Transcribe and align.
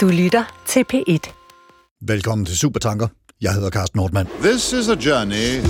Du 0.00 0.08
lytter 0.08 0.62
til 0.66 0.84
P1. 0.92 1.32
Velkommen 2.00 2.46
til 2.46 2.58
Supertanker. 2.58 3.08
Jeg 3.40 3.52
hedder 3.54 3.70
Carsten 3.70 3.98
Nordmann. 3.98 4.28
This 4.42 4.72
is 4.72 4.88
a 4.88 4.94
journey. 4.94 5.60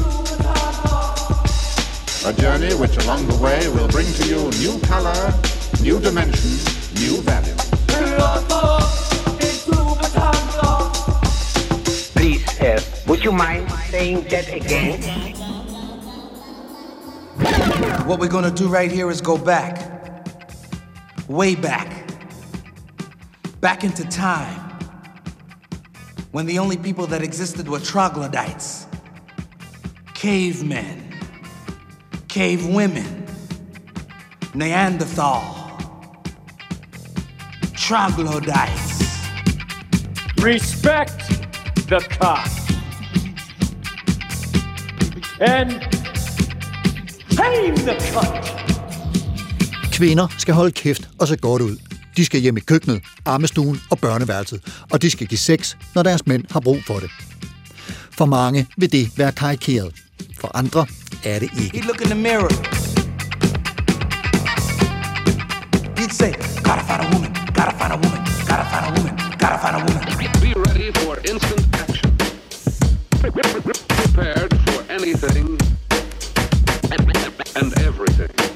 A 2.30 2.32
journey 2.42 2.72
which 2.80 2.96
along 3.04 3.22
the 3.30 3.38
way 3.44 3.58
will 3.74 3.90
bring 3.96 4.08
to 4.18 4.24
you 4.32 4.40
new 4.64 4.74
color, 4.92 5.20
new 5.86 5.98
dimension, 6.08 6.50
new 7.02 7.14
value. 7.30 7.56
Please, 12.16 12.44
uh, 12.60 13.08
would 13.08 13.24
you 13.24 13.32
mind 13.32 13.62
saying 13.90 14.18
that 14.32 14.46
again? 14.60 15.00
What 18.06 18.20
we're 18.20 18.34
gonna 18.36 18.56
do 18.62 18.68
right 18.68 18.92
here 18.92 19.10
is 19.10 19.20
go 19.20 19.36
back. 19.36 19.74
Way 21.28 21.56
back. 21.56 21.99
Back 23.60 23.84
into 23.84 24.04
time. 24.08 24.60
When 26.32 26.46
the 26.46 26.58
only 26.58 26.76
people 26.76 27.06
that 27.08 27.22
existed 27.22 27.68
were 27.68 27.80
troglodytes, 27.80 28.86
cavemen, 30.14 31.14
cave 32.28 32.66
women, 32.66 33.26
Neanderthal, 34.54 35.42
troglodytes. 37.74 38.90
respect 40.42 41.18
the 41.88 42.00
cock 42.18 42.48
and 45.40 45.70
tame 47.30 47.76
the 47.76 47.94
cunt. 48.12 48.46
Kvinder 49.92 50.26
skal 50.38 50.54
holde 50.54 50.72
kæft 50.72 51.08
og 51.18 51.28
se 51.28 51.36
godt 51.36 51.62
ud. 51.62 51.89
De 52.16 52.24
skal 52.24 52.40
hjem 52.40 52.56
i 52.56 52.60
køkkenet, 52.60 53.02
armestuen 53.24 53.80
og 53.90 53.98
børneværelset, 53.98 54.60
og 54.90 55.02
de 55.02 55.10
skal 55.10 55.26
give 55.26 55.38
sex, 55.38 55.76
når 55.94 56.02
deres 56.02 56.26
mænd 56.26 56.44
har 56.50 56.60
brug 56.60 56.78
for 56.86 56.98
det. 56.98 57.10
For 58.10 58.24
mange 58.24 58.66
vil 58.76 58.92
det 58.92 59.18
være 59.18 59.32
karikeret. 59.32 59.94
For 60.40 60.50
andre 60.54 60.86
er 61.24 61.38
det 61.38 61.50
ikke. 61.62 61.78
He'd 61.78 61.86
look 61.86 62.00
in 62.00 62.06
the 62.06 62.14
mirror. 62.14 62.50
He'd 65.98 66.12
say, 66.12 66.32
gotta 66.66 66.82
find 66.88 67.00
a 67.04 67.08
woman, 67.12 67.32
gotta 67.58 67.72
find 67.80 67.92
a 67.92 67.98
woman, 68.02 68.22
gotta 68.50 68.64
find 68.72 68.84
a 68.88 68.92
woman, 68.96 69.14
gotta 69.42 69.58
find 69.62 69.76
a 69.76 69.80
woman. 69.86 70.02
Be 70.44 70.52
ready 70.66 70.86
for 71.00 71.12
instant 71.32 71.62
action. 71.82 72.10
Prepared 73.20 74.50
for 74.66 74.80
anything 74.96 75.58
and 77.56 77.78
everything. 77.78 78.50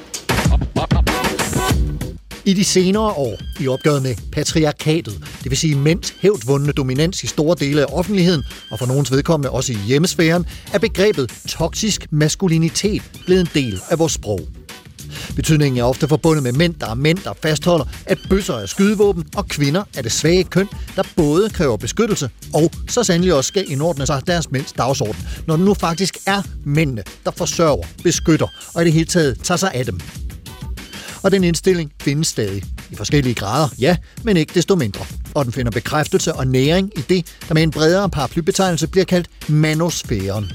I 2.47 2.53
de 2.53 2.63
senere 2.63 3.11
år, 3.11 3.37
i 3.59 3.67
opgøret 3.67 4.03
med 4.03 4.15
patriarkatet, 4.31 5.13
det 5.43 5.49
vil 5.49 5.57
sige 5.57 5.75
mænds 5.75 6.13
hævdvundne 6.19 6.71
dominans 6.71 7.23
i 7.23 7.27
store 7.27 7.55
dele 7.59 7.81
af 7.81 7.85
offentligheden, 7.93 8.43
og 8.71 8.79
for 8.79 8.85
nogens 8.85 9.11
vedkommende 9.11 9.49
også 9.49 9.73
i 9.73 9.77
hjemmesfæren, 9.87 10.45
er 10.73 10.79
begrebet 10.79 11.31
toksisk 11.47 12.07
maskulinitet 12.11 13.01
blevet 13.25 13.41
en 13.41 13.49
del 13.53 13.81
af 13.89 13.99
vores 13.99 14.13
sprog. 14.13 14.39
Betydningen 15.35 15.79
er 15.79 15.83
ofte 15.83 16.07
forbundet 16.07 16.43
med 16.43 16.51
mænd, 16.51 16.75
der 16.75 16.89
er 16.89 16.93
mænd, 16.93 17.17
der 17.23 17.33
fastholder, 17.41 17.85
at 18.05 18.17
bøsser 18.29 18.53
er 18.53 18.65
skydevåben, 18.65 19.23
og 19.35 19.47
kvinder 19.47 19.83
er 19.97 20.01
det 20.01 20.11
svage 20.11 20.43
køn, 20.43 20.67
der 20.95 21.03
både 21.15 21.49
kræver 21.49 21.77
beskyttelse 21.77 22.29
og 22.53 22.71
så 22.89 23.03
sandelig 23.03 23.33
også 23.33 23.47
skal 23.47 23.71
indordne 23.71 24.05
sig 24.05 24.21
deres 24.27 24.51
mænds 24.51 24.71
dagsorden, 24.71 25.27
når 25.47 25.55
det 25.55 25.65
nu 25.65 25.73
faktisk 25.73 26.17
er 26.25 26.41
mændene, 26.65 27.03
der 27.25 27.31
forsørger, 27.31 27.87
beskytter 28.03 28.47
og 28.73 28.81
i 28.81 28.85
det 28.85 28.93
hele 28.93 29.05
taget 29.05 29.39
tager 29.43 29.57
sig 29.57 29.71
af 29.73 29.85
dem. 29.85 29.99
Og 31.25 31.31
den 31.31 31.43
indstilling 31.43 31.91
findes 32.01 32.27
stadig. 32.27 32.63
I 32.91 32.95
forskellige 32.95 33.35
grader, 33.35 33.69
ja, 33.79 33.97
men 34.23 34.37
ikke 34.37 34.53
desto 34.53 34.75
mindre. 34.75 35.05
Og 35.33 35.45
den 35.45 35.53
finder 35.53 35.71
bekræftelse 35.71 36.33
og 36.33 36.47
næring 36.47 36.91
i 36.97 37.01
det, 37.01 37.25
der 37.47 37.53
med 37.53 37.63
en 37.63 37.71
bredere 37.71 38.09
paraplybetegnelse 38.09 38.87
bliver 38.87 39.05
kaldt 39.05 39.29
manosfæren. 39.49 40.51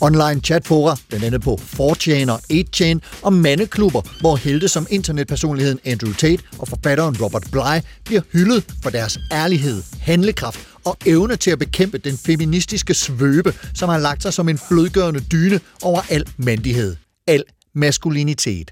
Online 0.00 0.40
chatfora, 0.40 0.96
blandt 1.08 1.24
andet 1.24 1.42
på 1.42 1.60
4chan 1.62 2.30
og 2.30 2.40
8chan, 2.52 2.98
og 3.22 3.32
mandeklubber, 3.32 4.02
hvor 4.20 4.36
helte 4.36 4.68
som 4.68 4.86
internetpersonligheden 4.90 5.80
Andrew 5.84 6.12
Tate 6.12 6.42
og 6.58 6.68
forfatteren 6.68 7.16
Robert 7.22 7.46
Bly 7.52 7.80
bliver 8.04 8.22
hyldet 8.32 8.64
for 8.82 8.90
deres 8.90 9.18
ærlighed, 9.32 9.82
handlekraft 10.00 10.60
og 10.84 10.96
evne 11.06 11.36
til 11.36 11.50
at 11.50 11.58
bekæmpe 11.58 11.98
den 11.98 12.18
feministiske 12.18 12.94
svøbe, 12.94 13.54
som 13.74 13.88
har 13.88 13.98
lagt 13.98 14.22
sig 14.22 14.32
som 14.32 14.48
en 14.48 14.58
flødgørende 14.68 15.20
dyne 15.20 15.60
over 15.82 16.00
al 16.10 16.24
mandighed, 16.36 16.96
al 17.26 17.44
maskulinitet. 17.74 18.70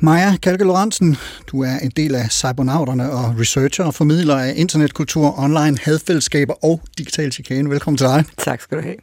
Maja 0.00 0.36
Kalke 0.42 0.64
Lorentzen, 0.64 1.16
du 1.46 1.62
er 1.62 1.78
en 1.82 1.90
del 1.96 2.14
af 2.14 2.30
cybernauterne 2.30 3.10
og 3.10 3.34
researcher 3.40 3.84
og 3.84 3.94
formidler 3.94 4.36
af 4.36 4.52
internetkultur, 4.56 5.38
online 5.38 5.78
hadfællesskaber 5.82 6.64
og 6.64 6.80
digital 6.98 7.32
chikane. 7.32 7.70
Velkommen 7.70 7.98
til 7.98 8.06
dig. 8.06 8.24
Tak 8.38 8.60
skal 8.60 8.78
du 8.78 8.82
have. 8.82 8.94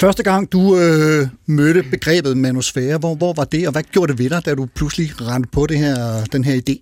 Første 0.00 0.22
gang 0.22 0.52
du 0.52 0.78
øh, 0.78 1.26
mødte 1.46 1.82
begrebet 1.90 2.36
manusfære, 2.36 2.98
hvor, 2.98 3.14
hvor 3.14 3.32
var 3.32 3.44
det, 3.44 3.66
og 3.66 3.72
hvad 3.72 3.82
gjorde 3.82 4.12
det 4.12 4.18
ved 4.18 4.30
dig, 4.30 4.46
da 4.46 4.54
du 4.54 4.66
pludselig 4.74 5.10
rendte 5.20 5.48
på 5.52 5.66
det 5.66 5.78
her, 5.78 6.24
den 6.32 6.44
her 6.44 6.60
idé? 6.68 6.74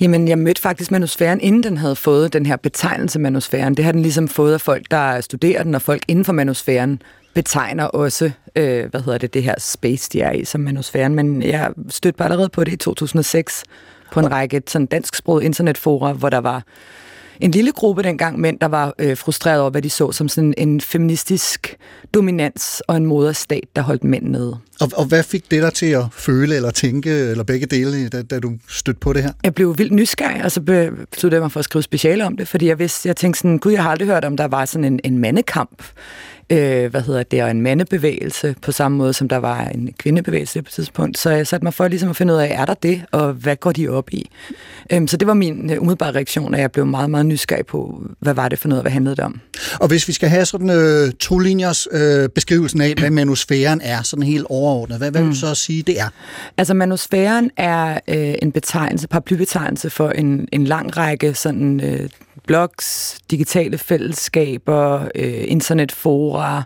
Jamen, 0.00 0.28
jeg 0.28 0.38
mødte 0.38 0.60
faktisk 0.60 0.90
manusfæren, 0.90 1.40
inden 1.40 1.62
den 1.62 1.76
havde 1.76 1.96
fået 1.96 2.32
den 2.32 2.46
her 2.46 2.56
betegnelse 2.56 3.18
manusfæren. 3.18 3.74
Det 3.74 3.84
har 3.84 3.92
den 3.92 4.02
ligesom 4.02 4.28
fået 4.28 4.54
af 4.54 4.60
folk, 4.60 4.90
der 4.90 5.20
studerer 5.20 5.62
den, 5.62 5.74
og 5.74 5.82
folk 5.82 6.02
inden 6.08 6.24
for 6.24 6.32
manusfæren 6.32 7.02
betegner 7.36 7.84
også, 7.84 8.30
øh, 8.56 8.90
hvad 8.90 9.00
hedder 9.00 9.18
det, 9.18 9.34
det 9.34 9.42
her 9.42 9.54
space, 9.58 10.10
de 10.12 10.20
er 10.20 10.32
i 10.32 10.44
som 10.44 10.60
manusfæren. 10.60 11.14
Men 11.14 11.42
jeg 11.42 11.70
stødte 11.88 12.16
bare 12.16 12.28
allerede 12.28 12.48
på 12.48 12.64
det 12.64 12.72
i 12.72 12.76
2006 12.76 13.64
på 14.12 14.20
en 14.20 14.30
række 14.30 14.62
sådan 14.66 14.86
dansksproget 14.86 15.42
internetfora, 15.42 16.12
hvor 16.12 16.30
der 16.30 16.38
var 16.38 16.62
en 17.40 17.50
lille 17.50 17.72
gruppe 17.72 18.02
dengang 18.02 18.40
mænd, 18.40 18.58
der 18.60 18.66
var 18.66 18.94
øh, 18.98 19.16
frustreret 19.16 19.60
over, 19.60 19.70
hvad 19.70 19.82
de 19.82 19.90
så 19.90 20.12
som 20.12 20.28
sådan 20.28 20.54
en 20.56 20.80
feministisk 20.80 21.76
dominans 22.14 22.82
og 22.88 22.96
en 22.96 23.06
moderstat, 23.06 23.64
der 23.76 23.82
holdt 23.82 24.04
mænd 24.04 24.24
nede. 24.24 24.58
Og, 24.80 24.90
og 24.96 25.04
hvad 25.04 25.22
fik 25.22 25.50
det 25.50 25.62
dig 25.62 25.72
til 25.72 25.86
at 25.86 26.04
føle 26.12 26.56
eller 26.56 26.70
tænke, 26.70 27.10
eller 27.10 27.44
begge 27.44 27.66
dele, 27.66 28.08
da, 28.08 28.22
da 28.22 28.38
du 28.38 28.52
stødte 28.68 29.00
på 29.00 29.12
det 29.12 29.22
her? 29.22 29.32
Jeg 29.44 29.54
blev 29.54 29.78
vildt 29.78 29.92
nysgerrig, 29.92 30.44
og 30.44 30.52
så 30.52 30.60
besluttede 31.10 31.34
jeg 31.34 31.42
mig 31.42 31.52
for 31.52 31.58
at 31.58 31.64
skrive 31.64 31.82
speciale 31.82 32.26
om 32.26 32.36
det, 32.36 32.48
fordi 32.48 32.66
jeg 32.66 32.78
vidste, 32.78 33.08
jeg 33.08 33.16
tænkte 33.16 33.38
sådan, 33.38 33.58
gud, 33.58 33.72
jeg 33.72 33.82
har 33.82 33.90
aldrig 33.90 34.08
hørt 34.08 34.24
om, 34.24 34.36
der 34.36 34.48
var 34.48 34.64
sådan 34.64 34.84
en, 34.84 35.00
en 35.04 35.18
mandekamp, 35.18 35.82
øh, 36.50 36.90
hvad 36.90 37.00
hedder 37.00 37.22
det, 37.22 37.42
og 37.42 37.50
en 37.50 37.62
mandebevægelse, 37.62 38.54
på 38.62 38.72
samme 38.72 38.98
måde 38.98 39.12
som 39.12 39.28
der 39.28 39.36
var 39.36 39.64
en 39.64 39.92
kvindebevægelse 39.98 40.62
på 40.62 40.68
et 40.68 40.72
tidspunkt. 40.72 41.18
Så 41.18 41.30
jeg 41.30 41.46
satte 41.46 41.64
mig 41.64 41.74
for 41.74 41.88
ligesom 41.88 42.10
at 42.10 42.16
finde 42.16 42.34
ud 42.34 42.38
af, 42.38 42.48
er 42.60 42.64
der 42.64 42.74
det, 42.74 43.02
og 43.12 43.32
hvad 43.32 43.56
går 43.56 43.72
de 43.72 43.88
op 43.88 44.10
i? 44.12 44.30
Øhm, 44.92 45.08
så 45.08 45.16
det 45.16 45.28
var 45.28 45.34
min 45.34 45.70
øh, 45.70 45.82
umiddelbare 45.82 46.12
reaktion, 46.12 46.54
at 46.54 46.60
jeg 46.60 46.72
blev 46.72 46.86
meget, 46.86 47.10
meget 47.10 47.26
nysgerrig 47.26 47.66
på, 47.66 48.02
hvad 48.20 48.34
var 48.34 48.48
det 48.48 48.58
for 48.58 48.68
noget, 48.68 48.84
hvad 48.84 48.92
handlede 48.92 49.16
det 49.16 49.24
om? 49.24 49.40
Og 49.80 49.88
hvis 49.88 50.08
vi 50.08 50.12
skal 50.12 50.28
have 50.28 50.44
sådan 50.44 50.70
øh, 50.70 51.12
to 51.12 51.38
linjers 51.38 51.88
øh, 51.92 52.28
beskrivelsen 52.28 52.80
af, 52.80 52.94
hvad 52.98 53.10
manusfæren 53.10 53.80
er, 53.84 54.02
sådan 54.02 54.22
helt 54.22 54.46
overordnet, 54.50 54.98
hvad, 54.98 55.10
hvad 55.10 55.22
vil 55.22 55.30
du 55.30 55.36
så 55.36 55.54
sige, 55.54 55.82
det 55.82 56.00
er? 56.00 56.08
Altså 56.56 56.74
manusfæren 56.74 57.50
er 57.56 57.98
øh, 58.08 58.34
en 58.42 58.52
betegnelse, 58.52 59.08
paraplybetegnelse 59.08 59.90
for 59.90 60.10
en, 60.10 60.48
en 60.52 60.64
lang 60.64 60.96
række 60.96 61.34
sådan 61.34 61.80
øh, 61.80 62.08
blogs, 62.46 63.18
digitale 63.30 63.78
fællesskaber, 63.78 65.08
øh, 65.14 65.44
internetfora 65.46 66.62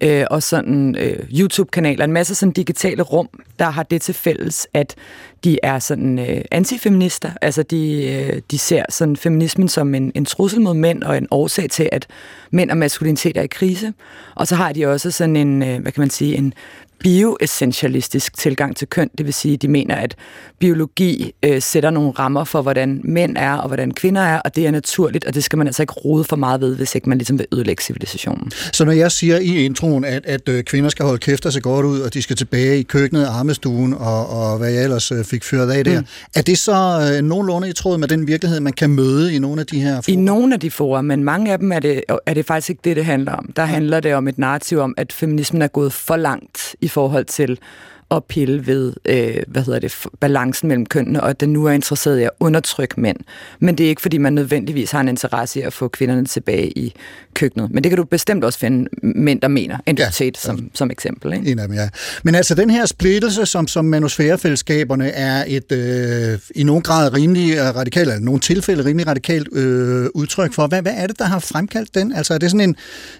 øh, 0.00 0.24
og 0.30 0.42
sådan 0.42 0.96
øh, 0.98 1.18
YouTube-kanaler. 1.40 2.04
En 2.04 2.12
masse 2.12 2.34
sådan 2.34 2.52
digitale 2.52 3.02
rum, 3.02 3.28
der 3.58 3.70
har 3.70 3.82
det 3.82 4.02
til 4.02 4.14
fælles, 4.14 4.66
at 4.74 4.94
de 5.44 5.58
er 5.62 5.78
sådan 5.78 6.18
øh, 6.18 6.40
antifeminister. 6.50 7.30
Altså 7.42 7.62
de, 7.62 8.04
øh, 8.12 8.42
de 8.50 8.58
ser 8.58 8.84
sådan 8.88 9.16
feminismen 9.16 9.68
som 9.68 9.94
en, 9.94 10.12
en 10.14 10.24
trussel 10.24 10.60
mod 10.60 10.74
mænd 10.74 11.02
og 11.02 11.16
en 11.16 11.28
årsag 11.30 11.70
til, 11.70 11.88
at 11.92 12.06
mænd 12.50 12.70
og 12.70 12.76
maskulinitet 12.76 13.36
er 13.36 13.42
i 13.42 13.46
krise. 13.46 13.92
Og 14.34 14.46
så 14.46 14.54
har 14.54 14.72
de 14.72 14.86
også 14.86 15.10
sådan 15.10 15.36
en, 15.36 15.62
øh, 15.62 15.82
hvad 15.82 15.92
kan 15.92 16.00
man 16.00 16.10
sige, 16.10 16.36
en 16.36 16.54
bioessentialistisk 16.98 18.36
tilgang 18.36 18.76
til 18.76 18.88
køn. 18.88 19.10
Det 19.18 19.26
vil 19.26 19.34
sige, 19.34 19.54
at 19.54 19.62
de 19.62 19.68
mener, 19.68 19.94
at 19.94 20.14
biologi 20.58 21.32
øh, 21.42 21.62
sætter 21.62 21.90
nogle 21.90 22.10
rammer 22.10 22.44
for, 22.44 22.62
hvordan 22.62 23.00
mænd 23.04 23.36
er 23.36 23.52
og 23.52 23.66
hvordan 23.66 23.90
kvinder 23.90 24.22
er, 24.22 24.38
og 24.38 24.56
det 24.56 24.66
er 24.66 24.70
naturligt, 24.70 25.24
og 25.24 25.34
det 25.34 25.44
skal 25.44 25.56
man 25.56 25.66
altså 25.66 25.82
ikke 25.82 25.92
rode 25.92 26.24
for 26.24 26.36
meget 26.36 26.60
ved, 26.60 26.76
hvis 26.76 26.94
ikke 26.94 27.08
man 27.08 27.18
ligesom 27.18 27.38
vil 27.38 27.46
ødelægge 27.52 27.82
civilisationen. 27.82 28.50
Så 28.72 28.84
når 28.84 28.92
jeg 28.92 29.12
siger 29.12 29.38
i 29.38 29.64
introen, 29.64 30.04
at, 30.04 30.26
at 30.26 30.48
øh, 30.48 30.64
kvinder 30.64 30.90
skal 30.90 31.04
holde 31.04 31.18
kæft 31.18 31.46
og 31.46 31.52
se 31.52 31.60
godt 31.60 31.86
ud, 31.86 32.00
og 32.00 32.14
de 32.14 32.22
skal 32.22 32.36
tilbage 32.36 32.78
i 32.78 32.82
køkkenet, 32.82 33.26
armestuen 33.26 33.94
og, 33.94 34.28
og 34.28 34.58
hvad 34.58 34.72
jeg 34.72 34.84
ellers 34.84 35.12
øh, 35.12 35.24
fik 35.24 35.44
fyret 35.44 35.70
af 35.70 35.84
der, 35.84 36.00
mm. 36.00 36.06
er 36.36 36.42
det 36.42 36.58
så 36.58 37.12
øh, 37.16 37.22
nogenlunde 37.24 37.68
i 37.68 37.72
tråd 37.72 37.98
med 37.98 38.08
den 38.08 38.26
virkelighed, 38.26 38.60
man 38.60 38.72
kan 38.72 38.90
møde 38.90 39.34
i 39.34 39.38
nogle 39.38 39.60
af 39.60 39.66
de 39.66 39.80
her 39.80 40.00
I 40.08 40.16
nogle 40.16 40.54
af 40.54 40.60
de 40.60 40.70
forer, 40.70 41.02
men 41.02 41.24
mange 41.24 41.52
af 41.52 41.58
dem 41.58 41.72
er 41.72 41.80
det, 41.80 42.02
er 42.26 42.34
det 42.34 42.46
faktisk 42.46 42.70
ikke 42.70 42.80
det, 42.84 42.96
det 42.96 43.04
handler 43.04 43.32
om. 43.32 43.52
Der 43.56 43.64
handler 43.64 44.00
det 44.00 44.14
om 44.14 44.28
et 44.28 44.38
narrativ 44.38 44.78
om, 44.78 44.94
at 44.96 45.12
feminismen 45.12 45.62
er 45.62 45.68
gået 45.68 45.92
for 45.92 46.16
langt 46.16 46.76
i 46.84 46.88
forhold 46.88 47.24
til 47.24 47.58
at 48.10 48.24
pille 48.24 48.66
ved, 48.66 48.92
øh, 49.04 49.36
hvad 49.46 49.62
hedder 49.62 49.78
det, 49.78 49.94
balancen 50.20 50.68
mellem 50.68 50.86
kønnene, 50.86 51.22
og 51.22 51.30
at 51.30 51.40
den 51.40 51.52
nu 51.52 51.66
er 51.66 51.72
interesseret 51.72 52.20
i 52.20 52.22
at 52.22 52.30
undertrykke 52.40 53.00
mænd. 53.00 53.16
Men 53.58 53.78
det 53.78 53.84
er 53.84 53.88
ikke, 53.88 54.02
fordi 54.02 54.18
man 54.18 54.32
nødvendigvis 54.32 54.90
har 54.90 55.00
en 55.00 55.08
interesse 55.08 55.60
i 55.60 55.62
at 55.62 55.72
få 55.72 55.88
kvinderne 55.88 56.26
tilbage 56.26 56.78
i 56.78 56.94
køkkenet. 57.34 57.70
Men 57.70 57.84
det 57.84 57.90
kan 57.90 57.96
du 57.96 58.04
bestemt 58.04 58.44
også 58.44 58.58
finde 58.58 58.88
mænd, 59.02 59.40
der 59.40 59.48
mener. 59.48 59.78
Identitet 59.86 60.36
ja, 60.36 60.46
som, 60.46 60.70
som 60.74 60.90
eksempel. 60.90 61.32
Ikke? 61.32 61.52
En 61.52 61.58
af 61.58 61.68
dem, 61.68 61.76
ja. 61.76 61.88
Men 62.22 62.34
altså, 62.34 62.54
den 62.54 62.70
her 62.70 62.86
splittelse, 62.86 63.46
som, 63.46 63.68
som 63.68 63.84
manusfærefællesskaberne 63.84 65.08
er 65.08 65.44
et 65.46 65.72
øh, 65.72 66.38
i 66.54 66.62
nogen 66.62 66.82
grad 66.82 67.14
rimelig 67.14 67.56
øh, 67.56 67.76
radikalt, 67.76 68.08
eller 68.08 68.20
nogle 68.24 68.40
tilfælde 68.40 68.84
rimelig 68.84 69.06
radikalt 69.06 69.48
øh, 69.52 70.06
udtryk 70.14 70.52
for. 70.52 70.66
Hvad, 70.66 70.82
hvad 70.82 70.94
er 70.96 71.06
det, 71.06 71.18
der 71.18 71.24
har 71.24 71.38
fremkaldt 71.38 71.94
den? 71.94 72.12
Altså, 72.12 72.34
er 72.34 72.38
det 72.38 72.50
sådan 72.50 72.68
en, 72.68 72.76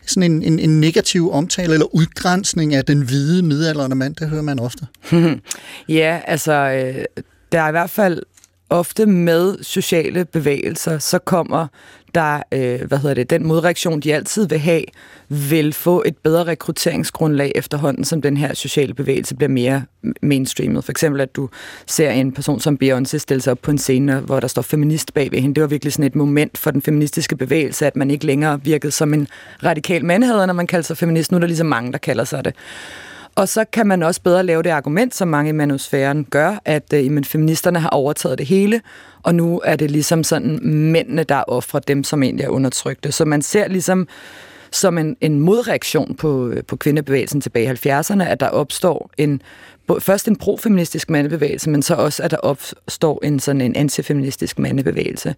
sådan 0.07 0.33
en, 0.33 0.43
en, 0.43 0.59
en 0.59 0.81
negativ 0.81 1.33
omtale 1.33 1.73
eller 1.73 1.95
udgrænsning 1.95 2.75
af 2.75 2.85
den 2.85 3.03
hvide 3.03 3.43
midaldrende 3.43 3.97
mand? 3.97 4.15
Det 4.15 4.29
hører 4.29 4.43
man 4.43 4.59
ofte. 4.61 4.84
Altså? 5.13 5.39
ja, 5.89 6.21
altså, 6.27 6.53
øh, 6.53 7.05
der 7.53 7.61
er 7.61 7.69
i 7.69 7.71
hvert 7.71 7.91
fald 7.91 8.23
ofte 8.71 9.07
med 9.07 9.63
sociale 9.63 10.25
bevægelser, 10.25 10.99
så 10.99 11.19
kommer 11.19 11.67
der, 12.15 12.43
øh, 12.53 12.81
hvad 12.89 12.99
hedder 12.99 13.15
det, 13.15 13.31
den 13.31 13.47
modreaktion, 13.47 14.01
de 14.01 14.15
altid 14.15 14.49
vil 14.49 14.59
have, 14.59 14.83
vil 15.29 15.73
få 15.73 16.03
et 16.07 16.17
bedre 16.17 16.45
rekrutteringsgrundlag 16.45 17.53
efterhånden, 17.55 18.05
som 18.05 18.23
den 18.23 18.37
her 18.37 18.55
sociale 18.55 18.95
bevægelse 18.95 19.35
bliver 19.37 19.49
mere 19.49 19.83
mainstreamet. 20.23 20.85
For 20.85 20.91
eksempel, 20.91 21.21
at 21.21 21.37
du 21.37 21.49
ser 21.87 22.11
en 22.11 22.33
person 22.33 22.61
som 22.61 22.79
Beyoncé 22.83 23.19
stille 23.19 23.41
sig 23.41 23.51
op 23.51 23.59
på 23.63 23.71
en 23.71 23.79
scene, 23.79 24.21
hvor 24.21 24.41
der 24.41 24.49
står 24.49 24.63
feminist 24.63 25.15
bag 25.15 25.33
ved 25.33 25.39
hende. 25.41 25.55
Det 25.55 25.61
var 25.61 25.67
virkelig 25.67 25.93
sådan 25.93 26.05
et 26.05 26.15
moment 26.15 26.59
for 26.59 26.71
den 26.71 26.83
feministiske 26.83 27.37
bevægelse, 27.37 27.87
at 27.87 27.97
man 27.97 28.11
ikke 28.11 28.27
længere 28.27 28.61
virkede 28.65 28.93
som 28.93 29.15
en 29.15 29.29
radikal 29.65 30.05
mandhed, 30.05 30.47
når 30.47 30.55
man 30.55 30.67
kalder 30.67 30.85
sig 30.85 30.97
feminist. 30.97 31.33
Nu 31.33 31.37
er 31.37 31.41
der 31.41 31.47
ligesom 31.47 31.67
mange, 31.67 31.93
der 31.93 31.99
kalder 31.99 32.25
sig 32.25 32.45
det. 32.45 32.55
Og 33.37 33.49
så 33.49 33.65
kan 33.73 33.87
man 33.87 34.03
også 34.03 34.21
bedre 34.23 34.43
lave 34.43 34.63
det 34.63 34.71
argument, 34.71 35.15
som 35.15 35.29
mange 35.29 35.49
i 35.49 35.53
manusfæren 35.53 36.25
gør, 36.25 36.61
at 36.65 36.93
øh, 36.93 37.05
jamen, 37.05 37.25
feministerne 37.25 37.79
har 37.81 37.89
overtaget 37.89 38.39
det 38.39 38.47
hele, 38.47 38.81
og 39.23 39.35
nu 39.35 39.61
er 39.65 39.77
det 39.77 39.91
ligesom 39.91 40.25
sådan 40.25 40.59
mændene, 40.63 41.25
der 41.25 41.45
offrer 41.49 41.81
dem, 41.81 42.05
som 42.05 42.23
egentlig 42.23 42.45
er 42.45 42.49
undertrykte. 42.49 43.13
Så 43.13 43.25
man 43.25 43.43
ser 43.43 43.69
ligesom 43.69 44.09
som 44.71 44.99
en, 44.99 45.17
en 45.21 45.41
modreaktion 45.41 46.15
på, 46.15 46.49
øh, 46.49 46.65
på 46.65 46.77
kvindebevægelsen 46.77 47.41
tilbage 47.41 47.79
i 47.85 47.89
70'erne, 47.89 48.23
at 48.23 48.41
der 48.41 48.49
opstår 48.49 49.11
en 49.19 49.43
først 49.99 50.29
en 50.29 50.37
profeministisk 50.37 51.11
mandebevægelse, 51.11 51.71
men 51.71 51.83
så 51.83 51.95
også, 51.95 52.23
at 52.23 52.31
der 52.31 52.37
opstår 52.37 53.21
en 53.25 53.41
sådan 53.41 53.61
en 53.61 53.77
antifeministisk 53.77 54.59
mandebevægelse, 54.59 55.35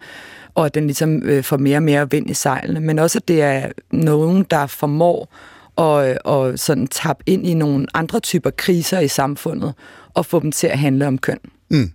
og 0.55 0.67
at 0.67 0.75
den 0.75 0.87
ligesom 0.87 1.23
øh, 1.23 1.45
får 1.45 1.57
mere 1.57 1.79
og 1.79 1.83
mere 1.83 2.11
vind 2.11 2.31
i 2.31 2.35
sejlene, 2.35 2.81
men 2.81 2.99
også, 2.99 3.19
at 3.19 3.29
det 3.29 3.43
er 3.43 3.69
nogen, 3.91 4.47
der 4.51 4.67
formår 4.67 5.29
og, 5.77 6.17
og 6.25 6.59
sådan 6.59 6.87
tabe 6.87 7.19
ind 7.27 7.47
i 7.47 7.55
nogle 7.55 7.87
andre 7.95 8.21
typer 8.21 8.51
kriser 8.51 9.01
i 9.01 9.09
samfundet 9.09 9.75
og 10.15 10.27
få 10.27 10.41
dem 10.41 10.53
til 10.53 10.67
at 10.67 10.79
handle 10.79 11.07
om 11.07 11.19
køn. 11.19 11.39
Mm. 11.71 11.93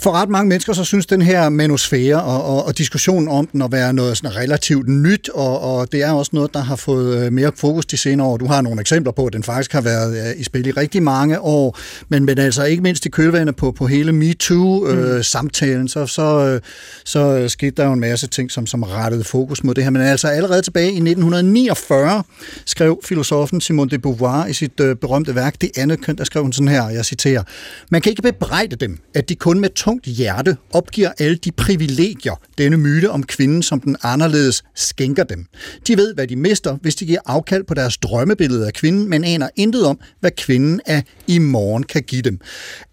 For 0.00 0.12
ret 0.12 0.28
mange 0.28 0.48
mennesker, 0.48 0.72
så 0.72 0.84
synes 0.84 1.06
den 1.06 1.22
her 1.22 1.48
manusfære 1.48 2.22
og, 2.22 2.44
og, 2.44 2.66
og 2.66 2.78
diskussionen 2.78 3.28
om 3.28 3.46
den 3.46 3.62
at 3.62 3.72
være 3.72 3.92
noget 3.92 4.16
sådan 4.16 4.36
relativt 4.36 4.88
nyt, 4.88 5.28
og, 5.28 5.60
og 5.60 5.92
det 5.92 6.02
er 6.02 6.12
også 6.12 6.30
noget, 6.34 6.54
der 6.54 6.60
har 6.60 6.76
fået 6.76 7.18
øh, 7.18 7.32
mere 7.32 7.52
fokus 7.56 7.86
de 7.86 7.96
senere 7.96 8.26
år. 8.26 8.36
Du 8.36 8.46
har 8.46 8.60
nogle 8.60 8.80
eksempler 8.80 9.12
på, 9.12 9.26
at 9.26 9.32
den 9.32 9.42
faktisk 9.42 9.72
har 9.72 9.80
været 9.80 10.28
øh, 10.28 10.40
i 10.40 10.44
spil 10.44 10.66
i 10.66 10.70
rigtig 10.70 11.02
mange 11.02 11.40
år, 11.40 11.78
men, 12.08 12.24
men 12.24 12.38
altså 12.38 12.64
ikke 12.64 12.82
mindst 12.82 13.06
i 13.06 13.08
kølvandet 13.08 13.56
på, 13.56 13.72
på 13.72 13.86
hele 13.86 14.12
MeToo-samtalen, 14.12 15.82
mm. 15.82 15.88
så, 15.88 16.06
så, 16.06 16.60
så 17.04 17.48
skete 17.48 17.70
der 17.76 17.86
jo 17.86 17.92
en 17.92 18.00
masse 18.00 18.26
ting, 18.26 18.50
som, 18.50 18.66
som 18.66 18.82
rettede 18.82 19.24
fokus 19.24 19.64
mod 19.64 19.74
det 19.74 19.84
her. 19.84 19.90
Men 19.90 20.02
altså 20.02 20.28
allerede 20.28 20.62
tilbage 20.62 20.92
i 20.92 20.96
1949 20.96 22.22
skrev 22.66 23.00
filosofen 23.04 23.60
Simone 23.60 23.90
de 23.90 23.98
Beauvoir 23.98 24.46
i 24.46 24.52
sit 24.52 24.80
øh, 24.80 24.96
berømte 24.96 25.34
værk, 25.34 25.60
Det 25.60 25.70
andet 25.78 26.04
køn, 26.04 26.16
der 26.16 26.24
skrev 26.24 26.42
hun 26.42 26.52
sådan 26.52 26.68
her, 26.68 26.88
jeg 26.88 27.04
citerer, 27.04 27.42
Man 27.90 28.00
kan 28.00 28.10
ikke 28.10 28.22
bebrejde 28.22 28.76
dem, 28.76 28.98
at 29.14 29.28
de 29.28 29.34
kun 29.34 29.60
med 29.60 29.70
tungt 29.88 30.06
hjerte 30.06 30.56
opgiver 30.72 31.10
alle 31.18 31.36
de 31.36 31.52
privilegier, 31.52 32.40
denne 32.58 32.76
myte 32.76 33.10
om 33.10 33.22
kvinden 33.22 33.62
som 33.62 33.80
den 33.80 33.96
anderledes 34.02 34.64
skænker 34.74 35.24
dem. 35.24 35.46
De 35.86 35.96
ved, 35.96 36.14
hvad 36.14 36.26
de 36.26 36.36
mister, 36.36 36.76
hvis 36.82 36.94
de 36.94 37.06
giver 37.06 37.20
afkald 37.26 37.64
på 37.64 37.74
deres 37.74 37.96
drømmebillede 37.96 38.66
af 38.66 38.72
kvinden, 38.72 39.08
men 39.08 39.24
aner 39.24 39.48
intet 39.56 39.84
om, 39.86 40.00
hvad 40.20 40.30
kvinden 40.30 40.80
af 40.86 41.02
i 41.26 41.38
morgen 41.38 41.82
kan 41.82 42.02
give 42.02 42.22
dem. 42.22 42.40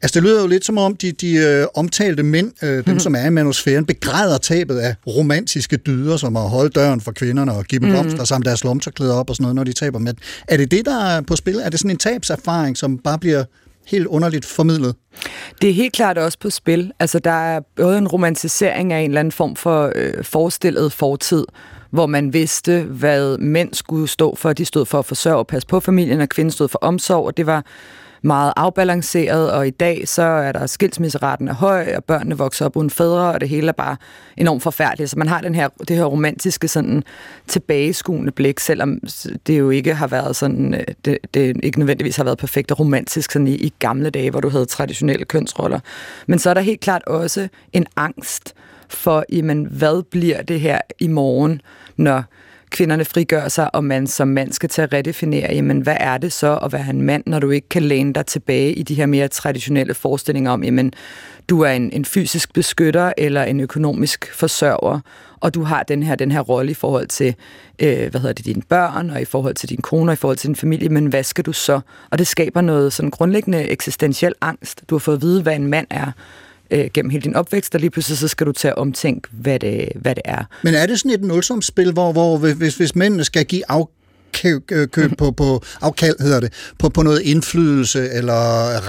Altså, 0.02 0.20
det 0.20 0.24
lyder 0.24 0.42
jo 0.42 0.48
lidt 0.48 0.66
som 0.66 0.78
om, 0.78 0.96
de, 0.96 1.12
de 1.12 1.34
øh, 1.34 1.66
omtalte 1.74 2.24
mænd, 2.24 2.52
øh, 2.64 2.86
dem 2.86 2.94
mm. 2.94 3.00
som 3.00 3.16
er 3.16 3.26
i 3.26 3.30
manusfæren, 3.30 3.86
begræder 3.86 4.38
tabet 4.38 4.78
af 4.78 4.96
romantiske 5.08 5.78
dyder, 5.78 6.18
som 6.18 6.36
at 6.36 6.50
holde 6.50 6.70
døren 6.70 7.02
for 7.02 7.12
kvinderne 7.12 7.54
og 7.54 7.66
give 7.66 7.80
dem 7.80 7.88
mm. 7.88 7.94
blomster 7.94 8.24
samt 8.24 8.46
deres 8.46 8.64
lomterklæder 8.64 9.14
op 9.14 9.30
og 9.30 9.36
sådan 9.36 9.44
noget, 9.44 9.56
når 9.56 9.64
de 9.64 9.74
taber 9.74 10.00
med. 10.00 10.14
Er 10.48 10.58
det 10.58 10.72
det, 10.72 10.86
der 10.86 11.06
er 11.06 11.22
på 11.22 11.36
spil? 11.36 11.56
Er 11.56 11.70
det 11.70 11.80
sådan 11.80 11.92
en 11.92 11.98
tabserfaring, 11.98 12.78
som 12.78 12.98
bare 12.98 13.20
bliver 13.20 13.44
helt 13.88 14.08
underligt 14.08 14.46
formidlet. 14.46 14.96
Det 15.62 15.70
er 15.70 15.74
helt 15.74 15.94
klart 15.94 16.18
også 16.18 16.40
på 16.40 16.50
spil. 16.50 16.92
Altså, 17.00 17.20
der 17.20 17.32
er 17.32 17.60
både 17.76 17.98
en 17.98 18.08
romantisering 18.08 18.94
af 18.94 19.00
en 19.00 19.12
eller 19.12 19.20
anden 19.20 19.32
form 19.32 19.56
for 19.56 19.92
øh, 19.96 20.24
forestillet 20.24 20.92
fortid, 20.92 21.46
hvor 21.90 22.06
man 22.06 22.34
vidste, 22.34 22.82
hvad 22.82 23.38
mænd 23.38 23.74
skulle 23.74 24.08
stå 24.08 24.36
for. 24.36 24.54
De 24.54 24.66
stod 24.66 24.86
for 24.86 25.00
at 25.00 25.06
forsørge 25.06 25.38
og 25.38 25.48
passe 25.48 25.68
på 25.68 25.80
familien, 25.80 26.22
og 26.22 26.30
kvinden 26.30 26.52
stod 26.52 26.68
for 26.68 26.80
omsorg, 26.82 27.26
og 27.26 27.38
det 27.38 27.46
var 27.46 27.66
meget 28.26 28.54
afbalanceret, 28.56 29.52
og 29.52 29.68
i 29.68 29.70
dag 29.70 30.08
så 30.08 30.22
er 30.22 30.52
der 30.52 30.66
skilsmisseraten 30.66 31.48
er 31.48 31.54
høj, 31.54 31.94
og 31.96 32.04
børnene 32.04 32.38
vokser 32.38 32.66
op 32.66 32.76
uden 32.78 32.90
fædre, 32.90 33.34
og 33.34 33.42
det 33.42 33.50
hele 33.50 33.68
er 33.68 33.72
bare 33.72 33.98
enormt 34.38 34.64
forfærdeligt. 34.64 35.10
Så 35.10 35.20
man 35.20 35.28
har 35.28 35.42
den 35.42 35.56
her, 35.56 35.70
det 35.88 35.96
her 35.96 36.06
romantiske 36.06 36.68
sådan 36.68 37.04
tilbageskuende 37.48 38.32
blik, 38.32 38.60
selvom 38.60 39.00
det 39.48 39.60
jo 39.60 39.70
ikke 39.70 39.94
har 39.94 40.08
været 40.08 40.36
sådan, 40.36 40.74
øh, 40.74 40.84
det, 41.06 41.18
det 41.34 41.58
ikke 41.64 41.80
nødvendigvis 41.80 42.16
har 42.16 42.24
været 42.24 42.38
perfekt 42.38 42.72
og 42.72 42.80
romantisk 42.80 43.32
sådan 43.32 43.48
i, 43.48 43.56
i 43.56 43.74
gamle 43.80 44.10
dage, 44.10 44.32
hvor 44.32 44.40
du 44.40 44.50
havde 44.50 44.66
traditionelle 44.66 45.26
kønsroller. 45.26 45.80
Men 46.28 46.40
så 46.40 46.50
er 46.50 46.54
der 46.54 46.62
helt 46.62 46.80
klart 46.82 47.04
også 47.08 47.48
en 47.74 47.86
angst 47.96 48.54
for, 48.90 49.26
jamen, 49.32 49.66
hvad 49.66 50.04
bliver 50.04 50.42
det 50.42 50.60
her 50.60 50.80
i 51.00 51.08
morgen, 51.08 51.62
når 51.98 52.24
kvinderne 52.76 53.06
frigør 53.06 53.48
sig, 53.48 53.76
og 53.76 53.84
man 53.84 54.08
som 54.08 54.28
mand 54.28 54.52
skal 54.52 54.70
til 54.70 54.82
at 54.82 54.94
redefinere, 54.94 55.54
jamen 55.54 55.80
hvad 55.80 55.98
er 56.00 56.18
det 56.18 56.34
så 56.34 56.58
at 56.58 56.74
være 56.74 56.90
en 56.90 57.02
mand, 57.02 57.24
når 57.26 57.40
du 57.40 57.50
ikke 57.50 57.70
kan 57.70 57.84
læne 57.84 58.14
dig 58.14 58.26
tilbage 58.26 58.74
i 58.74 58.84
de 58.84 58.96
her 58.96 59.06
mere 59.06 59.28
traditionelle 59.28 59.94
forestillinger 59.94 60.52
om, 60.52 60.64
jamen 60.64 60.94
du 61.50 61.62
er 61.62 61.72
en, 61.72 61.92
en 61.92 62.06
fysisk 62.06 62.54
beskytter 62.54 63.14
eller 63.18 63.44
en 63.44 63.60
økonomisk 63.60 64.34
forsørger, 64.34 65.00
og 65.40 65.54
du 65.54 65.64
har 65.64 65.84
den 65.84 66.04
her, 66.04 66.16
den 66.16 66.32
her 66.32 66.40
rolle 66.40 66.72
i 66.72 66.74
forhold 66.74 67.08
til, 67.08 67.36
øh, 67.80 68.10
hvad 68.10 68.22
hedder 68.22 68.34
det, 68.34 68.46
dine 68.46 68.62
børn, 68.70 69.10
og 69.10 69.22
i 69.22 69.26
forhold 69.26 69.56
til 69.56 69.70
din 69.70 69.82
kone, 69.82 70.12
og 70.12 70.14
i 70.14 70.16
forhold 70.16 70.38
til 70.38 70.48
din 70.48 70.56
familie, 70.56 70.90
men 70.90 71.06
hvad 71.06 71.24
skal 71.24 71.46
du 71.46 71.54
så? 71.54 71.80
Og 72.12 72.18
det 72.18 72.28
skaber 72.28 72.62
noget 72.62 72.94
sådan 72.94 73.12
grundlæggende 73.12 73.64
eksistentiel 73.64 74.34
angst. 74.42 74.84
Du 74.90 74.96
har 74.96 75.00
fået 75.00 75.16
at 75.16 75.22
vide, 75.22 75.42
hvad 75.42 75.56
en 75.56 75.68
mand 75.68 75.88
er, 75.90 76.12
øh, 76.72 76.90
gennem 76.94 77.10
hele 77.10 77.22
din 77.22 77.36
opvækst, 77.36 77.76
og 77.76 77.82
lige 77.82 77.90
pludselig 77.90 78.18
så 78.18 78.28
skal 78.28 78.48
du 78.48 78.52
til 78.52 78.68
at 78.68 78.76
omtænke, 78.76 79.28
hvad 79.32 79.60
det, 79.60 79.90
hvad 79.96 80.16
det 80.16 80.24
er. 80.26 80.44
Men 80.64 80.74
er 80.74 80.86
det 80.86 81.00
sådan 81.00 81.12
et 81.12 81.22
nulsumsspil, 81.22 81.92
hvor, 81.92 82.12
hvor 82.12 82.38
hvis, 82.38 82.78
hvis 82.78 82.96
mændene 82.96 83.24
skal 83.24 83.46
give 83.46 83.72
af, 83.72 83.86
køb, 84.42 84.72
køb 84.92 85.18
på, 85.18 85.32
på 85.32 85.64
afkald, 85.82 86.20
hedder 86.20 86.40
det, 86.40 86.54
på, 86.80 86.90
på 86.90 87.02
noget 87.02 87.22
indflydelse 87.22 88.10
eller 88.10 88.34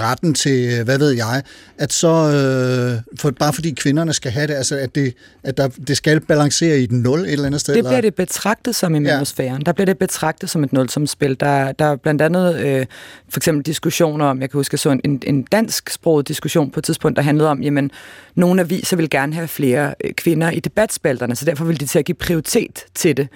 retten 0.09 0.33
til, 0.33 0.83
hvad 0.83 0.97
ved 0.97 1.11
jeg, 1.11 1.41
at 1.77 1.93
så, 1.93 2.07
øh, 2.07 3.19
for, 3.19 3.31
bare 3.31 3.53
fordi 3.53 3.71
kvinderne 3.71 4.13
skal 4.13 4.31
have 4.31 4.47
det, 4.47 4.53
altså 4.53 4.75
at 4.75 4.95
det, 4.95 5.13
at 5.43 5.57
der, 5.57 5.67
det 5.67 5.97
skal 5.97 6.19
balancere 6.19 6.79
i 6.79 6.83
et 6.83 6.91
nul 6.91 7.19
et 7.19 7.31
eller 7.31 7.45
andet 7.45 7.61
sted? 7.61 7.73
Det 7.73 7.83
bliver 7.83 7.97
eller? 7.97 8.01
det 8.01 8.15
betragtet 8.15 8.75
som 8.75 8.95
i 8.95 8.99
manusfæren. 8.99 9.57
Ja. 9.57 9.63
Der 9.65 9.71
bliver 9.71 9.85
det 9.85 9.97
betragtet 9.97 10.49
som 10.49 10.63
et 10.63 10.73
nulsumsspil. 10.73 11.39
Der, 11.39 11.71
der 11.71 11.85
er 11.85 11.95
blandt 11.95 12.21
andet 12.21 12.55
øh, 12.55 12.85
for 13.29 13.39
eksempel 13.39 13.65
diskussioner 13.65 14.25
om, 14.25 14.41
jeg 14.41 14.49
kan 14.49 14.57
huske, 14.57 14.77
så 14.77 14.89
en, 14.89 15.21
en 15.23 15.43
dansk 15.43 15.89
sproget 15.89 16.27
diskussion 16.27 16.71
på 16.71 16.79
et 16.79 16.83
tidspunkt, 16.83 17.15
der 17.15 17.23
handlede 17.23 17.49
om, 17.49 17.61
jamen, 17.61 17.91
nogle 18.35 18.61
aviser 18.61 18.97
vil 18.97 19.09
gerne 19.09 19.33
have 19.33 19.47
flere 19.47 19.93
øh, 20.03 20.13
kvinder 20.13 20.51
i 20.51 20.59
debatspalterne, 20.59 21.35
så 21.35 21.45
derfor 21.45 21.65
vil 21.65 21.79
de 21.79 21.85
til 21.85 21.99
at 21.99 22.05
give 22.05 22.15
prioritet 22.15 22.85
til 22.95 23.17
det 23.17 23.27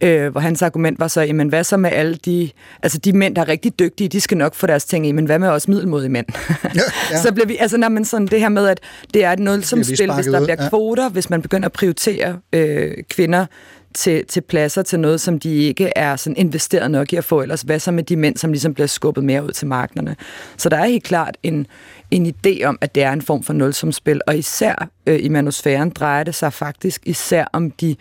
øh, 0.00 0.30
hvor 0.30 0.40
hans 0.40 0.62
argument 0.62 1.00
var 1.00 1.08
så, 1.08 1.20
jamen 1.20 1.48
hvad 1.48 1.64
så 1.64 1.76
med 1.76 1.90
alle 1.92 2.14
de, 2.14 2.50
altså 2.82 2.98
de 2.98 3.12
mænd, 3.12 3.36
der 3.36 3.42
er 3.42 3.48
rigtig 3.48 3.78
dygtige, 3.78 4.08
de 4.08 4.20
skal 4.20 4.36
nok 4.36 4.54
få 4.54 4.66
deres 4.66 4.84
ting 4.84 5.06
i, 5.06 5.12
men 5.12 5.24
hvad 5.24 5.38
med 5.38 5.48
også 5.48 5.70
middelmodige 5.70 6.08
mænd? 6.08 6.26
Ja, 6.64 6.80
ja. 7.10 7.22
så 7.22 7.32
bliver 7.32 7.46
vi, 7.46 7.56
altså 7.56 7.76
når 7.76 7.88
man 7.88 8.04
sådan 8.04 8.26
det 8.26 8.40
her 8.40 8.48
med, 8.48 8.68
at 8.68 8.80
det 9.14 9.24
er 9.24 9.32
et 9.32 9.38
nul 9.38 9.64
som 9.64 9.84
spil, 9.84 10.12
hvis 10.14 10.26
der 10.26 10.40
ud. 10.40 10.46
bliver 10.46 10.68
kvoter, 10.68 11.02
ja. 11.02 11.08
hvis 11.08 11.30
man 11.30 11.42
begynder 11.42 11.66
at 11.66 11.72
prioritere 11.72 12.38
øh, 12.52 12.94
kvinder 13.10 13.46
til, 13.94 14.26
til 14.26 14.40
pladser 14.40 14.82
til 14.82 15.00
noget, 15.00 15.20
som 15.20 15.38
de 15.40 15.54
ikke 15.54 15.92
er 15.96 16.16
sådan 16.16 16.36
investeret 16.36 16.90
nok 16.90 17.12
i 17.12 17.16
at 17.16 17.24
få, 17.24 17.42
ellers 17.42 17.62
hvad 17.62 17.78
så 17.78 17.90
med 17.90 18.02
de 18.02 18.16
mænd, 18.16 18.36
som 18.36 18.52
ligesom 18.52 18.74
bliver 18.74 18.86
skubbet 18.86 19.24
mere 19.24 19.44
ud 19.44 19.50
til 19.50 19.66
markederne. 19.66 20.16
Så 20.56 20.68
der 20.68 20.76
er 20.76 20.86
helt 20.86 21.04
klart 21.04 21.36
en, 21.42 21.66
en 22.10 22.34
idé 22.34 22.64
om, 22.64 22.78
at 22.80 22.94
det 22.94 23.02
er 23.02 23.12
en 23.12 23.22
form 23.22 23.42
for 23.42 23.52
nulsumspil, 23.52 24.20
og 24.26 24.38
især 24.38 24.88
øh, 25.06 25.24
i 25.24 25.28
manusfæren 25.28 25.90
drejer 25.90 26.24
det 26.24 26.34
sig 26.34 26.52
faktisk 26.52 27.02
især 27.04 27.44
om 27.52 27.70
de 27.70 27.96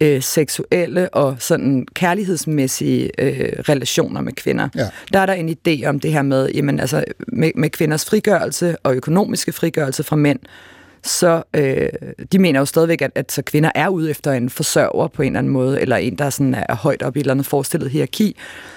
øh, 0.00 0.22
seksuelle 0.22 1.14
og 1.14 1.36
sådan 1.38 1.86
kærlighedsmæssige 1.94 3.10
øh, 3.18 3.52
relationer 3.68 4.20
med 4.20 4.32
kvinder. 4.32 4.68
Ja. 4.74 4.88
Der 5.12 5.18
er 5.18 5.26
der 5.26 5.32
en 5.32 5.48
idé 5.48 5.86
om 5.86 6.00
det 6.00 6.12
her 6.12 6.22
med, 6.22 6.50
jamen, 6.54 6.80
altså, 6.80 7.04
med, 7.28 7.50
med 7.54 7.70
kvinders 7.70 8.04
frigørelse 8.04 8.76
og 8.82 8.94
økonomiske 8.94 9.52
frigørelse 9.52 10.02
fra 10.02 10.16
mænd, 10.16 10.38
så 11.04 11.42
øh, 11.54 11.88
de 12.32 12.38
mener 12.38 12.58
jo 12.58 12.66
stadigvæk, 12.66 13.02
at, 13.02 13.10
at 13.14 13.32
så 13.32 13.42
kvinder 13.42 13.70
er 13.74 13.88
ude 13.88 14.10
efter 14.10 14.32
en 14.32 14.50
forsørger 14.50 15.08
på 15.08 15.22
en 15.22 15.26
eller 15.26 15.38
anden 15.38 15.52
måde, 15.52 15.80
eller 15.80 15.96
en, 15.96 16.18
der 16.18 16.30
sådan 16.30 16.54
er 16.54 16.74
højt 16.74 17.02
op 17.02 17.16
i 17.16 17.20
et 17.20 17.22
eller 17.22 17.34
andet 17.34 17.46
forestillet 17.46 17.90
hierarki. 17.90 18.36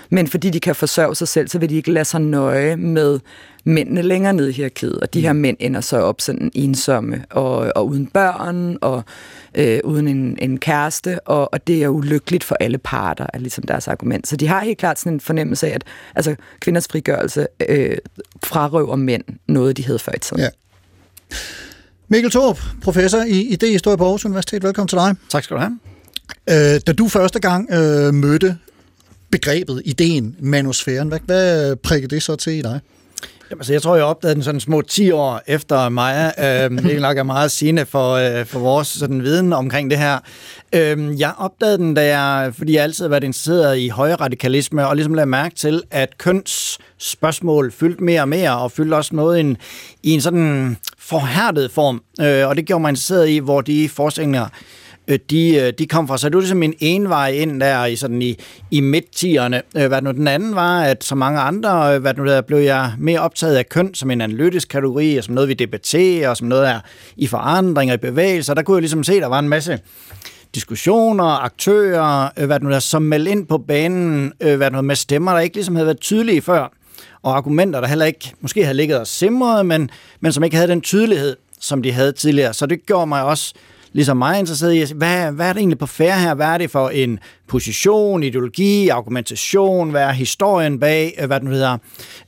Men 0.10 0.28
fordi 0.28 0.50
de 0.50 0.60
kan 0.60 0.76
forsørge 0.76 1.16
sig 1.16 1.28
selv, 1.28 1.48
så 1.48 1.60
vil 1.60 1.70
de 1.70 1.76
ikke 1.76 1.92
lade 1.92 2.06
sig 2.06 2.22
nøje 2.22 2.76
med 2.76 3.20
mændene 3.64 4.02
længere 4.02 4.34
ned 4.34 4.50
i 4.50 4.52
hierarkiet. 4.52 5.00
Og 5.00 5.14
de 5.14 5.22
her 5.22 5.34
mænd 5.34 5.58
ender 5.60 5.82
så 5.82 5.98
op 5.98 6.22
sådan 6.22 6.52
ensomme 6.54 7.26
og, 7.30 7.72
og 7.76 7.88
uden 7.88 8.08
børn 8.08 8.78
og 8.82 9.04
øh, 9.56 9.80
uden 9.84 10.08
en, 10.08 10.38
en 10.42 10.58
kæreste, 10.58 11.20
og, 11.20 11.54
og 11.54 11.68
det 11.68 11.84
er 11.84 11.88
ulykkeligt 11.88 12.44
for 12.44 12.56
alle 12.60 12.78
parter, 12.78 13.26
er 13.34 13.40
ligesom 13.40 13.64
deres 13.64 13.88
argument. 13.88 14.28
Så 14.28 14.36
de 14.36 14.48
har 14.48 14.64
helt 14.64 14.78
klart 14.78 15.00
sådan 15.00 15.14
en 15.14 15.20
fornemmelse 15.20 15.68
af, 15.68 15.76
at 15.76 15.84
altså, 16.16 16.36
kvinders 16.60 16.88
frigørelse 16.88 17.48
øh, 17.70 17.98
frarøver 18.44 18.96
mænd 18.96 19.24
noget, 19.48 19.78
de 19.78 19.86
havde 19.86 20.00
før 20.00 20.12
i 20.16 20.20
tiden. 20.20 20.44
Ja. 20.44 20.50
Mikkel 22.08 22.32
Thorup, 22.32 22.60
professor 22.82 23.22
i 23.22 23.42
idehistorie 23.42 23.98
på 23.98 24.04
Aarhus 24.04 24.26
Universitet. 24.26 24.64
Velkommen 24.64 24.88
til 24.88 24.98
dig. 24.98 25.16
Tak 25.30 25.44
skal 25.44 25.56
du 25.58 25.62
have. 25.62 25.80
Øh, 26.50 26.82
da 26.88 26.94
du 26.94 27.08
første 27.08 27.40
gang 27.40 27.72
øh, 27.72 28.14
mødte 28.14 28.58
begrebet, 29.32 29.82
ideen, 29.86 30.36
manusfæren, 30.40 31.08
hvad, 31.08 31.20
hvad 31.26 31.76
prikkede 31.76 32.16
det 32.16 32.24
så 32.24 32.36
til 32.36 32.54
i 32.54 32.62
dig? 32.62 32.80
Jamen, 33.54 33.64
så 33.64 33.74
jeg 33.74 33.82
tror, 33.82 33.96
jeg 33.96 34.06
opdagede 34.06 34.36
den 34.36 34.44
sådan 34.44 34.60
små 34.60 34.82
10 34.82 35.12
år 35.12 35.42
efter 35.48 35.90
Maja. 35.90 36.64
Øhm, 36.66 36.78
det 36.78 37.02
nok 37.02 37.18
er 37.18 37.24
meget 37.24 37.52
sigende 37.52 37.86
for, 37.86 38.14
øh, 38.14 38.46
for 38.46 38.60
vores 38.60 38.88
sådan, 38.88 39.24
viden 39.24 39.54
omkring 39.54 39.90
det 39.90 40.00
her. 40.00 40.20
Øhm, 40.76 41.16
jeg 41.18 41.34
opdagede 41.38 41.78
den, 41.78 41.94
da 41.94 42.18
jeg, 42.18 42.54
fordi 42.56 42.76
jeg 42.76 42.84
altid 42.84 43.04
har 43.04 43.10
været 43.10 43.24
interesseret 43.24 43.78
i 43.78 43.88
højre 43.88 44.16
radikalisme, 44.16 44.88
og 44.88 44.96
ligesom 44.96 45.14
lagde 45.14 45.30
mærke 45.30 45.56
til, 45.56 45.84
at 45.92 46.18
køns 46.18 46.80
spørgsmål 46.98 47.72
fyldte 47.72 48.04
mere 48.04 48.22
og 48.22 48.30
mere, 48.30 48.58
og 48.58 48.72
fyldte 48.72 48.96
også 48.96 49.16
noget 49.16 49.38
i 49.38 49.40
en, 49.40 49.58
i 50.04 50.12
en 50.12 50.22
sådan 50.22 50.78
forhærdet 51.00 51.72
form. 51.72 52.02
Øh, 52.22 52.48
og 52.48 52.56
det 52.56 52.66
gjorde 52.66 52.82
mig 52.82 52.90
interesseret 52.90 53.30
i, 53.30 53.38
hvor 53.38 53.62
de 53.62 53.90
forskninger 53.90 54.44
øh, 54.44 54.83
Øh, 55.08 55.20
de, 55.30 55.56
øh, 55.56 55.74
de 55.78 55.86
kom 55.86 56.08
fra. 56.08 56.18
Så 56.18 56.30
det 56.30 56.36
var 56.36 56.42
ligesom 56.42 56.64
en 56.64 56.74
envej 56.80 57.30
ind 57.30 57.62
der 57.62 57.86
i, 57.86 57.96
sådan 57.96 58.22
i, 58.22 58.36
i 58.72 58.80
midt-tierne. 58.80 59.62
Øh, 59.78 59.88
hvad 59.88 60.02
nu 60.02 60.12
den 60.12 60.28
anden 60.28 60.56
var, 60.56 60.82
at 60.82 61.04
så 61.04 61.16
mange 61.16 61.40
andre, 61.40 62.00
hvad 62.00 62.14
nu 62.14 62.26
der 62.26 62.42
blev 62.42 62.60
jeg 62.60 62.92
mere 63.00 63.20
optaget 63.20 63.56
af 63.56 63.70
køn 63.70 63.94
som 63.94 64.12
en 64.12 64.22
analytisk 64.22 64.68
kategori, 64.68 65.18
og 65.18 65.24
som 65.24 65.34
noget 65.34 65.50
vi 65.50 65.54
debatterer, 65.54 66.30
og 66.30 66.38
som 66.38 66.48
noget 66.48 66.70
er 66.70 66.80
i 67.18 67.28
forandringer, 67.28 67.94
i 67.94 67.98
bevægelser. 67.98 68.54
Der 68.54 68.62
kunne 68.62 68.76
jeg 68.76 68.82
ligesom 68.82 69.04
se, 69.04 69.14
at 69.14 69.22
der 69.22 69.28
var 69.28 69.40
en 69.40 69.50
masse 69.50 69.80
diskussioner, 70.56 71.44
aktører, 71.44 72.46
hvad 72.46 72.60
nu 72.60 72.70
der, 72.70 72.80
som 72.80 73.02
meldte 73.02 73.32
ind 73.32 73.48
på 73.48 73.58
banen, 73.58 74.34
hvad 74.40 74.72
nu, 74.72 74.82
med 74.82 74.96
stemmer, 74.96 75.32
der 75.32 75.40
ikke 75.40 75.56
ligesom 75.56 75.76
havde 75.76 75.86
været 75.86 76.00
tydelige 76.00 76.42
før, 76.42 76.72
og 77.22 77.38
argumenter, 77.38 77.82
der 77.82 77.88
heller 77.88 78.06
ikke 78.06 78.34
måske 78.42 78.64
havde 78.64 78.78
ligget 78.78 79.00
og 79.00 79.08
simret, 79.08 79.66
men, 79.66 79.90
men 80.20 80.32
som 80.32 80.44
ikke 80.44 80.56
havde 80.56 80.72
den 80.72 80.82
tydelighed, 80.82 81.36
som 81.60 81.84
de 81.84 81.92
havde 81.92 82.12
tidligere. 82.12 82.54
Så 82.54 82.66
det 82.66 82.86
gjorde 82.86 83.08
mig 83.08 83.24
også 83.24 83.54
ligesom 83.94 84.18
mig 84.18 84.40
interesseret 84.40 84.76
i, 84.76 84.94
hvad, 84.94 85.32
hvad 85.32 85.50
er 85.50 85.54
det 85.54 85.60
egentlig 85.60 85.78
på 85.78 85.86
færre 85.86 86.20
her? 86.20 86.34
Hvad 86.34 86.48
er 86.48 86.58
det 86.58 86.72
for 86.72 86.90
en 86.90 87.20
position, 87.48 88.24
ideologi, 88.24 88.90
argumentation? 88.90 89.90
Hvad 89.90 90.02
er 90.02 90.12
historien 90.12 90.80
bag, 90.80 91.16
øh, 91.20 91.28
hvad 91.28 91.40
det 91.40 91.48
nu 91.48 91.52
hedder? 91.52 91.78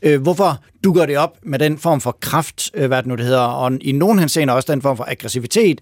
Øh, 0.02 0.22
hvorfor 0.22 0.60
dukker 0.84 1.06
det 1.06 1.18
op 1.18 1.38
med 1.44 1.60
den 1.60 1.78
form 1.78 2.02
for 2.02 2.18
kraft, 2.22 2.72
øh, 2.74 2.88
hvad 2.88 2.98
det 2.98 3.06
nu 3.06 3.16
det 3.16 3.26
hedder? 3.26 3.40
Og 3.40 3.72
i 3.82 3.92
nogen 3.92 4.20
henseender 4.20 4.54
også 4.54 4.72
den 4.72 4.82
form 4.82 4.98
for 4.98 5.06
aggressivitet, 5.08 5.82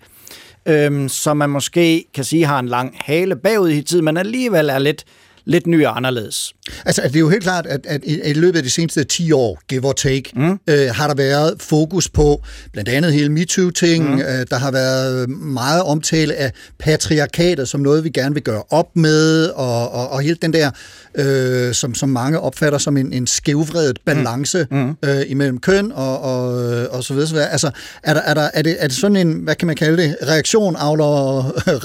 øhm, 0.65 1.09
som 1.09 1.37
man 1.37 1.49
måske 1.49 2.05
kan 2.13 2.23
sige 2.23 2.45
har 2.45 2.59
en 2.59 2.67
lang 2.67 2.95
hale 2.99 3.35
bagud 3.35 3.69
i 3.69 3.81
tid, 3.81 4.01
men 4.01 4.17
alligevel 4.17 4.69
er 4.69 4.79
lidt 4.79 5.03
lidt 5.45 5.67
ny 5.67 5.85
og 5.85 5.97
anderledes. 5.97 6.53
Altså, 6.85 7.01
det 7.01 7.15
er 7.15 7.19
jo 7.19 7.29
helt 7.29 7.43
klart, 7.43 7.65
at, 7.65 7.85
at 7.85 8.01
i 8.05 8.33
løbet 8.33 8.57
af 8.57 8.63
de 8.63 8.69
seneste 8.69 9.03
10 9.03 9.31
år, 9.31 9.59
give 9.67 9.85
or 9.85 9.91
take, 9.91 10.31
mm. 10.35 10.59
øh, 10.67 10.89
har 10.95 11.07
der 11.07 11.15
været 11.15 11.55
fokus 11.59 12.09
på 12.09 12.43
blandt 12.71 12.89
andet 12.89 13.13
hele 13.13 13.29
MeToo-ting. 13.29 14.13
Mm. 14.13 14.19
Øh, 14.19 14.45
der 14.49 14.57
har 14.57 14.71
været 14.71 15.29
meget 15.29 15.83
omtale 15.83 16.35
af 16.35 16.51
patriarkatet 16.79 17.67
som 17.67 17.81
noget, 17.81 18.03
vi 18.03 18.09
gerne 18.09 18.33
vil 18.33 18.43
gøre 18.43 18.63
op 18.69 18.95
med, 18.95 19.49
og, 19.49 19.91
og, 19.91 20.09
og 20.09 20.21
hele 20.21 20.37
den 20.41 20.53
der, 20.53 20.71
øh, 21.15 21.73
som, 21.73 21.95
som 21.95 22.09
mange 22.09 22.39
opfatter 22.39 22.77
som 22.77 22.97
en, 22.97 23.13
en 23.13 23.27
skævvredet 23.27 23.99
balance 24.05 24.67
mm. 24.71 24.77
Mm. 24.77 24.95
Øh, 25.05 25.21
imellem 25.27 25.59
køn 25.59 25.91
og, 25.91 26.21
og, 26.21 26.47
og 26.91 27.03
så 27.03 27.13
videre. 27.13 27.27
Så 27.27 27.33
videre. 27.33 27.49
Altså, 27.49 27.71
er, 28.03 28.13
der, 28.13 28.21
er, 28.21 28.33
der, 28.33 28.49
er, 28.53 28.61
det, 28.61 28.75
er 28.79 28.87
det 28.87 28.97
sådan 28.97 29.17
en, 29.17 29.33
hvad 29.33 29.55
kan 29.55 29.67
man 29.67 29.75
kalde 29.75 30.03
det, 30.03 30.15
reaktion, 30.27 30.75
avler 30.75 31.05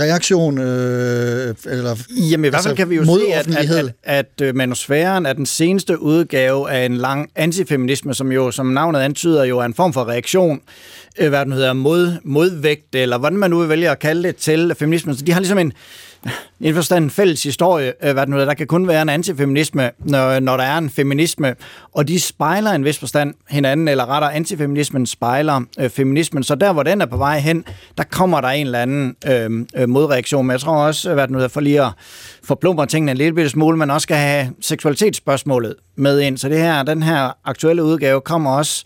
reaktion? 0.05 0.59
Øh, 0.59 1.55
eller, 1.65 1.97
Jamen 2.31 2.45
i 2.45 2.49
hvert 2.49 2.63
fald 2.63 2.71
altså, 2.71 2.75
kan 2.75 2.91
vi 2.91 2.97
jo 2.97 3.05
se, 3.05 3.35
at 3.35 3.48
at, 3.57 3.71
at, 3.71 3.95
at 4.03 4.41
øh, 4.43 4.57
manusfæren 4.57 5.27
er 5.27 5.33
den 5.33 5.47
seneste 5.47 6.03
udgave 6.03 6.71
af 6.71 6.87
en 6.87 6.97
lang 6.97 7.31
antifeminisme, 7.37 8.15
som 8.15 8.33
jo, 8.33 8.51
som 8.51 8.67
navnet 8.67 9.01
antyder, 9.01 9.45
jo 9.45 9.59
er 9.59 9.65
en 9.65 9.75
form 9.75 9.93
for 9.93 10.09
reaktion, 10.09 10.61
øh, 11.19 11.29
hvad 11.29 11.45
den 11.45 11.53
hedder, 11.53 11.73
mod, 11.73 12.17
modvægt, 12.25 12.95
eller 12.95 13.19
hvordan 13.19 13.39
man 13.39 13.51
nu 13.51 13.59
vil 13.59 13.69
vælge 13.69 13.91
at 13.91 13.99
kalde 13.99 14.23
det 14.23 14.37
til 14.37 14.75
feminismen. 14.79 15.17
Så 15.17 15.25
de 15.25 15.33
har 15.33 15.41
ligesom 15.41 15.59
en, 15.59 15.73
en 16.61 16.75
forstand 16.75 17.05
en 17.05 17.11
fælles 17.11 17.43
historie, 17.43 17.93
øh, 18.03 18.13
hvad 18.13 18.23
det 18.23 18.29
nu, 18.29 18.39
der 18.39 18.55
kan 18.55 18.67
kun 18.67 18.89
være 18.89 19.03
en 19.03 19.09
antifeminisme, 19.09 19.91
når, 19.99 20.41
når 20.41 20.57
der 20.57 20.65
er 20.65 20.79
en 20.79 20.91
feminisme, 20.91 21.55
og 21.93 22.09
de 22.09 22.21
spejler 22.21 22.71
en 22.71 22.85
vis 22.85 22.99
forstand 22.99 23.35
hinanden, 23.49 23.89
eller 23.89 24.07
rettere 24.07 24.35
antifeminismen 24.35 25.07
spejler 25.07 25.61
øh, 25.81 25.91
feminismen, 25.91 26.43
så 26.43 26.55
der 26.55 26.73
hvor 26.73 26.83
den 26.83 27.01
er 27.01 27.07
på 27.07 27.17
vej 27.17 27.39
hen, 27.39 27.65
der 27.99 28.05
kommer 28.05 28.41
der 28.41 28.49
en 28.49 28.67
eller 28.67 28.79
anden 28.79 29.17
øh, 29.27 29.67
øh 29.77 29.89
modreaktion, 29.89 30.47
men 30.47 30.53
jeg 30.53 30.61
tror 30.61 30.77
også, 30.77 31.15
hvad 31.15 31.29
nu, 31.29 31.49
for 31.49 31.61
lige 31.61 31.83
at 31.83 31.93
forplumre 32.45 32.87
tingene 32.87 33.11
en 33.11 33.19
lille 33.19 33.49
smule, 33.49 33.77
man 33.77 33.91
også 33.91 34.03
skal 34.03 34.17
have 34.17 34.51
seksualitetsspørgsmålet 34.61 35.75
med 35.97 36.21
ind, 36.21 36.39
så 36.39 36.49
det 36.49 36.59
her, 36.59 36.83
den 36.83 37.03
her 37.03 37.37
aktuelle 37.45 37.85
udgave 37.85 38.21
kommer 38.21 38.51
også 38.51 38.85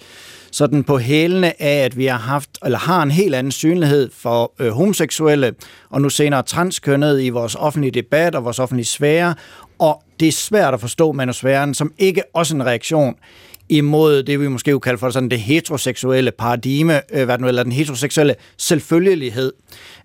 sådan 0.53 0.85
på 0.85 0.99
hælene 0.99 1.63
af, 1.63 1.85
at 1.85 1.97
vi 1.97 2.07
har 2.07 2.19
haft, 2.19 2.51
eller 2.65 2.79
har 2.79 3.03
en 3.03 3.11
helt 3.11 3.35
anden 3.35 3.53
synlighed 3.53 4.11
for 4.17 4.53
øh, 4.59 4.71
homoseksuelle, 4.71 5.55
og 5.91 6.01
nu 6.01 6.09
senere 6.09 6.43
transkønnet 6.43 7.23
i 7.23 7.29
vores 7.29 7.55
offentlige 7.55 7.91
debat 7.91 8.35
og 8.35 8.45
vores 8.45 8.59
offentlige 8.59 8.87
sfære, 8.87 9.35
og 9.79 10.03
det 10.21 10.29
er 10.29 10.33
svært 10.33 10.75
at 10.75 10.81
forstå 10.81 11.13
manusfæren 11.13 11.75
som 11.75 11.93
ikke 11.99 12.23
også 12.35 12.57
en 12.57 12.67
reaktion 12.67 13.15
imod 13.69 14.23
det, 14.23 14.41
vi 14.41 14.49
måske 14.49 14.71
jo 14.71 14.79
kalde 14.79 14.99
for 14.99 15.11
sådan 15.11 15.29
det 15.29 15.41
heteroseksuelle 15.41 16.31
paradigme, 16.31 17.01
øh, 17.13 17.25
hvad 17.25 17.39
nu, 17.39 17.49
eller 17.49 17.63
den 17.63 17.73
heteroseksuelle 17.73 18.35
selvfølgelighed. 18.59 19.53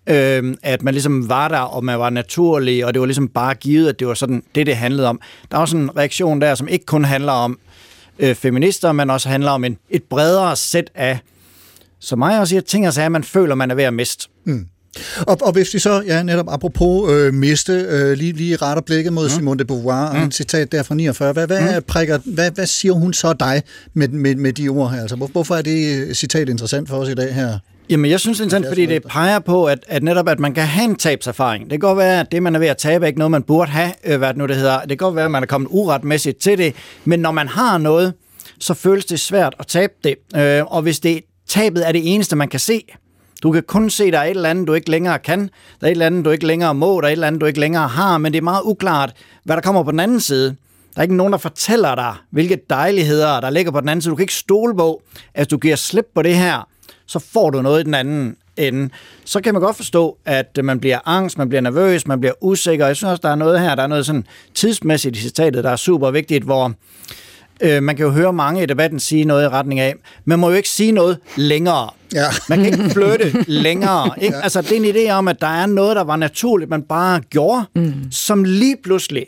Øh, 0.08 0.56
at 0.64 0.84
man 0.84 0.94
ligesom 0.94 1.30
var 1.30 1.48
der, 1.48 1.60
og 1.60 1.86
man 1.86 2.00
var 2.00 2.10
naturlig, 2.10 2.86
og 2.86 2.94
det 2.94 3.00
var 3.00 3.06
ligesom 3.06 3.28
bare 3.28 3.54
givet, 3.54 3.90
at 3.90 4.00
det 4.00 4.08
var 4.08 4.14
sådan 4.14 4.44
det, 4.56 4.66
det 4.66 4.76
handlede 4.76 5.08
om. 5.08 5.22
Der 5.52 5.58
er 5.58 5.62
også 5.62 5.78
en 5.78 5.98
reaktion 5.98 6.42
der, 6.42 6.56
som 6.56 6.68
ikke 6.68 6.86
kun 6.86 7.06
handler 7.06 7.32
om 7.32 7.60
øh, 8.20 8.36
feminister, 8.36 8.92
men 8.92 9.10
også 9.10 9.30
handler 9.30 9.52
om 9.52 9.64
en, 9.64 9.78
et 9.90 10.04
bredere 10.04 10.56
sæt 10.56 10.92
af, 10.96 11.20
som 12.00 12.20
mig 12.20 12.40
også 12.40 12.50
siger, 12.50 12.62
ting 12.62 12.88
og 12.88 12.94
sager, 12.94 13.10
man 13.10 13.24
føler, 13.24 13.56
man 13.56 13.72
er 13.72 13.76
ved 13.76 13.84
at 13.84 13.94
miste. 13.94 14.28
Mm. 14.46 14.68
Og, 15.20 15.38
og 15.42 15.52
hvis 15.52 15.74
vi 15.74 15.80
så, 15.80 16.04
ja, 16.08 16.24
netop 16.24 16.46
apropos 16.50 17.12
øh, 17.12 17.34
miste, 17.34 17.74
øh, 17.74 18.18
lige, 18.18 18.34
lige 18.34 18.56
retter 18.56 18.82
blikket 18.82 19.14
mod 19.14 19.26
mm. 19.26 19.30
Simone 19.30 19.60
de 19.60 19.66
Beauvoir, 19.66 20.14
mm. 20.14 20.22
en 20.22 20.32
citat 20.32 20.72
der 20.72 20.84
fra 20.84 20.96
49, 20.96 21.34
hvad, 21.34 21.48
hvad, 21.48 21.76
mm. 21.76 21.84
prikker, 21.88 22.20
hvad, 22.26 22.52
hvad 22.52 22.66
siger 22.66 22.94
hun 22.94 23.14
så 23.14 23.34
dig 23.34 23.64
med, 23.94 24.08
med, 24.08 24.36
med 24.36 24.54
de 24.54 24.70
ord 24.70 24.92
her? 24.92 25.02
Altså, 25.02 25.16
hvor, 25.16 25.28
hvorfor 25.28 25.56
er 25.56 25.62
det 25.62 25.96
øh, 25.96 26.14
citat 26.14 26.50
interessant 26.50 26.90
for 26.90 26.98
os 26.98 27.10
i 27.10 27.14
dag 27.14 27.36
her? 27.36 27.60
Jamen, 27.90 28.12
jeg 28.12 28.20
synes 28.20 28.38
det 28.38 28.44
er 28.44 28.46
interessant, 28.46 28.68
fordi 28.68 28.86
det 28.86 29.04
peger 29.04 29.40
på, 29.40 29.66
at, 29.66 29.80
at 29.88 30.04
netop, 30.04 30.30
at 30.30 30.40
man 30.40 30.54
kan 30.54 30.64
have 30.64 30.86
en 30.86 30.96
tabserfaring. 30.96 31.64
Det 31.64 31.72
kan 31.72 31.80
godt 31.80 31.98
være, 31.98 32.20
at 32.20 32.32
det, 32.32 32.44
man 32.44 32.56
er 32.56 32.60
ved 32.60 32.68
at 32.68 32.78
tabe, 32.78 33.06
er 33.06 33.08
ikke 33.08 33.20
noget, 33.20 33.32
man 33.32 33.44
burde 33.44 33.72
have, 33.72 33.92
øh, 34.04 34.18
hvad 34.18 34.28
det 34.28 34.38
nu 34.38 34.46
det 34.46 34.56
hedder. 34.56 34.80
Det 34.80 34.90
kan 34.90 34.98
godt 34.98 35.16
være, 35.16 35.26
at 35.26 35.32
man 35.32 35.44
er 35.44 35.48
kommet 35.48 35.68
uretmæssigt 35.72 36.38
til 36.38 36.58
det, 36.58 36.76
men 37.06 37.20
når 37.20 37.32
man 37.32 37.48
har 37.48 37.78
noget, 37.78 38.14
så 38.60 38.74
føles 38.74 39.06
det 39.06 39.20
svært 39.20 39.56
at 39.60 39.68
tabe 39.68 39.94
det. 40.04 40.16
Øh, 40.36 40.66
og 40.66 40.82
hvis 40.82 41.00
det 41.00 41.22
tabet 41.48 41.88
er 41.88 41.92
det 41.92 42.14
eneste, 42.14 42.36
man 42.36 42.48
kan 42.48 42.60
se, 42.60 42.84
du 43.44 43.52
kan 43.52 43.64
kun 43.64 43.90
se, 43.90 44.12
der 44.12 44.20
er 44.20 44.24
et 44.24 44.30
eller 44.30 44.50
andet, 44.50 44.68
du 44.68 44.74
ikke 44.74 44.92
længere 44.92 45.20
kan. 45.20 45.40
Der 45.40 45.48
er 45.82 45.88
et 45.88 45.92
eller 45.92 46.06
andet, 46.06 46.26
du 46.26 46.30
ikke 46.30 46.48
længere 46.48 46.76
må. 46.76 47.02
Der 47.02 47.08
er 47.08 47.12
et 47.12 47.12
eller 47.12 47.28
andet, 47.28 47.42
du 47.42 47.46
ikke 47.46 47.60
længere 47.60 47.88
har. 47.88 48.18
Men 48.18 48.34
det 48.34 48.38
er 48.38 48.44
meget 48.44 48.62
uklart, 48.66 49.14
hvad 49.44 49.56
der 49.56 49.62
kommer 49.62 49.84
på 49.84 49.92
den 49.92 50.00
anden 50.00 50.20
side. 50.20 50.56
Der 50.96 51.00
er 51.00 51.02
ikke 51.02 51.16
nogen, 51.16 51.34
der 51.34 51.40
fortæller 51.40 51.96
dig, 51.96 52.16
hvilke 52.32 52.60
dejligheder, 52.70 53.40
der 53.40 53.50
ligger 53.50 53.72
på 53.72 53.82
den 53.82 53.90
anden 53.90 54.02
side. 54.02 54.12
Du 54.12 54.16
kan 54.16 54.24
ikke 54.24 54.34
stole 54.34 54.76
på, 54.76 55.02
at 55.34 55.52
du 55.52 55.58
giver 55.58 55.76
slip 55.76 56.06
på 56.16 56.22
det 56.22 56.36
her, 56.36 56.68
så 57.08 57.20
får 57.20 57.50
du 57.50 57.62
noget 57.62 57.82
i 57.82 57.84
den 57.84 57.94
anden 57.94 58.36
ende. 58.58 58.90
Så 59.26 59.42
kan 59.42 59.54
man 59.54 59.62
godt 59.62 59.76
forstå, 59.76 60.18
at 60.26 60.60
man 60.64 60.80
bliver 60.80 61.00
angst, 61.06 61.38
man 61.38 61.50
bliver 61.50 61.62
nervøs, 61.62 62.08
man 62.08 62.20
bliver 62.20 62.34
usikker. 62.42 62.88
Jeg 62.88 62.96
synes 62.96 63.12
også, 63.12 63.22
der 63.22 63.30
er 63.30 63.36
noget 63.36 63.60
her, 63.60 63.76
der 63.76 63.84
er 63.84 63.88
noget 63.88 64.06
sådan 64.06 64.26
tidsmæssigt 64.56 65.18
i 65.18 65.22
citatet, 65.22 65.64
der 65.64 65.70
er 65.70 65.76
super 65.76 66.12
vigtigt, 66.12 66.44
hvor 66.44 66.74
øh, 67.62 67.84
man 67.84 67.96
kan 67.96 68.06
jo 68.06 68.12
høre 68.12 68.34
mange 68.34 68.64
i 68.64 68.66
debatten 68.66 69.00
sige 69.00 69.26
noget 69.26 69.44
i 69.44 69.48
retning 69.48 69.80
af, 69.80 69.96
man 70.26 70.40
må 70.40 70.50
jo 70.50 70.56
ikke 70.56 70.70
sige 70.70 70.92
noget 70.92 71.18
længere. 71.36 71.90
Ja. 72.14 72.26
Man 72.50 72.64
kan 72.64 72.66
ikke 72.66 72.90
flytte 72.90 73.46
længere. 73.48 74.10
Ikke? 74.22 74.36
Ja. 74.36 74.42
Altså, 74.42 74.62
det 74.62 74.72
er 74.72 74.76
en 74.76 74.96
idé 74.96 75.12
om, 75.12 75.28
at 75.28 75.42
der 75.42 75.48
er 75.48 75.66
noget, 75.66 75.96
der 75.96 76.04
var 76.04 76.16
naturligt, 76.16 76.70
man 76.70 76.82
bare 76.82 77.20
gjorde, 77.20 77.66
mm. 77.76 77.94
som 78.12 78.44
lige 78.44 78.76
pludselig 78.84 79.26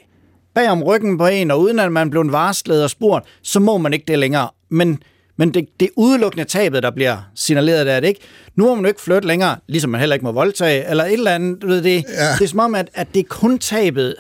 bag 0.56 0.70
om 0.70 0.84
ryggen 0.84 1.18
på 1.18 1.28
en, 1.28 1.52
og 1.52 1.62
uden 1.62 1.80
at 1.80 1.92
man 1.92 2.10
blev 2.10 2.32
varslet 2.32 2.84
og 2.84 2.90
spurgt, 2.90 3.26
så 3.44 3.60
må 3.60 3.78
man 3.78 3.94
ikke 3.94 4.06
det 4.08 4.20
længere. 4.20 4.50
Men 4.70 5.04
men 5.40 5.54
det, 5.54 5.66
det 5.80 5.86
er 5.86 5.90
udelukkende 5.96 6.46
tabet, 6.46 6.84
der 6.84 6.92
bliver 6.92 7.18
signaleret 7.36 7.86
der, 7.86 8.00
det 8.00 8.08
ikke? 8.08 8.20
Nu 8.56 8.66
må 8.66 8.76
man 8.76 8.84
jo 8.84 8.88
ikke 8.88 9.02
flytte 9.02 9.28
længere, 9.28 9.56
ligesom 9.68 9.92
man 9.92 10.00
heller 10.00 10.14
ikke 10.14 10.26
må 10.26 10.32
voldtage, 10.32 10.90
eller 10.90 11.06
et 11.06 11.14
eller 11.14 11.32
andet. 11.32 11.62
Du 11.62 11.68
ved, 11.68 11.82
det, 11.82 12.04
ja. 12.10 12.34
det 12.34 12.42
er 12.42 12.48
som 12.48 12.60
om, 12.60 12.76
at, 12.76 12.90
at 12.94 13.08
det 13.14 13.20
er 13.20 13.24
kun 13.30 13.60
tabet. 13.60 14.16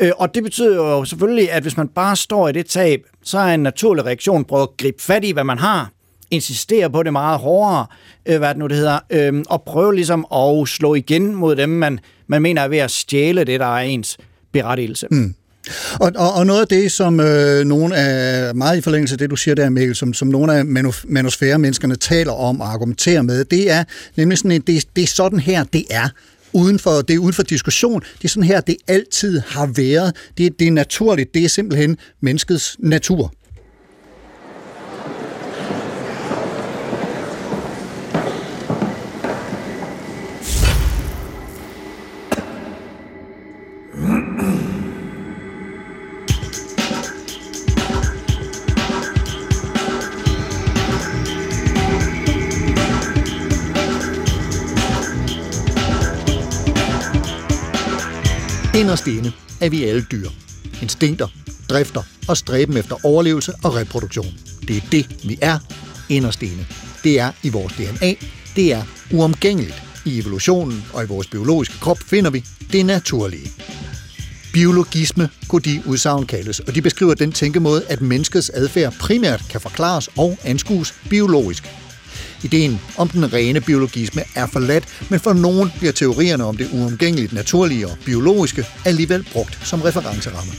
Øh, 0.00 0.10
og 0.16 0.34
det 0.34 0.42
betyder 0.42 0.76
jo 0.76 1.04
selvfølgelig, 1.04 1.52
at 1.52 1.62
hvis 1.62 1.76
man 1.76 1.88
bare 1.88 2.16
står 2.16 2.48
i 2.48 2.52
det 2.52 2.66
tab, 2.66 3.00
så 3.22 3.38
er 3.38 3.54
en 3.54 3.60
naturlig 3.60 4.04
reaktion 4.06 4.44
på 4.44 4.62
at 4.62 4.68
gribe 4.76 5.02
fat 5.02 5.24
i, 5.24 5.30
hvad 5.30 5.44
man 5.44 5.58
har, 5.58 5.90
insistere 6.30 6.90
på 6.90 7.02
det 7.02 7.12
meget 7.12 7.38
hårdere, 7.38 7.86
øh, 8.26 8.38
hvad 8.38 8.48
det 8.48 8.56
nu 8.56 8.66
det 8.66 8.76
hedder, 8.76 8.98
øh, 9.10 9.44
og 9.48 9.62
prøve 9.62 9.94
ligesom 9.94 10.26
at 10.34 10.68
slå 10.68 10.94
igen 10.94 11.34
mod 11.34 11.56
dem, 11.56 11.68
man, 11.68 11.98
man 12.26 12.42
mener 12.42 12.62
er 12.62 12.68
ved 12.68 12.78
at 12.78 12.90
stjæle 12.90 13.44
det, 13.44 13.60
der 13.60 13.76
er 13.76 13.80
ens 13.80 14.18
berettigelse. 14.52 15.06
Mm. 15.10 15.34
Og, 16.00 16.12
og, 16.16 16.32
og 16.32 16.46
noget 16.46 16.60
af 16.60 16.68
det, 16.68 16.92
som 16.92 17.20
øh, 17.20 17.64
nogle 17.64 17.96
af, 17.96 18.54
meget 18.54 18.78
i 18.78 18.80
forlængelse 18.80 19.14
af 19.14 19.18
det, 19.18 19.30
du 19.30 19.36
siger 19.36 19.54
der, 19.54 19.70
Mikkel, 19.70 19.96
som, 19.96 20.14
som 20.14 20.28
nogle 20.28 20.54
af 20.54 20.64
manusfære-menneskerne 21.04 21.96
taler 21.96 22.32
om 22.32 22.60
og 22.60 22.72
argumenterer 22.72 23.22
med, 23.22 23.44
det 23.44 23.70
er 23.70 23.84
nemlig 24.16 24.38
sådan, 24.38 24.52
at 24.52 24.66
det, 24.66 24.84
det 24.96 25.02
er 25.02 25.06
sådan 25.06 25.38
her, 25.38 25.64
det 25.64 25.84
er 25.90 26.08
uden 26.52 26.78
for, 26.78 27.00
det 27.00 27.14
er 27.14 27.18
uden 27.18 27.32
for 27.32 27.42
diskussion. 27.42 28.00
Det 28.00 28.24
er 28.24 28.28
sådan 28.28 28.42
her, 28.42 28.60
det 28.60 28.76
altid 28.88 29.40
har 29.40 29.66
været. 29.66 30.16
Det, 30.38 30.58
det 30.58 30.66
er 30.66 30.72
naturligt. 30.72 31.34
Det 31.34 31.44
er 31.44 31.48
simpelthen 31.48 31.96
menneskets 32.20 32.76
natur. 32.78 33.32
Inderst 58.82 59.06
inde 59.06 59.32
er 59.60 59.68
vi 59.68 59.84
alle 59.84 60.06
dyr. 60.12 60.28
Instinkter, 60.82 61.28
drifter 61.70 62.02
og 62.28 62.36
stræben 62.36 62.76
efter 62.76 63.06
overlevelse 63.06 63.52
og 63.64 63.74
reproduktion. 63.74 64.34
Det 64.68 64.76
er 64.76 64.80
det, 64.92 65.16
vi 65.28 65.38
er 65.42 65.58
inderst 66.08 66.42
inde. 66.42 66.66
Det 67.04 67.20
er 67.20 67.32
i 67.42 67.48
vores 67.48 67.72
DNA. 67.72 68.14
Det 68.56 68.72
er 68.72 68.82
uomgængeligt. 69.12 69.82
I 70.04 70.18
evolutionen 70.18 70.84
og 70.92 71.04
i 71.04 71.06
vores 71.06 71.26
biologiske 71.26 71.78
krop 71.80 71.98
finder 71.98 72.30
vi 72.30 72.44
det 72.72 72.86
naturlige. 72.86 73.50
Biologisme 74.52 75.28
kunne 75.48 75.62
de 75.62 75.82
udsagn 75.86 76.26
kaldes, 76.26 76.60
og 76.60 76.74
de 76.74 76.82
beskriver 76.82 77.14
den 77.14 77.32
tænkemåde, 77.32 77.84
at 77.88 78.00
menneskets 78.00 78.50
adfærd 78.50 78.94
primært 79.00 79.42
kan 79.50 79.60
forklares 79.60 80.08
og 80.16 80.38
anskues 80.44 80.94
biologisk. 81.10 81.64
Ideen 82.44 82.80
om 82.96 83.08
den 83.08 83.32
rene 83.32 83.60
biologisme 83.60 84.22
er 84.34 84.46
forladt, 84.46 84.84
men 85.10 85.20
for 85.20 85.32
nogen 85.32 85.70
bliver 85.78 85.92
teorierne 85.92 86.44
om 86.44 86.56
det 86.56 86.68
uomgængeligt 86.72 87.32
naturlige 87.32 87.86
og 87.86 87.98
biologiske 88.04 88.66
alligevel 88.84 89.26
brugt 89.32 89.58
som 89.62 89.82
referenceramme. 89.82 90.52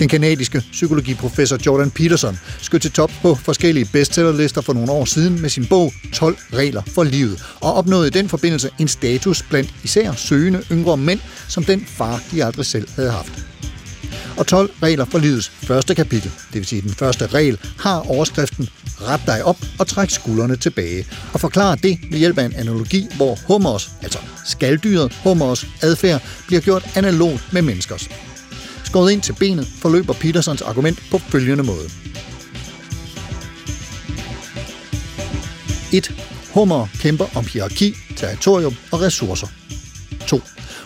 Den 0.00 0.08
kanadiske 0.08 0.62
psykologiprofessor 0.72 1.58
Jordan 1.66 1.90
Peterson 1.90 2.38
skød 2.60 2.78
til 2.78 2.92
top 2.92 3.10
på 3.22 3.34
forskellige 3.34 3.88
bestsellerlister 3.92 4.60
for 4.60 4.72
nogle 4.72 4.92
år 4.92 5.04
siden 5.04 5.40
med 5.40 5.50
sin 5.50 5.66
bog 5.66 5.92
12 6.12 6.36
regler 6.52 6.82
for 6.94 7.04
livet, 7.04 7.42
og 7.60 7.74
opnåede 7.74 8.06
i 8.06 8.10
den 8.10 8.28
forbindelse 8.28 8.70
en 8.78 8.88
status 8.88 9.42
blandt 9.42 9.74
især 9.82 10.12
søgende 10.12 10.62
yngre 10.72 10.96
mænd, 10.96 11.20
som 11.48 11.64
den 11.64 11.86
far, 11.86 12.22
de 12.32 12.44
aldrig 12.44 12.66
selv 12.66 12.88
havde 12.96 13.10
haft 13.10 13.46
og 14.40 14.46
12 14.46 14.70
regler 14.82 15.04
for 15.04 15.18
livets 15.18 15.48
første 15.48 15.94
kapitel, 15.94 16.30
det 16.52 16.54
vil 16.54 16.66
sige 16.66 16.82
den 16.82 16.94
første 16.94 17.26
regel, 17.26 17.58
har 17.78 18.10
overskriften 18.10 18.68
Ret 19.00 19.20
dig 19.26 19.44
op 19.44 19.56
og 19.78 19.86
træk 19.86 20.10
skuldrene 20.10 20.56
tilbage, 20.56 21.06
og 21.32 21.40
forklarer 21.40 21.74
det 21.74 21.98
ved 22.10 22.18
hjælp 22.18 22.38
af 22.38 22.44
en 22.44 22.54
analogi, 22.56 23.06
hvor 23.16 23.38
hummers, 23.46 23.90
altså 24.02 24.18
skalddyret 24.46 25.12
hummers 25.22 25.66
adfærd, 25.82 26.22
bliver 26.46 26.60
gjort 26.60 26.86
analogt 26.96 27.52
med 27.52 27.62
menneskers. 27.62 28.08
Skåret 28.84 29.12
ind 29.12 29.22
til 29.22 29.32
benet 29.32 29.66
forløber 29.66 30.12
Petersons 30.12 30.62
argument 30.62 31.02
på 31.10 31.18
følgende 31.18 31.64
måde. 31.64 31.90
1. 35.92 36.14
Hummer 36.54 36.86
kæmper 37.00 37.26
om 37.34 37.46
hierarki, 37.46 37.94
territorium 38.16 38.74
og 38.92 39.00
ressourcer. 39.00 39.46
2. 40.26 40.40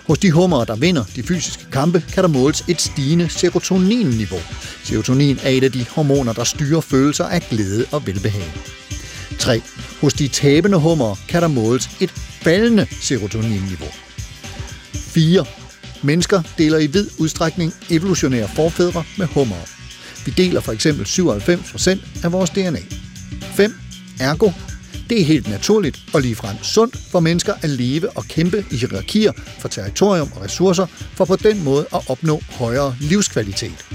Hos 0.06 0.18
de 0.18 0.30
hummer, 0.30 0.64
der 0.64 0.76
vinder 0.76 1.04
de 1.16 1.22
fysiske 1.22 1.64
kampe, 1.72 2.04
kan 2.12 2.24
der 2.24 2.28
måles 2.28 2.64
et 2.68 2.80
stigende 2.80 3.28
serotoninniveau. 3.28 4.40
Serotonin 4.82 5.38
er 5.42 5.48
et 5.48 5.64
af 5.64 5.72
de 5.72 5.86
hormoner, 5.90 6.32
der 6.32 6.44
styrer 6.44 6.80
følelser 6.80 7.24
af 7.24 7.42
glæde 7.50 7.84
og 7.92 8.06
velbehag. 8.06 8.52
3. 9.38 9.62
Hos 10.00 10.12
de 10.12 10.28
tabende 10.28 10.78
hummer 10.78 11.16
kan 11.28 11.42
der 11.42 11.48
måles 11.48 11.90
et 12.00 12.10
faldende 12.42 12.86
serotoninniveau. 13.00 13.88
4. 14.94 15.44
Mennesker 16.02 16.42
deler 16.58 16.78
i 16.78 16.86
vid 16.86 17.10
udstrækning 17.18 17.74
evolutionære 17.90 18.48
forfædre 18.56 19.04
med 19.18 19.26
hummer. 19.26 19.56
Vi 20.24 20.30
deler 20.36 20.60
for 20.60 20.72
eksempel 20.72 21.04
97% 21.06 22.24
af 22.24 22.32
vores 22.32 22.50
DNA. 22.50 22.80
5. 23.56 23.74
Ergo 24.20 24.50
det 25.10 25.20
er 25.20 25.24
helt 25.24 25.48
naturligt 25.50 25.98
og 26.14 26.20
ligefrem 26.20 26.56
sundt 26.62 26.96
for 27.10 27.20
mennesker 27.20 27.54
at 27.62 27.70
leve 27.70 28.10
og 28.10 28.24
kæmpe 28.24 28.64
i 28.70 28.76
hierarkier 28.76 29.32
for 29.60 29.68
territorium 29.68 30.28
og 30.36 30.42
ressourcer, 30.42 30.86
for 31.14 31.24
på 31.24 31.36
den 31.36 31.64
måde 31.64 31.86
at 31.94 32.00
opnå 32.08 32.40
højere 32.50 32.96
livskvalitet. 33.00 33.86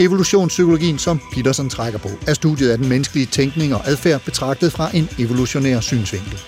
Evolutionspsykologien, 0.00 0.98
som 0.98 1.20
Peterson 1.34 1.70
trækker 1.70 1.98
på, 1.98 2.08
er 2.26 2.34
studiet 2.34 2.70
af 2.70 2.78
den 2.78 2.88
menneskelige 2.88 3.26
tænkning 3.26 3.74
og 3.74 3.88
adfærd 3.88 4.20
betragtet 4.24 4.72
fra 4.72 4.90
en 4.94 5.08
evolutionær 5.18 5.80
synsvinkel. 5.80 6.38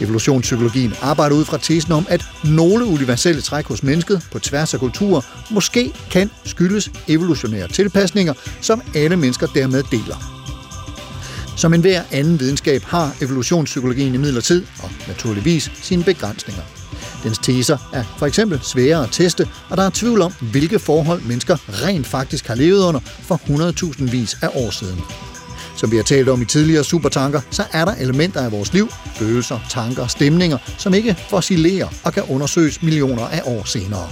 Evolutionspsykologien 0.00 0.94
arbejder 1.02 1.36
ud 1.36 1.44
fra 1.44 1.58
tesen 1.58 1.92
om, 1.92 2.06
at 2.08 2.24
nogle 2.44 2.84
universelle 2.84 3.42
træk 3.42 3.66
hos 3.66 3.82
mennesket 3.82 4.22
på 4.32 4.38
tværs 4.38 4.74
af 4.74 4.80
kulturer 4.80 5.20
måske 5.50 5.92
kan 6.10 6.30
skyldes 6.44 6.90
evolutionære 7.08 7.68
tilpasninger, 7.68 8.34
som 8.60 8.82
alle 8.94 9.16
mennesker 9.16 9.46
dermed 9.46 9.82
deler. 9.90 10.34
Som 11.56 11.74
enhver 11.74 12.02
anden 12.12 12.40
videnskab 12.40 12.82
har 12.82 13.16
evolutionspsykologien 13.20 14.14
i 14.14 14.18
midlertid, 14.18 14.66
og 14.82 14.90
naturligvis 15.08 15.70
sine 15.82 16.04
begrænsninger. 16.04 16.62
Dens 17.22 17.38
teser 17.38 17.90
er 17.92 18.04
for 18.18 18.26
eksempel 18.26 18.60
svære 18.62 19.02
at 19.02 19.08
teste, 19.12 19.48
og 19.70 19.76
der 19.76 19.82
er 19.82 19.90
tvivl 19.90 20.22
om, 20.22 20.32
hvilke 20.40 20.78
forhold 20.78 21.22
mennesker 21.22 21.56
rent 21.68 22.06
faktisk 22.06 22.46
har 22.46 22.54
levet 22.54 22.84
under 22.84 23.00
for 23.00 23.40
100.000 23.96 24.10
vis 24.10 24.36
af 24.42 24.48
år 24.54 24.70
siden. 24.70 25.00
Som 25.76 25.90
vi 25.90 25.96
har 25.96 26.02
talt 26.02 26.28
om 26.28 26.42
i 26.42 26.44
tidligere 26.44 26.84
supertanker, 26.84 27.40
så 27.50 27.64
er 27.72 27.84
der 27.84 27.94
elementer 27.94 28.40
af 28.40 28.52
vores 28.52 28.72
liv, 28.72 28.88
følelser, 29.16 29.58
tanker, 29.70 30.06
stemninger, 30.06 30.58
som 30.78 30.94
ikke 30.94 31.16
fossilerer 31.30 31.88
og 32.04 32.12
kan 32.12 32.22
undersøges 32.22 32.82
millioner 32.82 33.26
af 33.26 33.42
år 33.44 33.64
senere. 33.64 34.08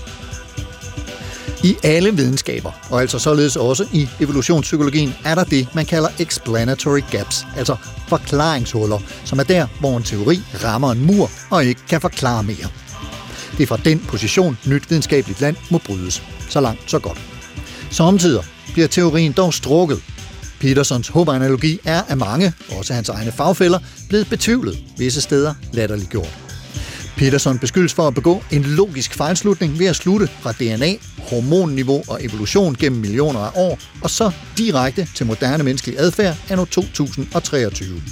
I 1.65 1.77
alle 1.83 2.17
videnskaber, 2.17 2.71
og 2.91 3.01
altså 3.01 3.19
således 3.19 3.57
også 3.57 3.87
i 3.93 4.09
evolutionspsykologien, 4.21 5.15
er 5.25 5.35
der 5.35 5.45
det, 5.45 5.69
man 5.75 5.87
kalder 5.87 6.09
explanatory 6.19 7.01
gaps, 7.11 7.47
altså 7.57 7.77
forklaringshuller, 8.09 8.99
som 9.25 9.39
er 9.39 9.43
der, 9.43 9.67
hvor 9.81 9.97
en 9.97 10.03
teori 10.03 10.41
rammer 10.65 10.93
en 10.93 11.07
mur 11.07 11.31
og 11.51 11.65
ikke 11.65 11.81
kan 11.89 12.01
forklare 12.01 12.43
mere. 12.43 12.69
Det 13.57 13.63
er 13.63 13.67
fra 13.67 13.77
den 13.85 13.99
position, 14.09 14.59
nyt 14.67 14.91
videnskabeligt 14.91 15.41
land 15.41 15.57
må 15.71 15.79
brydes. 15.79 16.23
Så 16.49 16.61
langt, 16.61 16.91
så 16.91 16.99
godt. 16.99 17.19
Samtidig 17.91 18.43
bliver 18.73 18.89
teorien 18.89 19.33
dog 19.33 19.55
strukket. 19.55 20.03
Petersons 20.63 21.09
håbanalogi 21.09 21.79
er 21.85 22.03
af 22.09 22.17
mange, 22.17 22.53
også 22.79 22.95
hans 22.95 23.09
egne 23.09 23.33
fagfælder, 23.33 23.79
blevet 24.09 24.27
betvivlet, 24.31 24.79
visse 24.99 25.21
steder 25.21 25.55
latterliggjort. 25.73 26.39
Peterson 27.17 27.59
beskyldes 27.59 27.95
for 27.95 28.09
at 28.09 28.15
begå 28.15 28.43
en 28.51 28.63
logisk 28.63 29.15
fejlslutning 29.15 29.79
ved 29.79 29.87
at 29.87 29.97
slutte 29.97 30.29
fra 30.41 30.53
DNA, 30.53 30.95
hormonniveau 31.19 32.03
og 32.09 32.25
evolution 32.25 32.75
gennem 32.75 33.01
millioner 33.01 33.41
af 33.41 33.51
år, 33.55 33.79
og 34.03 34.11
så 34.11 34.31
direkte 34.59 35.09
til 35.15 35.27
moderne 35.27 35.65
menneskelig 35.65 35.99
adfærd 35.99 36.37
anno 36.49 36.65
2023. 36.65 38.03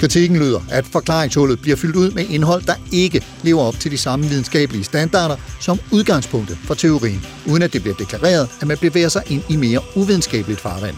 Kritikken 0.00 0.38
lyder, 0.38 0.60
at 0.70 0.84
forklaringshullet 0.86 1.60
bliver 1.60 1.76
fyldt 1.76 1.96
ud 1.96 2.10
med 2.10 2.26
indhold, 2.28 2.62
der 2.62 2.74
ikke 2.92 3.24
lever 3.42 3.62
op 3.62 3.80
til 3.80 3.90
de 3.90 3.98
samme 3.98 4.26
videnskabelige 4.26 4.84
standarder 4.84 5.36
som 5.60 5.78
udgangspunktet 5.92 6.58
for 6.64 6.74
teorien, 6.74 7.26
uden 7.46 7.62
at 7.62 7.72
det 7.72 7.82
bliver 7.82 7.96
deklareret, 7.96 8.48
at 8.60 8.66
man 8.66 8.78
bevæger 8.78 9.08
sig 9.08 9.22
ind 9.26 9.42
i 9.48 9.56
mere 9.56 9.80
uvidenskabeligt 9.96 10.60
farvand. 10.60 10.96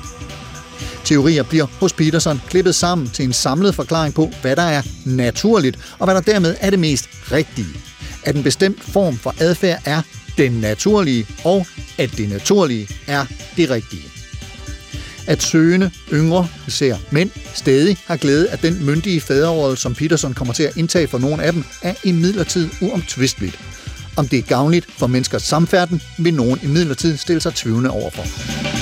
Teorier 1.08 1.42
bliver 1.42 1.66
hos 1.80 1.92
Peterson 1.92 2.40
klippet 2.48 2.74
sammen 2.74 3.08
til 3.08 3.24
en 3.24 3.32
samlet 3.32 3.74
forklaring 3.74 4.14
på, 4.14 4.30
hvad 4.42 4.56
der 4.56 4.62
er 4.62 4.82
naturligt, 5.04 5.78
og 5.98 6.06
hvad 6.06 6.14
der 6.14 6.20
dermed 6.20 6.56
er 6.60 6.70
det 6.70 6.78
mest 6.78 7.08
rigtige. 7.32 7.80
At 8.24 8.36
en 8.36 8.42
bestemt 8.42 8.82
form 8.82 9.16
for 9.16 9.34
adfærd 9.40 9.82
er 9.84 10.02
den 10.38 10.52
naturlige, 10.52 11.26
og 11.44 11.66
at 11.98 12.10
det 12.16 12.28
naturlige 12.28 12.88
er 13.06 13.26
det 13.56 13.70
rigtige 13.70 14.02
at 15.28 15.42
søgende, 15.42 15.90
yngre, 16.12 16.48
især 16.66 16.96
mænd, 17.10 17.30
stadig 17.54 17.96
har 18.06 18.16
glæde 18.16 18.50
af 18.50 18.58
den 18.58 18.84
myndige 18.84 19.20
faderrolle, 19.20 19.76
som 19.76 19.94
Peterson 19.94 20.34
kommer 20.34 20.54
til 20.54 20.62
at 20.62 20.76
indtage 20.76 21.08
for 21.08 21.18
nogle 21.18 21.42
af 21.42 21.52
dem, 21.52 21.64
er 21.82 21.94
imidlertid 22.04 22.68
uomtvisteligt. 22.82 23.58
Om 24.16 24.28
det 24.28 24.38
er 24.38 24.42
gavnligt 24.42 24.86
for 24.98 25.06
menneskers 25.06 25.42
samfærden, 25.42 26.02
vil 26.18 26.34
nogen 26.34 26.60
imidlertid 26.62 27.16
stille 27.16 27.40
sig 27.40 27.54
tvivlende 27.54 27.90
overfor. 27.90 28.77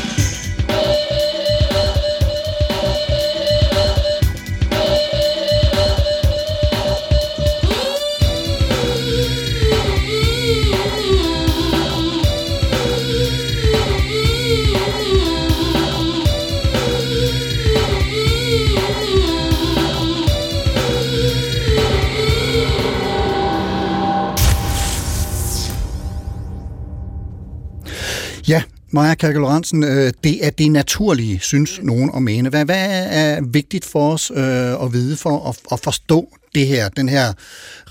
Maja 28.96 29.14
Kalke 29.14 29.38
Lorentzen, 29.38 29.84
øh, 29.84 30.12
det 30.24 30.46
er 30.46 30.50
det 30.50 30.72
naturlige, 30.72 31.40
synes 31.40 31.80
nogen 31.82 32.10
at 32.16 32.22
mene. 32.22 32.48
Hvad, 32.48 32.64
hvad 32.64 33.06
er 33.10 33.40
vigtigt 33.42 33.84
for 33.84 34.12
os 34.12 34.30
øh, 34.30 34.84
at 34.84 34.92
vide 34.92 35.16
for 35.16 35.48
at, 35.48 35.58
at 35.72 35.80
forstå 35.80 36.28
det 36.54 36.66
her, 36.66 36.88
den 36.88 37.08
her 37.08 37.32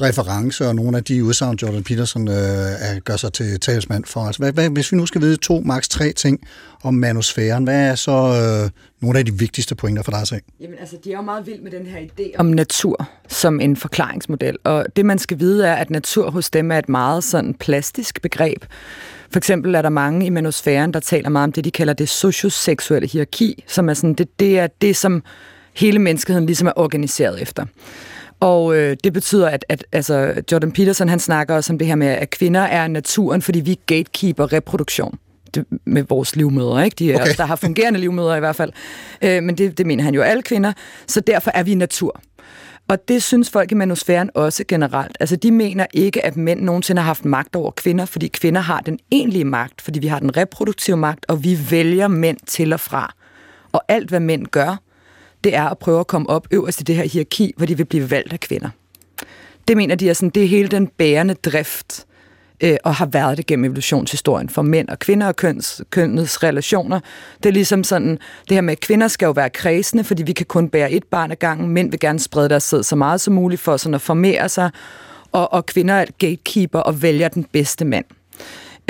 reference 0.02 0.68
og 0.68 0.76
nogle 0.76 0.98
af 0.98 1.04
de 1.04 1.24
udsagn, 1.24 1.58
Jordan 1.62 1.84
Peterson 1.84 2.28
øh, 2.28 2.36
er, 2.36 3.00
gør 3.00 3.15
sig 3.15 3.34
til 3.34 3.60
talsmand 3.60 4.06
for. 4.06 4.20
Altså, 4.20 4.41
hvad, 4.41 4.54
hvad, 4.54 4.70
hvis 4.70 4.91
vi 4.91 4.98
nu 4.98 5.06
skal 5.06 5.22
vide 5.22 5.38
to, 5.38 5.62
maks 5.65 5.88
tre 5.88 6.12
ting 6.12 6.39
om 6.84 6.94
manusfæren, 6.94 7.63
hvad 7.63 7.89
er 7.89 7.96
så 7.96 8.12
øh, 8.12 8.70
nogle 9.02 9.20
af 9.20 9.26
de 9.26 9.34
vigtigste 9.34 9.76
pointer 9.76 10.04
for 10.04 10.12
dig, 10.12 10.28
sag? 10.28 10.41
Jamen 10.60 10.76
altså, 10.80 10.98
de 11.04 11.12
er 11.12 11.15
jo 11.15 11.22
meget 11.22 11.48
vild 11.48 11.62
med 11.62 11.72
den 11.72 11.86
her 11.86 12.00
idé 12.00 12.32
om 12.38 12.46
natur 12.46 13.10
som 13.28 13.60
en 13.60 13.76
forklaringsmodel. 13.76 14.58
Og 14.63 14.86
det, 14.96 15.06
man 15.06 15.20
skal 15.20 15.39
vide, 15.39 15.68
er, 15.68 15.74
at 15.74 15.89
natur 15.89 16.32
hos 16.32 16.50
dem 16.50 16.72
er 16.72 16.78
et 16.78 16.89
meget 16.89 17.24
sådan 17.24 17.54
plastisk 17.54 18.22
begreb. 18.22 18.65
For 19.32 19.38
eksempel 19.38 19.76
er 19.76 19.82
der 19.82 19.90
mange 19.90 20.26
i 20.26 20.30
manusfæren, 20.30 20.94
der 20.94 21.00
taler 21.00 21.30
meget 21.30 21.44
om 21.44 21.52
det, 21.52 21.66
de 21.66 21.72
kalder 21.72 21.94
det 21.94 22.10
socioseksuelle 22.10 23.08
hierarki, 23.08 23.64
som 23.68 23.90
er 23.90 23.94
sådan, 23.94 24.14
det, 24.14 24.40
det 24.40 24.60
er 24.60 24.68
det, 24.68 24.96
som 24.96 25.24
hele 25.76 26.00
menneskeheden 26.00 26.46
ligesom 26.46 26.68
er 26.68 26.74
organiseret 26.76 27.42
efter. 27.42 27.66
Og 28.40 28.76
øh, 28.76 28.98
det 29.04 29.14
betyder, 29.14 29.50
at, 29.50 29.66
at 29.70 29.86
altså, 29.92 30.34
Jordan 30.52 30.72
Peterson 30.72 31.10
han 31.10 31.20
snakker 31.20 31.56
også 31.56 31.74
om 31.74 31.80
det 31.80 31.88
her 31.88 31.96
med, 31.96 32.08
at 32.08 32.30
kvinder 32.30 32.62
er 32.62 32.88
naturen, 32.88 33.42
fordi 33.42 33.60
vi 33.60 33.80
gatekeeper 33.86 34.54
reproduktion 34.54 35.18
det, 35.56 35.66
med 35.86 36.04
vores 36.10 36.36
livmødre. 36.36 36.86
Ikke? 36.86 36.96
De 36.96 37.14
er, 37.14 37.22
okay. 37.22 37.34
Der 37.38 37.46
har 37.46 37.56
fungerende 37.56 38.00
livmødre 38.00 38.38
i 38.38 38.40
hvert 38.40 38.56
fald. 38.56 38.72
Øh, 39.22 39.44
men 39.44 39.58
det, 39.58 39.78
det 39.78 39.86
mener 39.86 40.04
han 40.04 40.14
jo 40.14 40.22
alle 40.22 40.44
kvinder. 40.44 40.74
Så 41.08 41.20
derfor 41.20 41.52
er 41.54 41.64
vi 41.64 41.76
natur. 41.76 42.22
Og 42.88 43.08
det 43.08 43.24
synes 43.24 43.50
folk 43.50 43.71
i 43.71 43.76
manusfæren 43.76 44.30
også 44.34 44.63
generelt. 44.67 45.17
Altså, 45.19 45.36
de 45.36 45.52
mener 45.52 45.86
ikke, 45.93 46.26
at 46.26 46.38
mænd 46.38 46.62
nogensinde 46.62 47.02
har 47.02 47.06
haft 47.06 47.26
magt 47.26 47.56
over 47.56 47.71
kvinder, 47.71 48.06
fordi 48.06 48.28
kvinder 48.28 48.62
har 48.62 48.80
den 48.80 49.00
egentlige 49.12 49.45
magt, 49.45 49.82
fordi 49.82 50.00
vi 50.00 50.08
har 50.08 50.19
den 50.19 50.38
reproduktive 50.38 50.98
magt, 50.98 51.26
og 51.28 51.43
vi 51.43 51.58
vælger 51.71 52.08
mænd 52.08 52.38
til 52.48 52.74
og 52.74 52.80
fra. 52.80 53.13
Og 53.71 53.82
alt, 53.88 54.10
hvad 54.10 54.19
mænd 54.19 54.48
gør, 54.48 54.82
det 55.43 55.56
er 55.56 55.63
at 55.63 55.78
prøve 55.78 56.00
at 56.00 56.08
komme 56.08 56.30
op 56.30 56.48
øverst 56.52 56.82
i 56.82 56.84
det 56.84 56.95
her 56.95 57.04
hierarki, 57.04 57.54
hvor 57.58 57.65
de 57.65 57.78
vil 57.78 57.86
blive 57.86 58.12
valgt 58.12 58.34
af 58.34 58.39
kvinder. 58.39 58.69
Det 59.67 59.78
mener 59.78 59.95
de 59.95 60.10
er 60.10 60.13
sådan, 60.13 60.30
det 60.30 60.43
er 60.43 60.48
hele 60.48 60.67
den 60.67 60.88
bærende 60.88 61.34
drift, 61.34 62.06
øh, 62.63 62.78
og 62.84 62.96
har 62.96 63.06
været 63.06 63.38
det 63.38 63.46
gennem 63.46 63.65
evolutionshistorien 63.65 64.50
for 64.50 64.62
mænd 64.62 64.89
og 64.89 65.00
kvinder 65.00 65.28
og 65.28 65.36
køns, 65.36 65.82
kønnets 65.89 66.44
relationer. 66.44 67.00
Det 67.44 67.50
er 67.50 67.54
ligesom 67.54 67.84
sådan, 67.84 68.20
det 68.50 68.52
her 68.52 68.62
med, 68.62 68.72
at 68.72 68.80
kvinder 68.80 69.08
skal 69.08 69.26
jo 69.26 69.32
være 69.32 69.50
kredsende, 69.50 70.04
fordi 70.04 70.24
vi 70.24 70.34
kan 70.34 70.46
kun 70.46 70.70
bære 70.70 70.91
et 70.91 71.04
barn 71.04 71.32
ad 71.32 71.36
gangen. 71.36 71.70
Mænd 71.70 71.91
vil 71.91 72.00
gerne 72.00 72.20
sprede 72.20 72.50
deres 72.50 72.63
sæd 72.63 72.84
så 72.84 72.96
meget 72.96 73.22
som 73.22 73.34
muligt 73.34 73.62
for 73.62 73.78
sådan 73.78 73.96
at 73.96 74.02
formere 74.02 74.50
sig, 74.50 74.70
og, 75.32 75.54
og 75.54 75.65
kvinder 75.65 75.94
er 75.94 76.06
gatekeeper 76.20 76.80
og 76.80 77.02
vælger 77.02 77.28
den 77.28 77.44
bedste 77.44 77.86
mand. 77.86 78.06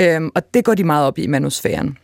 Øhm, 0.00 0.30
og 0.34 0.54
det 0.54 0.64
går 0.64 0.74
de 0.74 0.84
meget 0.84 1.06
op 1.06 1.18
i 1.18 1.22
i 1.22 1.26
manusfæren. 1.26 1.98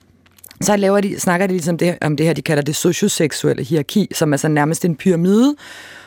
Så 0.60 0.76
laver 0.76 1.00
de, 1.00 1.20
snakker 1.20 1.46
de 1.46 1.52
ligesom 1.52 1.78
det, 1.78 1.98
om 2.00 2.16
det 2.16 2.26
her, 2.26 2.32
de 2.32 2.42
kalder 2.42 2.62
det 2.62 2.76
socioseksuelle 2.76 3.62
hierarki, 3.62 4.08
som 4.14 4.32
er 4.32 4.36
så 4.36 4.48
nærmest 4.48 4.84
en 4.84 4.96
pyramide, 4.96 5.54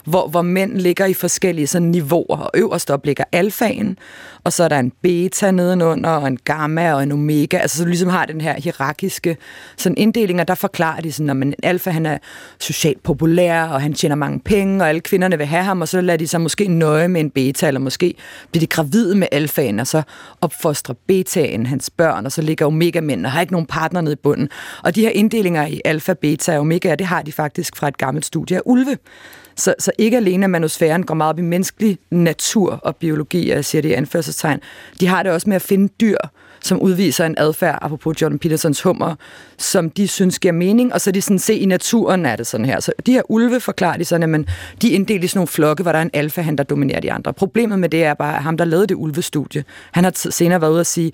hvor, 0.05 0.27
hvor 0.27 0.41
mænd 0.41 0.77
ligger 0.77 1.05
i 1.05 1.13
forskellige 1.13 1.67
sådan, 1.67 1.87
niveauer, 1.87 2.37
og 2.37 2.51
øverst 2.53 2.91
op 2.91 3.05
ligger 3.05 3.23
alfaen, 3.31 3.97
og 4.43 4.53
så 4.53 4.63
er 4.63 4.67
der 4.67 4.79
en 4.79 4.91
beta 5.01 5.51
nedenunder, 5.51 6.09
og 6.09 6.27
en 6.27 6.37
gamma 6.43 6.93
og 6.93 7.03
en 7.03 7.11
omega, 7.11 7.57
altså 7.57 7.77
så 7.77 7.83
du 7.83 7.89
ligesom 7.89 8.09
har 8.09 8.25
den 8.25 8.41
her 8.41 8.61
hierarkiske 8.61 9.37
sådan 9.77 9.97
inddeling, 9.97 10.41
og 10.41 10.47
der 10.47 10.55
forklarer 10.55 11.01
de 11.01 11.11
sådan, 11.11 11.29
at 11.29 11.47
en 11.47 11.53
alfa 11.63 11.89
han 11.89 12.05
er 12.05 12.17
socialt 12.59 13.03
populær, 13.03 13.63
og 13.63 13.81
han 13.81 13.93
tjener 13.93 14.15
mange 14.15 14.39
penge, 14.39 14.83
og 14.83 14.89
alle 14.89 15.01
kvinderne 15.01 15.37
vil 15.37 15.47
have 15.47 15.63
ham, 15.63 15.81
og 15.81 15.87
så 15.87 16.01
lader 16.01 16.17
de 16.17 16.27
sig 16.27 16.41
måske 16.41 16.67
nøje 16.67 17.07
med 17.07 17.21
en 17.21 17.29
beta, 17.29 17.67
eller 17.67 17.79
måske 17.79 18.13
bliver 18.51 18.59
de 18.59 18.67
gravide 18.67 19.15
med 19.15 19.27
alfaen, 19.31 19.79
og 19.79 19.87
så 19.87 20.01
opfostrer 20.41 20.95
betaen 21.07 21.65
hans 21.65 21.89
børn, 21.89 22.25
og 22.25 22.31
så 22.31 22.41
ligger 22.41 22.65
omega 22.65 23.01
mænd 23.01 23.25
og 23.25 23.31
har 23.31 23.41
ikke 23.41 23.53
nogen 23.53 23.67
partner 23.67 24.01
nede 24.01 24.13
i 24.13 24.19
bunden. 24.23 24.49
Og 24.83 24.95
de 24.95 25.01
her 25.01 25.09
inddelinger 25.09 25.67
i 25.67 25.81
alfa, 25.85 26.13
beta 26.13 26.53
og 26.55 26.59
omega, 26.59 26.95
det 26.95 27.07
har 27.07 27.21
de 27.21 27.31
faktisk 27.31 27.75
fra 27.75 27.87
et 27.87 27.97
gammelt 27.97 28.25
studie 28.25 28.57
af 28.57 28.61
ulve. 28.65 28.97
Så, 29.57 29.75
så 29.79 29.91
ikke 29.97 30.17
alene 30.17 30.43
at 30.43 30.49
manusfæren 30.49 31.03
går 31.03 31.15
meget 31.15 31.29
op 31.29 31.39
i 31.39 31.41
menneskelig 31.41 31.97
natur 32.11 32.71
og 32.71 32.95
biologi, 32.95 33.49
jeg 33.49 33.65
siger 33.65 33.81
det 33.81 33.89
i 33.89 33.93
anførselstegn, 33.93 34.59
de 34.99 35.07
har 35.07 35.23
det 35.23 35.31
også 35.31 35.49
med 35.49 35.55
at 35.55 35.61
finde 35.61 35.93
dyr, 36.01 36.17
som 36.61 36.81
udviser 36.81 37.25
en 37.25 37.35
adfærd, 37.37 37.79
apropos 37.81 38.21
Jordan 38.21 38.39
Petersons 38.39 38.81
hummer, 38.81 39.15
som 39.57 39.89
de 39.89 40.07
synes 40.07 40.39
giver 40.39 40.51
mening, 40.51 40.93
og 40.93 41.01
så 41.01 41.11
de 41.11 41.21
sådan, 41.21 41.39
se 41.39 41.53
i 41.53 41.65
naturen 41.65 42.25
er 42.25 42.35
det 42.35 42.47
sådan 42.47 42.65
her. 42.65 42.79
Så 42.79 42.91
de 43.05 43.11
her 43.11 43.21
ulve 43.31 43.59
forklarer 43.59 43.97
de 43.97 44.05
sådan, 44.05 44.23
at 44.23 44.29
man, 44.29 44.47
de 44.81 44.91
er 44.91 44.95
inddelt 44.95 45.23
i 45.23 45.27
sådan 45.27 45.37
nogle 45.37 45.47
flokke, 45.47 45.83
hvor 45.83 45.91
der 45.91 45.99
er 45.99 46.03
en 46.03 46.09
alfa, 46.13 46.41
han 46.41 46.55
der 46.55 46.63
dominerer 46.63 46.99
de 46.99 47.11
andre. 47.11 47.33
Problemet 47.33 47.79
med 47.79 47.89
det 47.89 48.03
er 48.03 48.13
bare, 48.13 48.35
at 48.35 48.43
ham, 48.43 48.57
der 48.57 48.65
lavede 48.65 48.87
det 48.87 48.95
ulvestudie, 48.95 49.63
han 49.91 50.03
har 50.03 50.31
senere 50.31 50.61
været 50.61 50.71
ude 50.71 50.79
at 50.79 50.87
sige, 50.87 51.11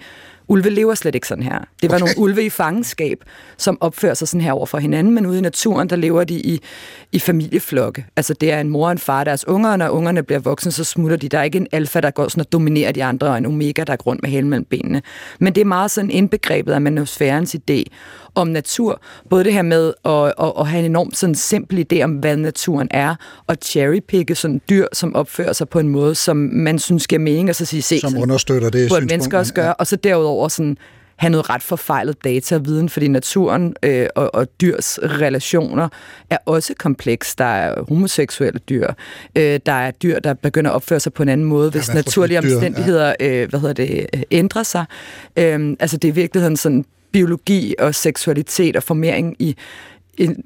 ulve 0.47 0.69
lever 0.69 0.95
slet 0.95 1.15
ikke 1.15 1.27
sådan 1.27 1.43
her. 1.43 1.59
Det 1.81 1.89
var 1.91 1.95
okay. 1.95 2.05
nogle 2.05 2.19
ulve 2.19 2.45
i 2.45 2.49
fangenskab, 2.49 3.17
som 3.57 3.77
opfører 3.81 4.13
sig 4.13 4.27
sådan 4.27 4.41
her 4.41 4.51
over 4.51 4.65
for 4.65 4.77
hinanden, 4.77 5.13
men 5.13 5.25
ude 5.25 5.37
i 5.37 5.41
naturen, 5.41 5.89
der 5.89 5.95
lever 5.95 6.23
de 6.23 6.33
i, 6.33 6.61
i 7.11 7.19
familieflokke. 7.19 8.05
Altså 8.15 8.33
det 8.33 8.51
er 8.51 8.59
en 8.61 8.69
mor 8.69 8.85
og 8.85 8.91
en 8.91 8.97
far, 8.97 9.23
deres 9.23 9.47
unger, 9.47 9.69
og 9.69 9.77
når 9.77 9.89
ungerne 9.89 10.23
bliver 10.23 10.39
voksne, 10.39 10.71
så 10.71 10.83
smutter 10.83 11.17
de. 11.17 11.29
Der 11.29 11.39
er 11.39 11.43
ikke 11.43 11.57
en 11.57 11.67
alfa, 11.71 11.99
der 11.99 12.11
går 12.11 12.27
sådan 12.27 12.41
og 12.41 12.51
dominerer 12.51 12.91
de 12.91 13.03
andre, 13.03 13.27
og 13.27 13.37
en 13.37 13.45
omega, 13.45 13.83
der 13.83 13.95
går 13.95 14.11
rundt 14.11 14.21
med 14.21 14.29
hælen 14.29 14.49
mellem 14.49 14.65
benene. 14.65 15.01
Men 15.39 15.55
det 15.55 15.61
er 15.61 15.65
meget 15.65 15.91
sådan 15.91 16.11
indbegrebet 16.11 16.73
af 16.73 16.81
manusfærens 16.81 17.55
idé 17.55 17.83
om 18.35 18.47
natur. 18.47 19.01
Både 19.29 19.43
det 19.43 19.53
her 19.53 19.61
med 19.61 19.93
at, 20.05 20.33
at, 20.45 20.53
at 20.59 20.67
have 20.67 20.79
en 20.79 20.85
enormt 20.85 21.17
sådan 21.17 21.35
simpel 21.35 21.87
idé 21.93 22.01
om, 22.03 22.11
hvad 22.11 22.37
naturen 22.37 22.87
er, 22.91 23.15
og 23.47 23.57
cherrypicke 23.63 24.35
sådan 24.35 24.61
dyr, 24.69 24.87
som 24.93 25.15
opfører 25.15 25.53
sig 25.53 25.69
på 25.69 25.79
en 25.79 25.89
måde, 25.89 26.15
som 26.15 26.37
man 26.37 26.79
synes 26.79 27.07
giver 27.07 27.19
mening, 27.19 27.49
og 27.49 27.55
så 27.55 27.65
sige, 27.65 27.81
se, 27.81 27.99
som 27.99 28.17
understøtter 28.17 28.69
det 28.69 28.89
på 28.89 28.95
mennesker 29.09 29.37
også 29.37 29.53
gøre, 29.53 29.65
ja. 29.65 29.71
og 29.71 29.87
så 29.87 29.95
derudover 29.95 30.30
sådan 30.49 30.77
have 31.21 31.31
noget 31.31 31.49
ret 31.49 31.63
forfejlet 31.63 32.23
data 32.23 32.55
og 32.55 32.65
viden, 32.65 32.89
fordi 32.89 33.07
naturen 33.07 33.75
øh, 33.83 34.07
og, 34.15 34.35
og 34.35 34.47
dyrs 34.61 34.99
relationer 35.03 35.89
er 36.29 36.37
også 36.45 36.73
kompleks. 36.79 37.35
Der 37.35 37.45
er 37.45 37.83
homoseksuelle 37.89 38.59
dyr, 38.59 38.87
øh, 39.35 39.59
der 39.65 39.71
er 39.71 39.91
dyr, 39.91 40.19
der 40.19 40.33
begynder 40.33 40.71
at 40.71 40.75
opføre 40.75 40.99
sig 40.99 41.13
på 41.13 41.23
en 41.23 41.29
anden 41.29 41.47
måde, 41.47 41.71
hvis 41.71 41.89
ja, 41.89 41.93
naturlige 41.93 42.37
omstændigheder 42.37 43.13
ja. 43.19 43.41
øh, 43.41 43.49
hvad 43.49 43.59
hedder 43.59 43.73
det, 43.73 44.07
øh, 44.13 44.21
ændrer 44.31 44.63
sig. 44.63 44.85
Øh, 45.37 45.75
altså 45.79 45.97
det 45.97 46.07
er 46.07 46.11
i 46.11 46.15
virkeligheden 46.15 46.57
sådan 46.57 46.85
biologi 47.11 47.75
og 47.79 47.95
seksualitet 47.95 48.75
og 48.75 48.83
formering 48.83 49.35
i 49.39 49.55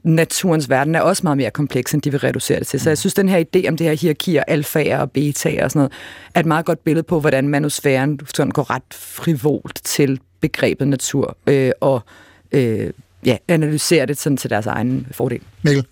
naturens 0.04 0.70
verden 0.70 0.96
er 0.96 1.02
også 1.02 1.22
meget 1.24 1.38
mere 1.38 1.52
kompleks, 1.52 1.94
end 1.94 2.02
de 2.02 2.12
vil 2.12 2.20
reducere 2.20 2.60
det 2.60 2.68
til. 2.68 2.80
Så 2.80 2.90
jeg 2.90 2.98
synes, 2.98 3.14
den 3.14 3.30
her 3.30 3.44
idé 3.44 3.68
om 3.68 3.78
det 3.78 3.88
her 3.88 3.94
hierarki 3.94 4.36
og 4.36 4.44
alfaer 4.48 5.00
og 5.00 5.12
betaer 5.12 5.64
og 5.64 5.72
sådan 5.72 5.80
noget, 5.80 5.92
er 6.36 6.40
et 6.40 6.46
meget 6.46 6.66
godt 6.66 6.84
billede 6.84 7.04
på, 7.04 7.20
hvordan 7.20 7.48
manusfæren 7.48 8.20
sådan 8.36 8.52
går 8.52 8.70
ret 8.70 8.94
frivolt 8.94 9.80
til 9.84 10.20
begrebet 10.42 10.88
natur 10.88 11.38
øh, 11.48 11.72
og 11.82 12.02
øh, 12.52 12.90
ja, 13.26 13.38
analyserer 13.48 14.06
det 14.06 14.18
sådan 14.18 14.38
til 14.38 14.50
deres 14.50 14.66
egen 14.66 15.08
fordel. 15.12 15.42
Mikkel? 15.62 15.86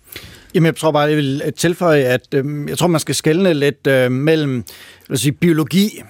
Jamen, 0.54 0.66
jeg 0.66 0.76
tror 0.76 0.90
bare, 0.90 1.08
jeg 1.08 1.16
vil 1.16 1.52
tilføje, 1.56 2.02
at 2.02 2.34
øh, 2.34 2.68
jeg 2.68 2.78
tror, 2.78 2.86
man 2.86 3.00
skal 3.00 3.14
skelne 3.14 3.54
lidt 3.54 3.86
øh, 3.86 4.12
mellem 4.12 4.64
lad 5.08 5.14
os 5.14 5.20
sige, 5.20 5.32
biologi, 5.32 6.02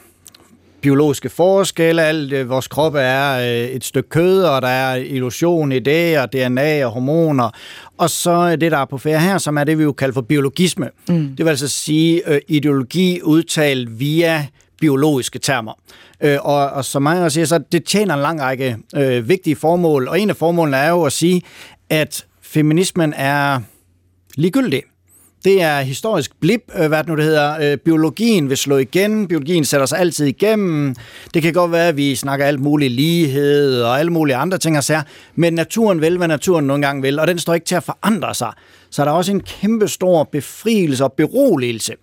biologiske 0.85 1.29
forskelle, 1.29 2.03
alt 2.03 2.33
øh, 2.33 2.49
vores 2.49 2.69
krop 2.69 2.95
er 2.95 3.39
øh, 3.39 3.69
et 3.69 3.85
stykke 3.85 4.09
kød, 4.09 4.43
og 4.43 4.63
der 4.63 4.69
er 4.69 4.95
illusion 4.95 5.73
i 5.73 5.79
det, 5.79 6.19
og 6.19 6.33
DNA 6.33 6.87
og 6.87 6.93
hormoner, 6.93 7.51
og 7.99 8.11
så 8.11 8.57
det, 8.57 8.73
der 8.73 8.79
er 8.79 8.85
på 8.85 8.99
færre 8.99 9.21
her, 9.21 9.39
som 9.39 9.59
er 9.59 9.65
det, 9.65 9.79
vi 9.79 9.83
jo 9.83 9.93
kalder 9.93 10.15
for 10.15 10.21
biologisme. 10.21 10.89
Mm. 11.09 11.29
Det 11.37 11.45
vil 11.45 11.51
altså 11.51 11.69
sige 11.69 12.31
øh, 12.31 12.41
ideologi 12.49 13.21
udtalt 13.23 14.01
via 14.01 14.47
biologiske 14.81 15.39
termer. 15.39 15.73
Øh, 16.21 16.39
og, 16.43 16.71
og 16.71 16.85
som 16.85 17.03
mange 17.03 17.31
siger, 17.31 17.45
så 17.45 17.59
det 17.73 17.85
tjener 17.85 18.15
en 18.15 18.21
lang 18.21 18.41
række 18.41 18.77
øh, 18.97 19.29
vigtige 19.29 19.57
formål, 19.57 20.09
og 20.09 20.21
en 20.21 20.31
af 20.31 20.37
formålene 20.37 20.77
er 20.77 20.91
jo 20.91 21.03
at 21.03 21.13
sige, 21.13 21.43
at 21.91 22.27
feminismen 22.43 23.15
er 23.17 23.61
ligegyldig. 24.37 24.83
Det 25.45 25.63
er 25.63 25.81
historisk 25.81 26.31
blip, 26.41 26.63
øh, 26.79 26.89
hvad 26.89 27.05
nu 27.07 27.17
det 27.17 27.25
hedder. 27.25 27.73
Øh, 27.73 27.79
biologien 27.79 28.49
vil 28.49 28.57
slå 28.57 28.77
igen. 28.77 29.29
Biologien 29.29 29.65
sætter 29.65 29.87
sig 29.87 29.99
altid 29.99 30.27
igennem. 30.27 30.95
Det 31.35 31.43
kan 31.43 31.53
godt 31.53 31.73
være, 31.73 31.89
at 31.89 31.97
vi 31.97 32.15
snakker 32.15 32.47
alt 32.47 32.61
muligt 32.61 32.93
lighed 32.93 33.83
og 33.83 33.99
alle 33.99 34.13
mulige 34.13 34.37
andre 34.37 34.59
ting 34.59 34.79
og 34.79 34.85
men 35.35 35.55
naturen 35.55 36.01
vil, 36.01 36.17
hvad 36.17 36.29
naturen 36.29 36.67
nogle 36.67 36.87
gange 36.87 37.03
vil, 37.03 37.19
og 37.19 37.27
den 37.27 37.39
står 37.39 37.55
ikke 37.55 37.67
til 37.67 37.75
at 37.75 37.83
forandre 37.83 38.35
sig. 38.35 38.53
Så 38.91 39.05
der 39.05 39.11
er 39.11 39.15
også 39.15 39.33
en 39.33 39.41
kæmpe 39.41 39.89
stor 39.89 40.25
befrielse 40.25 41.05
og 41.05 41.13
beroligelse 41.13 41.95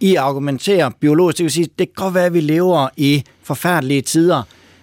i 0.00 0.16
at 0.16 0.22
argumentere 0.22 0.92
biologisk. 1.00 1.38
Det 1.38 1.44
vil 1.44 1.50
sige, 1.50 1.68
det 1.78 1.94
kan 1.94 2.04
godt 2.04 2.14
være, 2.14 2.26
at 2.26 2.34
vi 2.34 2.40
lever 2.40 2.88
i 2.96 3.24
forfærdelige 3.42 4.02
tider, 4.02 4.42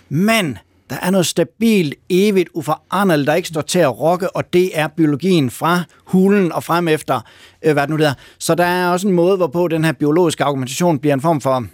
men 0.10 0.58
der 0.90 0.96
er 1.02 1.12
noget 1.12 1.26
stabilt, 1.26 1.96
evigt, 2.10 2.50
uforanderligt, 2.54 3.28
der 3.28 3.34
ikke 3.34 3.48
står 3.48 3.62
til 3.62 3.80
at 3.80 4.00
rokke, 4.00 4.36
og 4.36 4.54
det 4.54 4.80
er 4.80 4.88
biologien 4.88 5.50
fra 5.50 5.84
hulen 6.06 6.52
og 6.52 6.64
frem 6.64 6.88
efter, 6.88 7.22
øh, 7.66 7.74
hvad 7.74 7.84
det 7.84 7.90
nu 7.90 7.98
der. 7.98 8.14
Så 8.40 8.56
der 8.56 8.66
er 8.66 8.90
også 8.90 9.08
en 9.08 9.14
måde, 9.14 9.38
hvorpå 9.38 9.68
den 9.68 9.86
her 9.86 9.92
biologiske 9.92 10.44
argumentation 10.44 11.00
bliver 11.00 11.14
en 11.14 11.22
form 11.22 11.42
for 11.42 11.66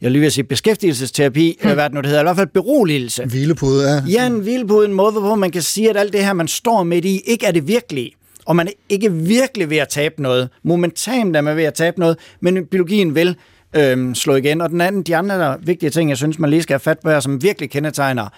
jeg 0.00 0.10
lige 0.10 0.20
vil 0.20 0.32
sige 0.32 0.44
beskæftigelsesterapi, 0.44 1.58
hmm. 1.62 1.72
hvad 1.72 1.84
det 1.84 1.94
nu 1.94 2.00
det 2.00 2.06
hedder, 2.06 2.20
i 2.20 2.24
hvert 2.24 2.36
fald 2.36 2.48
beroligelse. 2.48 3.24
Hvilepude, 3.24 3.90
ja. 3.90 4.02
Ja, 4.08 4.26
en 4.26 4.40
hvilepude, 4.40 4.86
en 4.86 4.94
måde, 4.94 5.12
hvorpå 5.12 5.34
man 5.34 5.50
kan 5.50 5.62
sige, 5.62 5.90
at 5.90 5.96
alt 5.96 6.12
det 6.12 6.24
her, 6.24 6.32
man 6.32 6.48
står 6.48 6.82
midt 6.82 7.04
i, 7.04 7.20
ikke 7.26 7.46
er 7.46 7.52
det 7.52 7.68
virkelige. 7.68 8.12
Og 8.44 8.56
man 8.56 8.66
er 8.66 8.72
ikke 8.88 9.12
virkelig 9.12 9.70
ved 9.70 9.76
at 9.76 9.88
tabe 9.88 10.22
noget. 10.22 10.48
Momentant 10.62 11.36
er 11.36 11.40
man 11.40 11.56
ved 11.56 11.64
at 11.64 11.74
tabe 11.74 12.00
noget, 12.00 12.16
men 12.40 12.66
biologien 12.66 13.14
vil, 13.14 13.36
øhm, 13.76 14.14
slå 14.14 14.34
igen. 14.34 14.60
Og 14.60 14.70
den 14.70 14.80
anden, 14.80 15.02
de 15.02 15.16
andre 15.16 15.38
der, 15.38 15.56
vigtige 15.62 15.90
ting, 15.90 16.10
jeg 16.10 16.16
synes, 16.16 16.38
man 16.38 16.50
lige 16.50 16.62
skal 16.62 16.74
have 16.74 16.80
fat 16.80 16.98
på 16.98 17.10
her, 17.10 17.20
som 17.20 17.42
virkelig 17.42 17.70
kendetegner 17.70 18.28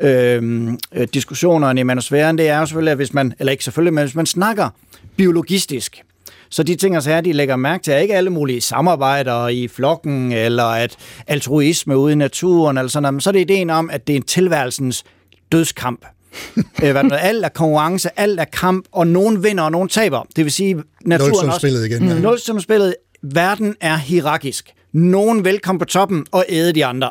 øhm, 0.00 0.78
øh, 0.94 1.08
diskussionerne 1.14 1.80
i 1.80 1.82
manusfæren, 1.82 2.38
det 2.38 2.48
er 2.48 2.58
jo 2.58 2.66
selvfølgelig, 2.66 2.90
at 2.90 2.98
hvis 2.98 3.14
man, 3.14 3.32
eller 3.38 3.50
ikke 3.50 3.64
selvfølgelig, 3.64 3.94
men 3.94 4.04
hvis 4.04 4.14
man 4.14 4.26
snakker 4.26 4.68
biologistisk, 5.16 6.02
så 6.50 6.62
de 6.62 6.74
ting, 6.74 7.02
så 7.02 7.10
her, 7.10 7.20
de 7.20 7.32
lægger 7.32 7.56
mærke 7.56 7.84
til, 7.84 7.92
at 7.92 8.02
ikke 8.02 8.14
alle 8.14 8.30
mulige 8.30 8.60
samarbejder 8.60 9.48
i 9.48 9.68
flokken, 9.68 10.32
eller 10.32 10.64
at 10.64 10.96
altruisme 11.26 11.98
ude 11.98 12.12
i 12.12 12.16
naturen, 12.16 12.78
eller 12.78 12.90
sådan 12.90 13.02
noget, 13.02 13.14
men 13.14 13.20
så 13.20 13.30
er 13.30 13.32
det 13.32 13.40
ideen 13.40 13.70
om, 13.70 13.90
at 13.90 14.06
det 14.06 14.12
er 14.12 14.16
en 14.16 14.22
tilværelsens 14.22 15.04
dødskamp. 15.52 16.04
Øh, 16.82 16.90
hvad 16.90 17.04
er 17.04 17.08
det, 17.08 17.18
alt 17.20 17.44
er 17.44 17.48
konkurrence, 17.48 18.20
alt 18.20 18.40
er 18.40 18.44
kamp, 18.44 18.84
og 18.92 19.06
nogen 19.06 19.42
vinder, 19.44 19.64
og 19.64 19.72
nogen 19.72 19.88
taber. 19.88 20.26
Det 20.36 20.44
vil 20.44 20.52
sige, 20.52 20.76
naturen 21.04 21.50
også... 21.50 21.66
Igen, 21.66 22.08
ja. 22.08 22.18
Nulsumsspillet. 22.18 22.94
Verden 23.34 23.74
er 23.80 23.96
hierarkisk. 23.96 24.72
Nogen 24.92 25.44
vil 25.44 25.58
komme 25.58 25.78
på 25.78 25.84
toppen 25.84 26.26
og 26.32 26.44
æde 26.48 26.72
de 26.72 26.84
andre. 26.84 27.10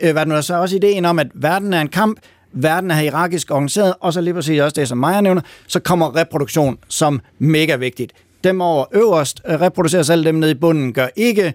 Øh, 0.00 0.12
hvad 0.12 0.26
er 0.26 0.40
så 0.40 0.54
også 0.54 0.76
ideen 0.76 1.04
om, 1.04 1.18
at 1.18 1.26
verden 1.34 1.72
er 1.72 1.80
en 1.80 1.88
kamp, 1.88 2.20
verden 2.52 2.90
er 2.90 2.94
hierarkisk 2.94 3.50
organiseret, 3.50 3.94
og 4.00 4.12
så 4.12 4.20
lige 4.20 4.34
præcis 4.34 4.60
også 4.60 4.80
det, 4.80 4.88
som 4.88 4.98
Maja 4.98 5.20
nævner, 5.20 5.40
så 5.66 5.80
kommer 5.80 6.16
reproduktion 6.16 6.78
som 6.88 7.20
mega 7.38 7.76
vigtigt. 7.76 8.12
Dem 8.44 8.60
over 8.60 8.84
øverst 8.92 9.42
øh, 9.48 9.60
reproducerer 9.60 10.02
selv 10.02 10.24
dem 10.24 10.34
nede 10.34 10.50
i 10.50 10.54
bunden, 10.54 10.92
gør 10.92 11.08
ikke. 11.16 11.54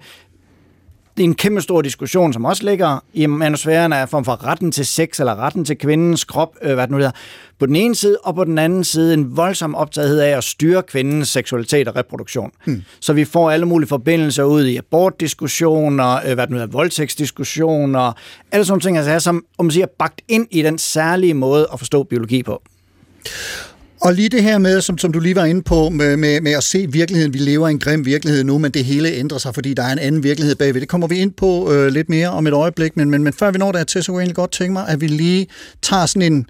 Det 1.17 1.23
er 1.23 1.27
en 1.27 1.36
kæmpe 1.36 1.62
stor 1.62 1.82
diskussion, 1.82 2.34
som 2.34 2.45
også 2.45 2.63
ligger 2.63 3.03
i 3.13 3.25
manusfæren 3.25 3.93
af 3.93 4.10
form 4.10 4.25
for 4.25 4.45
retten 4.45 4.71
til 4.71 4.86
sex, 4.86 5.19
eller 5.19 5.36
retten 5.36 5.65
til 5.65 5.77
kvindens 5.77 6.23
krop, 6.23 6.56
øh, 6.62 6.73
hvad 6.73 6.84
det 6.84 6.91
nu 6.91 6.97
hedder, 6.97 7.12
på 7.60 7.65
den 7.65 7.75
ene 7.75 7.95
side, 7.95 8.17
og 8.23 8.36
på 8.36 8.43
den 8.43 8.58
anden 8.58 8.84
side 8.84 9.13
en 9.13 9.38
voldsom 9.38 9.75
optagethed 9.75 10.19
af 10.19 10.38
at 10.38 10.43
styre 10.43 10.84
kvindens 10.84 11.30
seksualitet 11.30 11.88
og 11.88 11.95
reproduktion. 11.95 12.51
Hmm. 12.65 12.84
Så 12.99 13.13
vi 13.13 13.25
får 13.25 13.51
alle 13.51 13.65
mulige 13.65 13.88
forbindelser 13.88 14.43
ud 14.43 14.65
i 14.65 14.77
abortdiskussioner, 14.77 16.15
øh, 16.27 16.34
hvad 16.34 16.47
det 16.47 16.49
nu 16.49 16.56
hedder, 16.56 16.71
voldtægtsdiskussioner, 16.71 18.13
alle 18.51 18.65
sådan 18.65 18.82
ting, 18.82 18.97
altså, 18.97 19.19
som 19.19 19.45
om 19.58 19.65
man 19.65 19.71
siger, 19.71 19.86
bagt 19.99 20.21
ind 20.27 20.47
i 20.51 20.62
den 20.62 20.77
særlige 20.77 21.34
måde 21.34 21.67
at 21.73 21.80
forstå 21.80 22.03
biologi 22.03 22.43
på. 22.43 22.62
Og 24.02 24.14
lige 24.14 24.30
det 24.30 24.44
her 24.44 24.58
med, 24.58 24.82
som, 24.82 24.98
som 24.98 25.12
du 25.12 25.20
lige 25.20 25.36
var 25.36 25.46
inde 25.46 25.62
på, 25.62 25.90
med, 25.90 26.18
med, 26.18 26.42
med 26.42 26.52
at 26.52 26.64
se 26.64 26.88
virkeligheden. 26.90 27.34
Vi 27.34 27.40
lever 27.40 27.68
i 27.68 27.72
en 27.72 27.80
grim 27.80 28.06
virkelighed 28.06 28.44
nu, 28.44 28.58
men 28.58 28.72
det 28.72 28.86
hele 28.86 29.12
ændrer 29.12 29.38
sig, 29.38 29.54
fordi 29.54 29.74
der 29.74 29.84
er 29.84 29.92
en 29.92 30.00
anden 30.00 30.24
virkelighed 30.24 30.56
bagved. 30.56 30.82
Det 30.82 30.90
kommer 30.90 31.08
vi 31.08 31.16
ind 31.16 31.32
på 31.32 31.74
øh, 31.74 31.88
lidt 31.88 32.10
mere 32.10 32.30
om 32.30 32.48
et 32.48 32.54
øjeblik, 32.54 32.98
men, 32.98 33.10
men, 33.10 33.24
men 33.24 33.34
før 33.34 33.52
vi 33.52 33.58
når 33.58 33.72
dertil, 33.72 34.04
så 34.04 34.12
kunne 34.12 34.20
jeg 34.20 34.24
egentlig 34.24 34.36
godt 34.36 34.52
tænke 34.52 34.74
mig, 34.74 34.88
at 34.88 35.02
vi 35.02 35.08
lige 35.08 35.48
tager 35.82 36.06
sådan 36.06 36.34
en... 36.34 36.46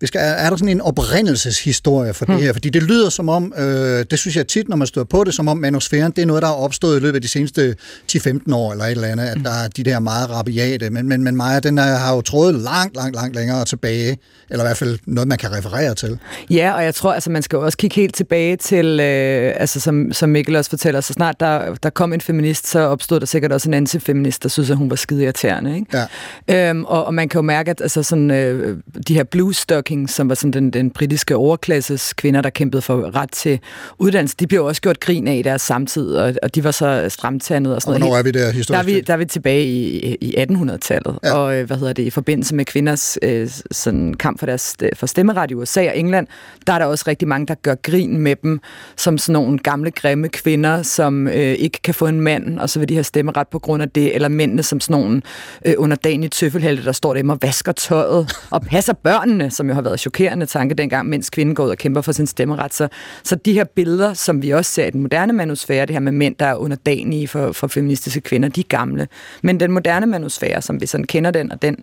Vi 0.00 0.06
skal, 0.06 0.20
er 0.20 0.50
der 0.50 0.56
sådan 0.56 0.68
en 0.68 0.80
oprindelseshistorie 0.80 2.14
for 2.14 2.24
hmm. 2.24 2.34
det 2.34 2.44
her? 2.44 2.52
Fordi 2.52 2.70
det 2.70 2.82
lyder 2.82 3.10
som 3.10 3.28
om, 3.28 3.52
øh, 3.58 4.04
det 4.10 4.18
synes 4.18 4.36
jeg 4.36 4.46
tit, 4.46 4.68
når 4.68 4.76
man 4.76 4.86
støder 4.86 5.06
på 5.06 5.24
det, 5.24 5.34
som 5.34 5.48
om 5.48 5.56
manusfæren, 5.56 6.12
det 6.12 6.22
er 6.22 6.26
noget, 6.26 6.42
der 6.42 6.48
er 6.48 6.52
opstået 6.52 6.96
i 6.96 7.00
løbet 7.00 7.14
af 7.14 7.22
de 7.22 7.28
seneste 7.28 7.76
10-15 8.12 8.54
år, 8.54 8.72
eller 8.72 8.84
et 8.84 8.90
eller 8.90 9.08
andet, 9.08 9.24
at 9.24 9.38
der 9.44 9.50
er 9.50 9.68
de 9.68 9.82
der 9.82 9.98
meget 9.98 10.30
rabiate. 10.30 10.90
Men, 10.90 11.08
men, 11.08 11.24
men 11.24 11.36
Maja, 11.36 11.60
den 11.60 11.78
har 11.78 12.14
jo 12.14 12.20
trådet 12.20 12.54
langt, 12.54 12.96
langt, 12.96 13.16
langt 13.16 13.36
længere 13.36 13.64
tilbage, 13.64 14.18
eller 14.50 14.64
i 14.64 14.66
hvert 14.66 14.76
fald 14.76 14.98
noget, 15.06 15.28
man 15.28 15.38
kan 15.38 15.52
referere 15.52 15.94
til. 15.94 16.18
Ja, 16.50 16.72
og 16.72 16.83
jeg 16.84 16.94
tror, 16.94 17.12
altså 17.12 17.30
man 17.30 17.42
skal 17.42 17.56
jo 17.56 17.64
også 17.64 17.78
kigge 17.78 17.96
helt 17.96 18.14
tilbage 18.14 18.56
til, 18.56 19.00
øh, 19.00 19.52
altså 19.56 19.80
som, 19.80 20.12
som 20.12 20.28
Mikkel 20.28 20.56
også 20.56 20.70
fortæller, 20.70 21.00
så 21.00 21.12
snart 21.12 21.40
der, 21.40 21.74
der 21.74 21.90
kom 21.90 22.12
en 22.12 22.20
feminist, 22.20 22.66
så 22.66 22.80
opstod 22.80 23.20
der 23.20 23.26
sikkert 23.26 23.52
også 23.52 23.70
en 23.70 23.74
antifeminist, 23.74 24.42
der 24.42 24.48
synes, 24.48 24.70
at 24.70 24.76
hun 24.76 24.90
var 24.90 24.96
skide 24.96 25.24
irriterende. 25.24 25.76
Ikke? 25.76 26.06
Ja. 26.48 26.70
Øhm, 26.70 26.84
og, 26.84 27.04
og 27.04 27.14
man 27.14 27.28
kan 27.28 27.38
jo 27.38 27.42
mærke, 27.42 27.70
at 27.70 27.80
altså 27.80 28.02
sådan, 28.02 28.30
øh, 28.30 28.78
de 29.08 29.14
her 29.14 29.24
blue 29.24 29.54
stockings, 29.54 30.14
som 30.14 30.28
var 30.28 30.34
sådan 30.34 30.52
den, 30.52 30.70
den 30.70 30.90
britiske 30.90 31.36
overklasses 31.36 32.12
kvinder, 32.12 32.40
der 32.40 32.50
kæmpede 32.50 32.82
for 32.82 33.16
ret 33.16 33.30
til 33.30 33.60
uddannelse, 33.98 34.36
de 34.40 34.46
blev 34.46 34.64
også 34.64 34.82
gjort 34.82 35.00
grin 35.00 35.28
af 35.28 35.34
i 35.34 35.42
deres 35.42 35.62
samtid, 35.62 36.14
og, 36.14 36.34
og 36.42 36.54
de 36.54 36.64
var 36.64 36.70
så 36.70 37.06
stramtandet 37.08 37.74
og 37.74 37.82
sådan 37.82 37.94
og 37.94 38.00
noget. 38.00 38.18
Er 38.18 38.22
vi 38.22 38.30
der 38.30 38.46
historisk? 38.46 38.68
Der 38.68 38.78
er 38.78 38.82
vi, 38.82 39.00
der 39.00 39.12
er 39.12 39.16
vi 39.16 39.24
tilbage 39.24 39.64
i, 39.64 40.14
i 40.20 40.34
1800-tallet, 40.38 41.18
ja. 41.24 41.32
og 41.32 41.56
øh, 41.56 41.66
hvad 41.66 41.76
hedder 41.76 41.92
det, 41.92 42.02
i 42.02 42.10
forbindelse 42.10 42.54
med 42.54 42.64
kvinders 42.64 43.18
øh, 43.22 43.48
sådan 43.70 44.14
kamp 44.14 44.38
for, 44.38 44.46
deres, 44.46 44.76
for 44.94 45.06
stemmeret 45.06 45.50
i 45.50 45.54
USA 45.54 45.88
og 45.88 45.98
England, 45.98 46.26
der 46.66 46.73
er 46.74 46.78
der 46.78 46.86
også 46.86 47.04
rigtig 47.06 47.28
mange, 47.28 47.46
der 47.46 47.54
gør 47.54 47.74
grin 47.82 48.18
med 48.18 48.36
dem, 48.36 48.60
som 48.96 49.18
sådan 49.18 49.32
nogle 49.32 49.58
gamle, 49.58 49.90
grimme 49.90 50.28
kvinder, 50.28 50.82
som 50.82 51.28
øh, 51.28 51.34
ikke 51.34 51.78
kan 51.84 51.94
få 51.94 52.06
en 52.06 52.20
mand, 52.20 52.58
og 52.58 52.70
så 52.70 52.78
vil 52.78 52.88
de 52.88 52.94
have 52.94 53.04
stemmeret 53.04 53.48
på 53.48 53.58
grund 53.58 53.82
af 53.82 53.90
det, 53.90 54.14
eller 54.14 54.28
mændene 54.28 54.62
som 54.62 54.80
sådan 54.80 55.00
nogle 55.00 55.22
øh, 55.64 55.74
underdanige 55.78 56.28
tøffelhelte, 56.28 56.84
der 56.84 56.92
står 56.92 57.14
der 57.14 57.30
og 57.30 57.38
vasker 57.42 57.72
tøjet 57.72 58.36
og 58.50 58.62
passer 58.62 58.92
børnene, 58.92 59.50
som 59.50 59.68
jo 59.68 59.74
har 59.74 59.82
været 59.82 60.00
chokerende 60.00 60.46
tanke 60.46 60.74
dengang, 60.74 61.08
mens 61.08 61.30
kvinden 61.30 61.54
går 61.54 61.64
ud 61.64 61.70
og 61.70 61.78
kæmper 61.78 62.00
for 62.00 62.12
sin 62.12 62.26
stemmeret. 62.26 62.74
Så, 62.74 62.88
så 63.22 63.36
de 63.36 63.52
her 63.52 63.64
billeder, 63.64 64.14
som 64.14 64.42
vi 64.42 64.50
også 64.50 64.70
ser 64.70 64.86
i 64.86 64.90
den 64.90 65.00
moderne 65.00 65.32
manusfære, 65.32 65.86
det 65.86 65.94
her 65.94 66.00
med 66.00 66.12
mænd, 66.12 66.36
der 66.40 66.46
er 66.46 66.54
underdanige 66.54 67.28
for, 67.28 67.52
for 67.52 67.66
feministiske 67.66 68.20
kvinder, 68.20 68.48
de 68.48 68.60
er 68.60 68.64
gamle. 68.68 69.08
Men 69.42 69.60
den 69.60 69.72
moderne 69.72 70.06
manusfære, 70.06 70.62
som 70.62 70.80
vi 70.80 70.86
sådan 70.86 71.06
kender 71.06 71.30
den, 71.30 71.52
og 71.52 71.62
den 71.62 71.76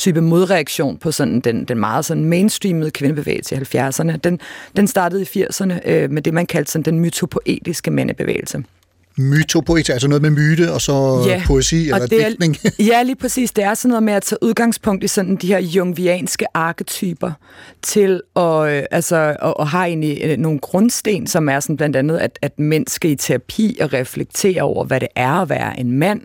type 0.00 0.20
modreaktion 0.20 0.96
på 0.96 1.12
sådan 1.12 1.40
den, 1.40 1.64
den 1.64 1.78
meget 1.78 2.04
sådan 2.04 2.24
mainstreamede 2.24 2.90
kvindebevægelse 2.90 3.54
i 3.54 3.58
70'erne. 3.58 4.16
Den, 4.16 4.40
den 4.76 4.86
startede 4.86 5.22
i 5.22 5.44
80'erne 5.44 5.88
øh, 5.90 6.10
med 6.10 6.22
det, 6.22 6.34
man 6.34 6.46
kaldte 6.46 6.72
sådan 6.72 6.84
den 6.84 7.00
mytopoetiske 7.00 7.90
mandebevægelse 7.90 8.64
mytopoetisk, 9.20 9.90
altså 9.90 10.08
noget 10.08 10.22
med 10.22 10.30
myte 10.30 10.72
og 10.72 10.80
så 10.80 11.24
ja, 11.26 11.42
poesi 11.46 11.90
eller 11.90 12.06
det 12.06 12.24
er, 12.24 12.28
digtning. 12.28 12.56
ja, 12.92 13.02
lige 13.02 13.16
præcis. 13.16 13.52
Det 13.52 13.64
er 13.64 13.74
sådan 13.74 13.88
noget 13.88 14.02
med 14.02 14.12
at 14.12 14.22
tage 14.22 14.42
udgangspunkt 14.42 15.04
i 15.04 15.08
sådan 15.08 15.36
de 15.36 15.46
her 15.46 15.58
jungianske 15.58 16.46
arketyper 16.54 17.32
til 17.82 18.22
at, 18.36 18.68
øh, 18.68 18.82
altså, 18.90 19.36
at, 19.42 19.54
at 19.60 19.68
have 19.68 19.84
egentlig 19.84 20.18
øh, 20.22 20.38
nogle 20.38 20.58
grundsten, 20.58 21.26
som 21.26 21.48
er 21.48 21.60
sådan 21.60 21.76
blandt 21.76 21.96
andet, 21.96 22.18
at, 22.18 22.38
at 22.42 22.58
mænd 22.58 22.86
skal 22.88 23.10
i 23.10 23.16
terapi 23.16 23.78
og 23.80 23.92
reflektere 23.92 24.62
over, 24.62 24.84
hvad 24.84 25.00
det 25.00 25.08
er 25.16 25.32
at 25.32 25.48
være 25.48 25.80
en 25.80 25.92
mand. 25.92 26.20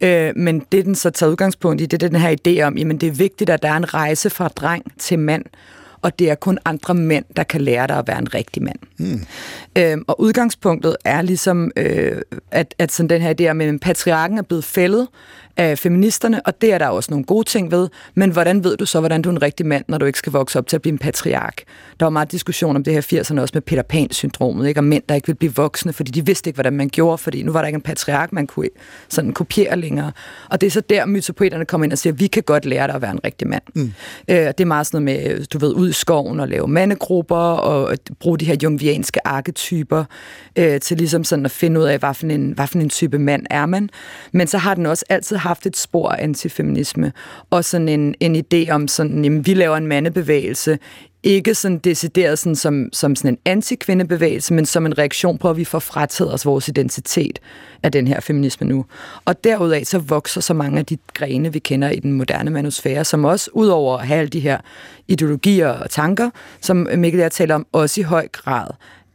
Øh, 0.00 0.32
men 0.36 0.62
det, 0.72 0.84
den 0.84 0.94
så 0.94 1.10
tager 1.10 1.30
udgangspunkt 1.30 1.80
i, 1.80 1.86
det 1.86 2.02
er 2.02 2.08
den 2.08 2.20
her 2.20 2.36
idé 2.36 2.62
om, 2.62 2.78
jamen 2.78 2.98
det 2.98 3.06
er 3.06 3.12
vigtigt, 3.12 3.50
at 3.50 3.62
der 3.62 3.68
er 3.68 3.76
en 3.76 3.94
rejse 3.94 4.30
fra 4.30 4.48
dreng 4.48 4.84
til 4.98 5.18
mand, 5.18 5.44
og 6.02 6.18
det 6.18 6.30
er 6.30 6.34
kun 6.34 6.58
andre 6.64 6.94
mænd, 6.94 7.24
der 7.36 7.42
kan 7.42 7.60
lære 7.60 7.86
dig 7.86 7.98
at 7.98 8.08
være 8.08 8.18
en 8.18 8.34
rigtig 8.34 8.62
mand. 8.62 8.78
Mm. 8.98 9.20
Øhm, 9.78 10.04
og 10.06 10.20
udgangspunktet 10.20 10.96
er 11.04 11.22
ligesom, 11.22 11.70
øh, 11.76 12.22
at, 12.50 12.74
at 12.78 12.92
sådan 12.92 13.10
den 13.10 13.22
her 13.22 13.34
idé 13.40 13.50
om, 13.50 13.60
at 13.60 13.80
patriarken 13.80 14.38
er 14.38 14.42
blevet 14.42 14.64
fældet 14.64 15.08
af 15.58 15.78
feministerne, 15.78 16.46
og 16.46 16.60
det 16.60 16.72
er 16.72 16.78
der 16.78 16.86
også 16.86 17.10
nogle 17.10 17.24
gode 17.24 17.48
ting 17.48 17.70
ved, 17.70 17.88
men 18.14 18.30
hvordan 18.30 18.64
ved 18.64 18.76
du 18.76 18.86
så, 18.86 19.00
hvordan 19.00 19.22
du 19.22 19.28
er 19.28 19.32
en 19.32 19.42
rigtig 19.42 19.66
mand, 19.66 19.84
når 19.88 19.98
du 19.98 20.06
ikke 20.06 20.18
skal 20.18 20.32
vokse 20.32 20.58
op 20.58 20.66
til 20.66 20.76
at 20.76 20.82
blive 20.82 20.92
en 20.92 20.98
patriark? 20.98 21.62
Der 22.00 22.06
var 22.06 22.10
meget 22.10 22.32
diskussion 22.32 22.76
om 22.76 22.84
det 22.84 22.92
her 22.92 23.00
80'erne 23.00 23.40
også 23.40 23.52
med 23.54 23.62
Peter 23.62 23.82
Pan-syndromet, 23.82 24.68
ikke? 24.68 24.78
om 24.78 24.84
mænd, 24.84 25.02
der 25.08 25.14
ikke 25.14 25.26
vil 25.26 25.34
blive 25.34 25.54
voksne, 25.54 25.92
fordi 25.92 26.10
de 26.10 26.26
vidste 26.26 26.48
ikke, 26.48 26.56
hvordan 26.56 26.72
man 26.72 26.88
gjorde, 26.88 27.18
fordi 27.18 27.42
nu 27.42 27.52
var 27.52 27.60
der 27.60 27.66
ikke 27.66 27.76
en 27.76 27.82
patriark, 27.82 28.32
man 28.32 28.46
kunne 28.46 28.68
sådan 29.08 29.32
kopiere 29.32 29.76
længere. 29.76 30.12
Og 30.50 30.60
det 30.60 30.66
er 30.66 30.70
så 30.70 30.80
der, 30.80 31.06
mytopoeterne 31.06 31.64
kommer 31.64 31.84
ind 31.84 31.92
og 31.92 31.98
siger, 31.98 32.12
vi 32.12 32.26
kan 32.26 32.42
godt 32.42 32.64
lære 32.64 32.86
dig 32.86 32.94
at 32.94 33.02
være 33.02 33.10
en 33.10 33.20
rigtig 33.24 33.48
mand. 33.48 33.62
Mm. 33.74 33.92
Øh, 34.28 34.36
det 34.36 34.60
er 34.60 34.64
meget 34.64 34.86
sådan 34.86 35.04
noget 35.04 35.22
med, 35.22 35.46
du 35.46 35.58
ved, 35.58 35.74
ud 35.74 35.88
i 35.88 35.92
skoven 35.92 36.40
og 36.40 36.48
lave 36.48 36.68
mandegrupper, 36.68 37.36
og 37.36 37.96
bruge 38.20 38.38
de 38.38 38.44
her 38.44 38.56
jungianske 38.62 39.26
arketyper 39.26 40.04
øh, 40.58 40.80
til 40.80 40.96
ligesom 40.98 41.24
sådan 41.24 41.44
at 41.44 41.50
finde 41.50 41.80
ud 41.80 41.84
af, 41.84 41.98
hvad 41.98 42.14
for, 42.14 42.26
en, 42.26 42.52
hvad 42.52 42.66
for 42.66 42.78
en 42.78 42.88
type 42.88 43.18
mand 43.18 43.46
er 43.50 43.66
man. 43.66 43.90
Men 44.32 44.46
så 44.46 44.58
har 44.58 44.74
den 44.74 44.86
også 44.86 45.04
altid 45.08 45.36
haft 45.48 45.66
et 45.66 45.76
spor 45.76 46.08
af 46.08 46.22
antifeminisme, 46.22 47.12
og 47.50 47.64
sådan 47.64 47.88
en, 47.88 48.14
en 48.20 48.36
idé 48.36 48.70
om 48.70 48.88
sådan, 48.88 49.24
jamen, 49.24 49.46
vi 49.46 49.54
laver 49.54 49.76
en 49.76 49.86
mandebevægelse, 49.86 50.78
ikke 51.22 51.54
sådan 51.54 51.78
decideret 51.78 52.38
sådan 52.38 52.56
som, 52.56 52.88
som 52.92 53.16
sådan 53.16 53.34
en 53.34 53.38
antikvindebevægelse, 53.44 54.54
men 54.54 54.66
som 54.66 54.86
en 54.86 54.98
reaktion 54.98 55.38
på, 55.38 55.50
at 55.50 55.56
vi 55.56 55.64
får 55.64 55.78
frataget 55.78 56.34
os 56.34 56.46
vores 56.46 56.68
identitet 56.68 57.38
af 57.82 57.92
den 57.92 58.08
her 58.08 58.20
feminisme 58.20 58.66
nu. 58.66 58.84
Og 59.24 59.44
derudaf 59.44 59.84
så 59.84 59.98
vokser 59.98 60.40
så 60.40 60.54
mange 60.54 60.78
af 60.78 60.86
de 60.86 60.98
grene, 61.14 61.52
vi 61.52 61.58
kender 61.58 61.90
i 61.90 61.98
den 61.98 62.12
moderne 62.12 62.50
manusfære, 62.50 63.04
som 63.04 63.24
også, 63.24 63.50
udover 63.52 63.98
at 63.98 64.06
have 64.06 64.20
alle 64.20 64.28
de 64.28 64.40
her 64.40 64.58
ideologier 65.08 65.68
og 65.68 65.90
tanker, 65.90 66.30
som 66.60 66.88
Mikkel 66.96 67.20
jeg 67.20 67.32
taler 67.32 67.54
om, 67.54 67.66
også 67.72 68.00
i 68.00 68.04
høj 68.04 68.28
grad 68.28 68.66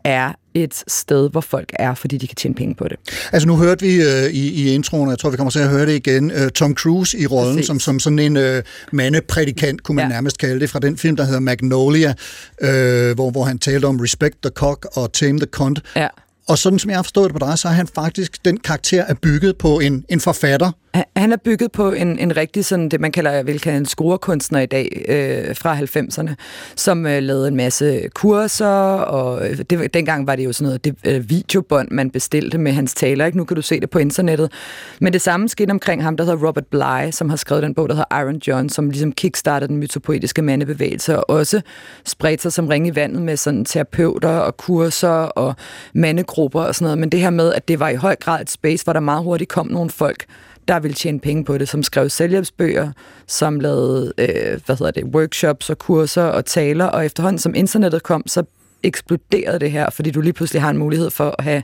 er 0.04 0.32
et 0.54 0.84
sted, 0.88 1.30
hvor 1.30 1.42
folk 1.42 1.70
er, 1.74 1.94
fordi 1.94 2.18
de 2.18 2.28
kan 2.28 2.36
tjene 2.36 2.56
penge 2.56 2.76
på 2.76 2.88
det. 2.88 2.98
Altså 3.32 3.48
nu 3.48 3.58
hørte 3.58 3.86
vi 3.86 4.00
uh, 4.00 4.30
i, 4.32 4.64
i 4.64 4.74
introen, 4.74 5.08
og 5.08 5.12
jeg 5.12 5.20
tror, 5.20 5.30
vi 5.30 5.38
kommer 5.38 5.52
til 5.52 5.60
at 5.60 5.70
høre 5.70 5.86
det 5.86 6.08
igen, 6.08 6.32
uh, 6.32 6.48
Tom 6.48 6.76
Cruise 6.76 7.18
i 7.18 7.26
rollen, 7.28 7.64
som, 7.64 7.80
som 7.80 8.00
sådan 8.00 8.20
en 8.20 8.38
uh, 8.38 8.44
mandeprædikant, 8.92 9.84
kunne 9.84 9.96
man 9.96 10.06
ja. 10.06 10.10
nærmest 10.10 10.38
kalde 10.38 10.60
det, 10.60 10.70
fra 10.70 10.80
den 10.80 10.98
film, 10.98 11.16
der 11.16 11.24
hedder 11.24 11.40
Magnolia, 11.40 12.10
uh, 12.10 12.68
hvor, 13.16 13.32
hvor 13.32 13.44
han 13.44 13.60
talte 13.60 13.86
om 13.86 14.00
Respect 14.00 14.36
the 14.44 14.52
Cock 14.56 14.88
og 14.94 15.14
Tame 15.14 15.40
the 15.40 15.48
Cunt. 15.48 15.82
Ja. 15.96 16.08
Og 16.48 16.58
sådan 16.58 16.80
som 16.80 16.90
jeg 16.90 16.98
har 16.98 17.04
forstået 17.04 17.34
det 17.34 17.40
på 17.42 17.46
dig, 17.46 17.60
så 17.60 17.68
er 17.68 17.72
han 17.72 17.88
faktisk, 17.88 18.46
den 18.46 18.58
karakter 18.58 19.04
er 19.04 19.14
bygget 19.14 19.58
på 19.58 19.80
en, 19.80 20.06
en 20.10 20.20
forfatter. 20.20 20.72
Han 21.16 21.32
er 21.32 21.38
bygget 21.38 21.72
på 21.72 21.92
en, 21.92 22.20
en 22.20 22.38
rigtig 22.38 22.66
sådan, 22.66 22.90
det 22.90 23.02
man 23.02 23.12
kalder, 23.12 23.32
jeg 23.32 23.48
vil 23.48 23.60
kalde 23.60 23.78
en 23.78 23.86
skruerkunstner 23.86 24.60
i 24.60 24.66
dag, 24.66 25.06
øh, 25.08 25.56
fra 25.56 25.78
90'erne, 25.78 26.34
som 26.76 27.06
øh, 27.06 27.24
lavede 27.24 27.48
en 27.48 27.56
masse 27.56 28.10
kurser, 28.14 28.66
og 28.96 29.50
øh, 29.50 29.58
det, 29.70 29.94
dengang 29.94 30.28
var 30.28 30.36
det 30.36 30.46
jo 30.46 30.54
sådan 30.54 30.66
noget 30.66 30.86
det, 30.86 30.96
øh, 31.06 31.30
videobånd, 31.30 31.88
man 31.92 32.10
bestilte 32.10 32.58
med 32.58 32.72
hans 32.72 32.94
taler, 32.94 33.26
ikke? 33.26 33.38
Nu 33.38 33.44
kan 33.44 33.56
du 33.56 33.62
se 33.62 33.80
det 33.80 33.90
på 33.90 34.00
internettet. 34.00 34.52
Men 35.00 35.14
det 35.14 35.22
samme 35.22 35.50
skete 35.50 35.72
omkring 35.72 36.04
ham, 36.04 36.18
der 36.18 36.24
hedder 36.24 36.48
Robert 36.48 36.68
Bly, 36.68 37.12
som 37.12 37.30
har 37.30 37.38
skrevet 37.38 37.64
den 37.64 37.74
bog, 37.74 37.90
der 37.90 37.96
hedder 37.96 38.22
Iron 38.22 38.42
John, 38.48 38.70
som 38.70 38.90
ligesom 38.90 39.12
kickstartede 39.12 39.68
den 39.68 39.78
mytopoetiske 39.78 40.42
mandebevægelse, 40.42 41.18
og 41.18 41.30
også 41.30 41.62
spredte 42.06 42.42
sig 42.42 42.54
som 42.54 42.68
ring 42.68 42.88
i 42.88 42.96
vandet 42.96 43.22
med 43.22 43.38
sådan 43.38 43.66
terapeuter 43.66 44.30
og 44.30 44.58
kurser 44.58 45.10
og 45.10 45.56
mande 45.94 46.24
grupper 46.34 46.62
og 46.62 46.76
sådan 46.76 46.86
noget, 46.86 46.98
men 46.98 47.10
det 47.10 47.20
her 47.20 47.30
med, 47.30 47.54
at 47.54 47.68
det 47.68 47.80
var 47.80 47.90
i 47.90 47.96
høj 47.96 48.16
grad 48.16 48.42
et 48.42 48.50
space, 48.50 48.84
hvor 48.84 48.94
der 48.94 49.00
meget 49.00 49.24
hurtigt 49.24 49.50
kom 49.50 49.68
nogle 49.68 49.90
folk, 49.90 50.26
der 50.68 50.80
ville 50.80 50.96
tjene 50.96 51.20
penge 51.20 51.46
på 51.46 51.58
det, 51.58 51.70
som 51.70 51.84
skrev 51.84 52.10
selvhjælpsbøger, 52.10 52.92
som 53.28 53.60
lavede 53.60 54.14
øh, 54.18 54.60
hvad 54.66 54.78
hedder 54.78 54.92
det, 54.92 55.04
workshops 55.04 55.70
og 55.70 55.78
kurser 55.78 56.24
og 56.24 56.46
taler, 56.46 56.86
og 56.86 57.06
efterhånden 57.06 57.40
som 57.40 57.56
internettet 57.56 58.04
kom, 58.04 58.24
så 58.28 58.44
eksploderede 58.84 59.60
det 59.60 59.72
her, 59.72 59.90
fordi 59.90 60.12
du 60.12 60.22
lige 60.22 60.34
pludselig 60.34 60.62
har 60.62 60.70
en 60.70 60.78
mulighed 60.78 61.10
for 61.10 61.36
at 61.38 61.44
have 61.44 61.64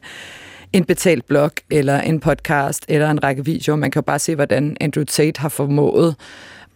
en 0.73 0.85
betalt 0.85 1.25
blog, 1.25 1.51
eller 1.69 2.01
en 2.01 2.19
podcast, 2.19 2.85
eller 2.87 3.11
en 3.11 3.23
række 3.23 3.45
videoer. 3.45 3.77
Man 3.77 3.91
kan 3.91 3.99
jo 3.99 4.05
bare 4.05 4.19
se, 4.19 4.35
hvordan 4.35 4.77
Andrew 4.81 5.03
Tate 5.03 5.39
har 5.41 5.49
formået 5.49 6.15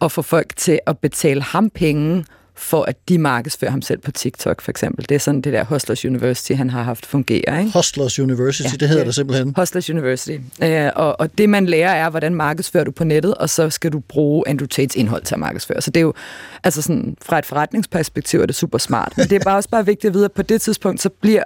at 0.00 0.12
få 0.12 0.22
folk 0.22 0.56
til 0.56 0.80
at 0.86 0.98
betale 0.98 1.42
ham 1.42 1.70
penge, 1.70 2.24
for 2.56 2.82
at 2.82 2.96
de 3.08 3.18
markedsfører 3.18 3.70
ham 3.70 3.82
selv 3.82 3.98
på 3.98 4.10
TikTok, 4.10 4.60
for 4.60 4.70
eksempel. 4.70 5.08
Det 5.08 5.14
er 5.14 5.18
sådan 5.18 5.40
det 5.40 5.52
der 5.52 5.64
Hustlers 5.64 6.04
University, 6.04 6.52
han 6.52 6.70
har 6.70 6.82
haft 6.82 7.06
fungere. 7.06 7.58
Ikke? 7.58 7.72
Hustlers 7.74 8.18
University, 8.18 8.68
ja, 8.72 8.76
det 8.76 8.88
hedder 8.88 9.04
det 9.04 9.14
simpelthen. 9.14 9.54
Hustlers 9.56 9.90
University. 9.90 10.36
Øh, 10.62 10.90
og, 10.96 11.20
og 11.20 11.38
det, 11.38 11.48
man 11.48 11.66
lærer, 11.66 11.94
er, 11.94 12.10
hvordan 12.10 12.34
markedsfører 12.34 12.84
du 12.84 12.90
på 12.90 13.04
nettet, 13.04 13.34
og 13.34 13.50
så 13.50 13.70
skal 13.70 13.92
du 13.92 14.00
bruge 14.00 14.48
Andrew 14.48 14.66
Tates 14.66 14.96
indhold 14.96 15.22
til 15.22 15.34
at 15.34 15.38
markedsføre. 15.38 15.80
Så 15.80 15.90
det 15.90 16.00
er 16.00 16.04
jo, 16.04 16.14
altså 16.64 16.82
sådan, 16.82 17.16
fra 17.22 17.38
et 17.38 17.46
forretningsperspektiv 17.46 18.40
er 18.40 18.46
det 18.46 18.54
super 18.54 18.78
smart. 18.78 19.12
Men 19.16 19.26
det 19.26 19.36
er 19.40 19.44
bare 19.44 19.56
også 19.56 19.68
bare 19.68 19.86
vigtigt 19.86 20.10
at 20.10 20.14
vide, 20.14 20.24
at 20.24 20.32
på 20.32 20.42
det 20.42 20.62
tidspunkt, 20.62 21.02
så 21.02 21.08
bliver 21.08 21.42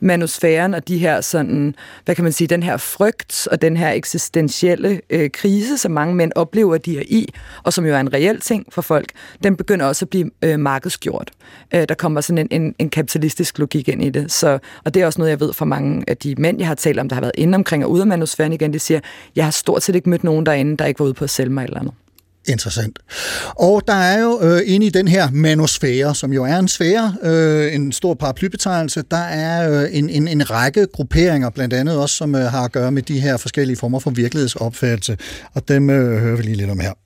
manusfæren 0.00 0.74
og 0.74 0.88
de 0.88 0.98
her 0.98 1.20
sådan, 1.20 1.74
hvad 2.04 2.14
kan 2.14 2.24
man 2.24 2.32
sige, 2.32 2.48
den 2.48 2.62
her 2.62 2.76
frygt 2.76 3.48
og 3.50 3.62
den 3.62 3.76
her 3.76 3.90
eksistentielle 3.90 5.00
øh, 5.10 5.30
krise, 5.30 5.78
som 5.78 5.92
mange 5.92 6.14
mænd 6.14 6.32
oplever, 6.34 6.78
de 6.78 6.98
er 6.98 7.02
i, 7.06 7.34
og 7.62 7.72
som 7.72 7.86
jo 7.86 7.94
er 7.94 8.00
en 8.00 8.12
reel 8.12 8.40
ting 8.40 8.66
for 8.70 8.82
folk, 8.82 9.06
den 9.42 9.56
begynder 9.56 9.86
også 9.86 10.04
at 10.04 10.10
blive 10.10 10.30
øh, 10.42 10.60
markedsgjort. 10.60 11.30
Øh, 11.74 11.84
der 11.88 11.94
kommer 11.94 12.20
sådan 12.20 12.38
en, 12.38 12.62
en, 12.62 12.74
en 12.78 12.90
kapitalistisk 12.90 13.58
logik 13.58 13.88
ind 13.88 14.04
i 14.04 14.10
det. 14.10 14.32
Så, 14.32 14.58
og 14.84 14.94
det 14.94 15.02
er 15.02 15.06
også 15.06 15.20
noget, 15.20 15.30
jeg 15.30 15.40
ved 15.40 15.52
fra 15.52 15.64
mange 15.64 16.04
af 16.08 16.16
de 16.16 16.34
mænd, 16.38 16.58
jeg 16.58 16.66
har 16.66 16.74
talt 16.74 16.98
om, 16.98 17.08
der 17.08 17.14
har 17.14 17.20
været 17.20 17.34
inde 17.34 17.56
omkring 17.56 17.84
og 17.84 17.90
ude 17.90 18.00
af 18.00 18.06
manusfæren 18.06 18.52
igen, 18.52 18.72
de 18.72 18.78
siger, 18.78 19.00
jeg 19.36 19.44
har 19.44 19.50
stort 19.50 19.82
set 19.82 19.94
ikke 19.94 20.10
mødt 20.10 20.24
nogen 20.24 20.46
derinde, 20.46 20.76
der 20.76 20.84
ikke 20.84 21.00
var 21.00 21.06
ude 21.06 21.14
på 21.14 21.24
at 21.24 21.30
sælge 21.30 21.50
mig 21.50 21.64
eller 21.64 21.80
andet. 21.80 21.94
Interessant. 22.48 22.98
Og 23.54 23.82
der 23.86 23.94
er 23.94 24.22
jo 24.22 24.40
øh, 24.42 24.60
inde 24.66 24.86
i 24.86 24.90
den 24.90 25.08
her 25.08 25.30
manosfære, 25.30 26.14
som 26.14 26.32
jo 26.32 26.44
er 26.44 26.58
en 26.58 26.68
sfære, 26.68 27.14
øh, 27.22 27.74
en 27.74 27.92
stor 27.92 28.14
paraplybetegnelse, 28.14 29.02
der 29.10 29.16
er 29.16 29.82
øh, 29.82 29.88
en, 29.92 30.10
en, 30.10 30.28
en 30.28 30.50
række 30.50 30.86
grupperinger, 30.86 31.50
blandt 31.50 31.74
andet 31.74 31.98
også, 31.98 32.16
som 32.16 32.34
øh, 32.34 32.42
har 32.42 32.64
at 32.64 32.72
gøre 32.72 32.92
med 32.92 33.02
de 33.02 33.20
her 33.20 33.36
forskellige 33.36 33.76
former 33.76 33.98
for 33.98 34.10
virkelighedsopfattelse, 34.10 35.16
og 35.54 35.68
dem 35.68 35.90
øh, 35.90 36.22
hører 36.22 36.36
vi 36.36 36.42
lige 36.42 36.56
lidt 36.56 36.70
om 36.70 36.80
her. 36.80 37.05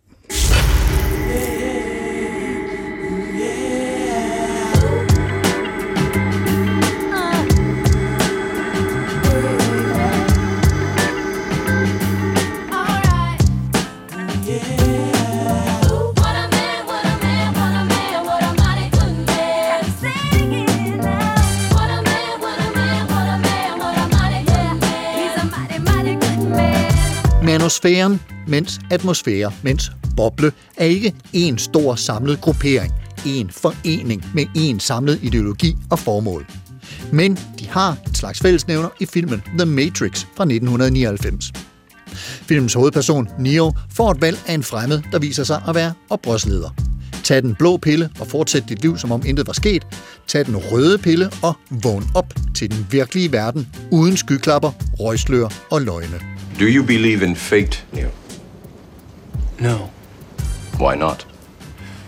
Manosfæren, 27.71 28.21
mens 28.47 28.81
atmosfære, 28.91 29.53
mens 29.63 29.93
boble, 30.17 30.53
er 30.77 30.85
ikke 30.85 31.15
en 31.33 31.59
stor 31.59 31.95
samlet 31.95 32.41
gruppering, 32.41 32.93
en 33.27 33.51
forening 33.51 34.25
med 34.35 34.47
en 34.57 34.81
samlet 34.81 35.19
ideologi 35.23 35.77
og 35.91 35.99
formål. 35.99 36.47
Men 37.13 37.39
de 37.59 37.69
har 37.69 37.97
en 38.07 38.15
slags 38.15 38.41
fællesnævner 38.41 38.89
i 39.01 39.07
filmen 39.07 39.43
The 39.59 39.67
Matrix 39.67 40.25
fra 40.37 40.45
1999. 40.45 41.53
Filmens 42.49 42.75
hovedperson, 42.75 43.29
Neo, 43.39 43.73
får 43.91 44.11
et 44.11 44.21
valg 44.21 44.39
af 44.47 44.55
en 44.55 44.63
fremmed, 44.63 45.03
der 45.13 45.19
viser 45.19 45.45
sig 45.45 45.63
at 45.69 45.75
være 45.75 45.93
oprørsleder. 46.09 46.71
Tag 47.25 47.43
den 47.43 47.55
blå 47.55 47.77
pille 47.77 48.11
og 48.21 48.27
fortsæt 48.27 48.65
dit 48.69 48.83
liv, 48.83 48.99
som 48.99 49.13
om 49.13 49.23
intet 49.27 49.47
var 49.47 49.53
sket. 49.53 49.87
Tag 50.27 50.47
den 50.47 50.57
røde 50.57 50.99
pille 50.99 51.31
og 51.43 51.55
vågn 51.71 52.05
op 52.15 52.35
til 52.55 52.71
den 52.71 52.87
virkelige 52.91 53.33
verden, 53.33 53.69
uden 53.91 54.17
skyklapper, 54.17 54.71
røgslør 55.01 55.49
og 55.71 55.83
løgne. 55.83 56.40
Do 56.61 56.69
you 56.69 56.83
believe 56.83 57.23
in 57.23 57.35
fate, 57.35 57.81
Neo? 57.91 58.11
No. 59.59 59.91
Why 60.77 60.95
not? 60.95 61.25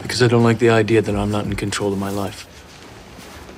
Because 0.02 0.22
I 0.22 0.28
don't 0.28 0.42
like 0.42 0.58
the 0.58 0.68
idea 0.68 1.00
that 1.00 1.16
I'm 1.16 1.30
not 1.30 1.46
in 1.46 1.56
control 1.56 1.90
of 1.90 1.98
my 1.98 2.10
life. 2.10 2.46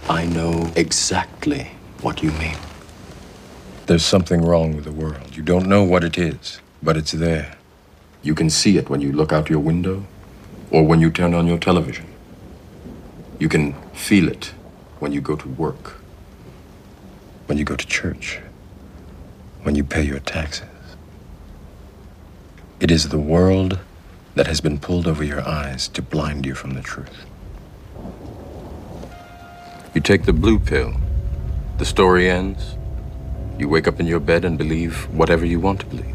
I 0.08 0.24
know 0.24 0.70
exactly 0.76 1.72
what 2.00 2.22
you 2.22 2.30
mean. 2.38 2.56
There's 3.86 4.04
something 4.04 4.40
wrong 4.42 4.76
with 4.76 4.84
the 4.84 4.92
world. 4.92 5.36
You 5.36 5.42
don't 5.42 5.66
know 5.66 5.82
what 5.82 6.04
it 6.04 6.16
is, 6.16 6.60
but 6.80 6.96
it's 6.96 7.10
there. 7.10 7.56
You 8.22 8.36
can 8.36 8.48
see 8.48 8.78
it 8.78 8.88
when 8.88 9.00
you 9.00 9.10
look 9.10 9.32
out 9.32 9.50
your 9.50 9.58
window 9.58 10.06
or 10.70 10.86
when 10.86 11.00
you 11.00 11.10
turn 11.10 11.34
on 11.34 11.48
your 11.48 11.58
television. 11.58 12.06
You 13.40 13.48
can 13.48 13.72
feel 13.94 14.28
it 14.28 14.54
when 15.00 15.10
you 15.10 15.20
go 15.20 15.34
to 15.34 15.48
work, 15.48 15.94
when 17.46 17.58
you 17.58 17.64
go 17.64 17.74
to 17.74 17.84
church, 17.84 18.38
when 19.64 19.74
you 19.74 19.82
pay 19.82 20.04
your 20.04 20.20
taxes. 20.20 20.68
It 22.84 22.90
is 22.90 23.08
the 23.08 23.18
world 23.18 23.78
that 24.34 24.46
has 24.46 24.60
been 24.60 24.78
pulled 24.78 25.06
over 25.06 25.24
your 25.24 25.40
eyes 25.40 25.88
to 25.88 26.02
blind 26.02 26.44
you 26.44 26.54
from 26.54 26.74
the 26.74 26.82
truth. 26.82 27.24
You 29.94 30.02
take 30.02 30.26
the 30.26 30.34
blue 30.34 30.58
pill, 30.58 30.92
the 31.78 31.86
story 31.86 32.28
ends. 32.28 32.76
You 33.58 33.70
wake 33.70 33.88
up 33.88 34.00
in 34.00 34.06
your 34.06 34.20
bed 34.20 34.44
and 34.44 34.58
believe 34.58 35.08
whatever 35.14 35.46
you 35.46 35.60
want 35.60 35.80
to 35.80 35.86
believe. 35.86 36.14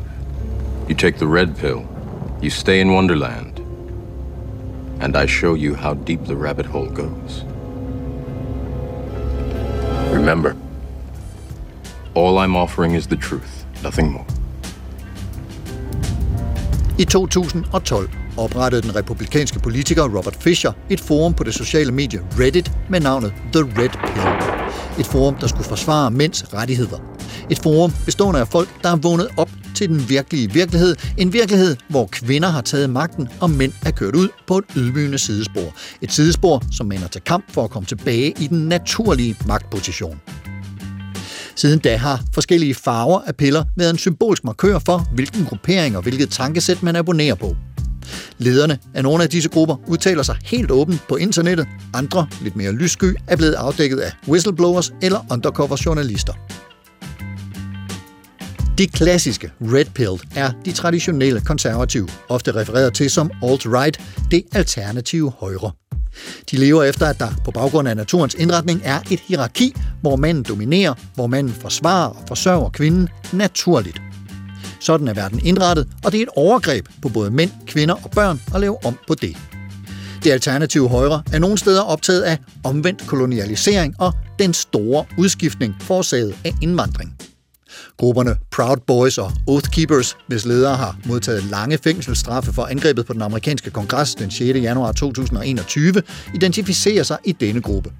You 0.88 0.94
take 0.94 1.18
the 1.18 1.26
red 1.26 1.58
pill, 1.58 1.90
you 2.40 2.52
stay 2.52 2.80
in 2.80 2.94
Wonderland, 2.94 3.58
and 5.02 5.18
I 5.18 5.26
show 5.26 5.56
you 5.56 5.74
how 5.74 5.96
deep 5.96 6.26
the 6.26 6.36
rabbit 6.36 6.68
hole 6.68 6.92
goes. 6.92 7.46
Remember, 10.14 10.56
all 12.14 12.38
I'm 12.38 12.56
offering 12.56 12.94
is 12.94 13.08
the 13.08 13.18
truth, 13.18 13.66
nothing 13.82 14.12
more. 14.12 14.28
I 17.00 17.06
2012 17.06 18.10
oprettede 18.38 18.82
den 18.82 18.96
republikanske 18.96 19.60
politiker 19.60 20.04
Robert 20.04 20.36
Fisher 20.36 20.72
et 20.90 21.00
forum 21.00 21.34
på 21.34 21.44
det 21.44 21.54
sociale 21.54 21.92
medie 21.92 22.22
Reddit 22.40 22.72
med 22.90 23.00
navnet 23.00 23.34
The 23.54 23.62
Red 23.62 23.90
Pill. 23.90 25.00
Et 25.00 25.08
forum, 25.08 25.36
der 25.36 25.48
skulle 25.48 25.64
forsvare 25.64 26.12
mænds 26.12 26.54
rettigheder. 26.54 26.98
Et 27.50 27.60
forum 27.60 27.92
bestående 28.06 28.40
af 28.40 28.48
folk, 28.48 28.70
der 28.84 28.90
er 28.90 28.96
vågnet 28.96 29.28
op 29.38 29.50
til 29.76 29.90
den 29.90 30.10
virkelige 30.10 30.52
virkelighed. 30.52 30.96
En 31.18 31.34
virkelighed, 31.34 31.76
hvor 31.90 32.06
kvinder 32.12 32.50
har 32.50 32.62
taget 32.62 32.90
magten, 32.90 33.30
og 33.42 33.50
mænd 33.50 33.74
er 33.86 33.92
kørt 33.92 34.16
ud 34.16 34.28
på 34.48 34.58
et 34.58 34.66
ydmygende 34.76 35.18
sidespor. 35.18 35.76
Et 36.02 36.12
sidespor, 36.12 36.64
som 36.72 36.86
mænd 36.88 37.10
til 37.12 37.22
kamp 37.22 37.52
for 37.54 37.64
at 37.64 37.70
komme 37.70 37.88
tilbage 37.88 38.34
i 38.40 38.48
den 38.48 38.68
naturlige 38.68 39.36
magtposition. 39.48 40.22
Siden 41.60 41.80
da 41.80 41.98
har 41.98 42.24
forskellige 42.34 42.76
farver 42.76 43.22
af 43.22 43.36
piller 43.36 43.64
været 43.76 43.90
en 43.90 43.98
symbolsk 43.98 44.44
markør 44.44 44.80
for, 44.80 45.08
hvilken 45.14 45.46
gruppering 45.46 45.98
og 45.98 46.04
hvilket 46.04 46.30
tankesæt 46.30 46.84
man 46.84 46.96
abonnerer 46.96 47.36
på. 47.36 47.56
Lederne 48.38 48.80
af 48.94 49.04
nogle 49.04 49.24
af 49.24 49.30
disse 49.30 49.50
grupper 49.50 49.76
udtaler 49.88 50.24
sig 50.24 50.38
helt 50.44 50.72
åbent 50.72 51.02
på 51.10 51.16
internettet. 51.16 51.68
Andre, 51.94 52.28
lidt 52.42 52.56
mere 52.56 52.72
lyssky, 52.72 53.16
er 53.28 53.36
blevet 53.36 53.54
afdækket 53.54 53.98
af 53.98 54.12
whistleblowers 54.28 54.94
eller 55.02 55.26
undercover 55.32 55.82
journalister. 55.86 56.34
De 58.80 58.88
klassiske 58.88 59.52
red 59.62 59.86
pill 59.86 60.20
er 60.36 60.52
de 60.66 60.72
traditionelle 60.72 61.42
konservative, 61.42 62.10
ofte 62.30 62.56
refereret 62.56 62.94
til 62.94 63.10
som 63.10 63.32
alt-right, 63.44 64.02
det 64.32 64.44
alternative 64.54 65.32
højre. 65.40 65.72
De 66.52 66.58
lever 66.58 66.84
efter, 66.84 67.06
at 67.06 67.20
der 67.20 67.28
på 67.46 67.52
baggrund 67.52 67.88
af 67.88 67.96
naturens 67.96 68.36
indretning 68.36 68.82
er 68.84 69.00
et 69.12 69.20
hierarki, 69.20 69.76
hvor 70.02 70.16
manden 70.16 70.44
dominerer, 70.44 70.94
hvor 71.16 71.28
manden 71.28 71.54
forsvarer 71.54 72.08
og 72.08 72.24
forsørger 72.28 72.70
kvinden 72.70 73.10
naturligt. 73.34 74.02
Sådan 74.80 75.08
er 75.08 75.14
verden 75.14 75.40
indrettet, 75.46 75.88
og 76.06 76.12
det 76.12 76.18
er 76.18 76.24
et 76.24 76.30
overgreb 76.36 76.88
på 77.02 77.10
både 77.10 77.32
mænd, 77.32 77.52
kvinder 77.68 77.96
og 78.04 78.12
børn 78.12 78.42
at 78.56 78.62
lave 78.62 78.86
om 78.86 78.98
på 79.08 79.16
det. 79.16 79.38
Det 80.24 80.32
alternative 80.32 80.90
højre 80.90 81.24
er 81.34 81.40
nogle 81.40 81.58
steder 81.58 81.82
optaget 81.82 82.22
af 82.22 82.38
omvendt 82.64 83.08
kolonialisering 83.08 83.96
og 84.00 84.14
den 84.40 84.54
store 84.54 85.06
udskiftning 85.18 85.76
forårsaget 85.82 86.36
af 86.46 86.54
indvandring. 86.62 87.18
Grupperne 88.00 88.36
Proud 88.52 88.78
Boys 88.88 89.18
og 89.18 89.32
Oath 89.48 89.70
Keepers, 89.70 90.18
hvis 90.28 90.46
ledere 90.46 90.76
har 90.76 90.98
modtaget 91.06 91.44
lange 91.44 91.78
fængselsstraffe 91.78 92.54
for 92.54 92.66
angrebet 92.66 93.06
på 93.06 93.14
den 93.14 93.22
amerikanske 93.22 93.72
kongres 93.72 94.16
den 94.16 94.32
6. 94.32 94.60
januar 94.60 94.92
2021, 94.92 96.04
identificerer 96.36 97.04
sig 97.04 97.18
i 97.24 97.32
denne 97.32 97.62
gruppe. 97.62 97.92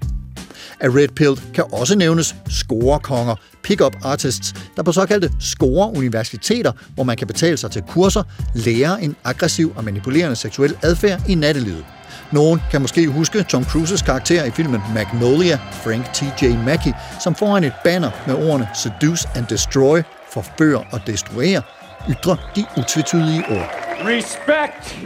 Af 0.80 0.88
Red 0.88 1.08
Pill 1.08 1.40
kan 1.54 1.64
også 1.72 1.98
nævnes 1.98 2.34
scorekonger, 2.48 3.34
pick-up 3.62 3.96
artists, 4.04 4.54
der 4.76 4.82
på 4.82 4.92
såkaldte 4.92 5.30
score-universiteter, 5.40 6.72
hvor 6.94 7.04
man 7.04 7.16
kan 7.16 7.26
betale 7.26 7.56
sig 7.56 7.70
til 7.70 7.82
kurser, 7.82 8.22
lære 8.54 9.02
en 9.02 9.16
aggressiv 9.24 9.72
og 9.76 9.84
manipulerende 9.84 10.36
seksuel 10.36 10.76
adfærd 10.82 11.20
i 11.28 11.34
nattelivet. 11.34 11.84
Nogen 12.32 12.60
kan 12.70 12.80
måske 12.80 13.08
huske 13.08 13.42
Tom 13.42 13.64
Cruises 13.64 14.02
karakter 14.02 14.44
i 14.44 14.50
filmen 14.50 14.80
Magnolia, 14.94 15.58
Frank 15.72 16.12
T.J. 16.12 16.44
Mackey, 16.66 16.92
som 17.20 17.34
foran 17.34 17.64
et 17.64 17.72
banner 17.84 18.10
med 18.26 18.34
ordene 18.34 18.68
Seduce 18.74 19.28
and 19.36 19.46
Destroy, 19.46 20.02
forfør 20.32 20.76
og 20.76 21.00
destruere, 21.06 21.62
ytrer 22.10 22.36
de 22.56 22.64
utvetydige 22.78 23.44
ord. 23.50 23.70
Respect 24.06 24.98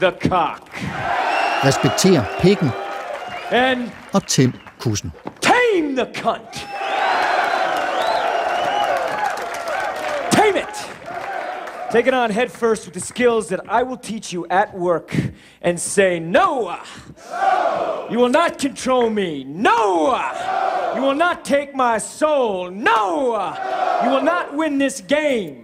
the 0.00 0.12
cock. 0.30 0.62
Respekter 1.64 2.24
pikken 2.42 2.70
And 3.50 3.90
og 4.12 4.26
tæm 4.26 4.67
kussen. 4.78 5.12
tame 5.40 5.94
the 5.94 6.06
cunt. 6.06 6.52
Tame 10.30 10.56
it. 10.56 10.88
Take 11.90 12.06
it 12.06 12.14
on 12.14 12.30
head 12.30 12.52
first 12.52 12.84
with 12.84 12.94
the 12.94 13.00
skills 13.00 13.48
that 13.48 13.60
I 13.68 13.82
will 13.82 13.96
teach 13.96 14.32
you 14.32 14.46
at 14.48 14.76
work 14.76 15.14
and 15.62 15.80
say, 15.80 16.20
No! 16.20 16.78
You 18.10 18.18
will 18.18 18.28
not 18.28 18.58
control 18.58 19.08
me. 19.08 19.44
No! 19.44 20.14
You 20.94 21.02
will 21.02 21.14
not 21.14 21.44
take 21.44 21.74
my 21.74 21.98
soul. 21.98 22.70
No! 22.70 23.54
You 24.04 24.10
will 24.10 24.22
not 24.22 24.54
win 24.54 24.78
this 24.78 25.00
game. 25.00 25.62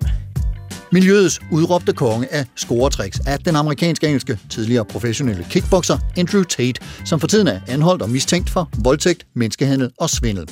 Miljøets 0.95 1.41
udråbte 1.51 1.93
konge 1.93 2.33
af 2.33 2.47
scoretricks 2.57 3.21
er 3.27 3.37
den 3.37 3.57
amerikansk-engelske 3.57 4.39
tidligere 4.51 4.85
professionelle 4.85 5.47
kickboxer 5.51 5.99
Andrew 6.17 6.43
Tate, 6.43 6.81
som 7.05 7.21
for 7.21 7.27
tiden 7.27 7.47
er 7.47 7.61
anholdt 7.69 8.03
og 8.03 8.11
mistænkt 8.11 8.51
for 8.51 8.71
voldtægt, 8.85 9.27
menneskehandel 9.35 9.91
og 9.99 10.11
svindel. 10.11 10.51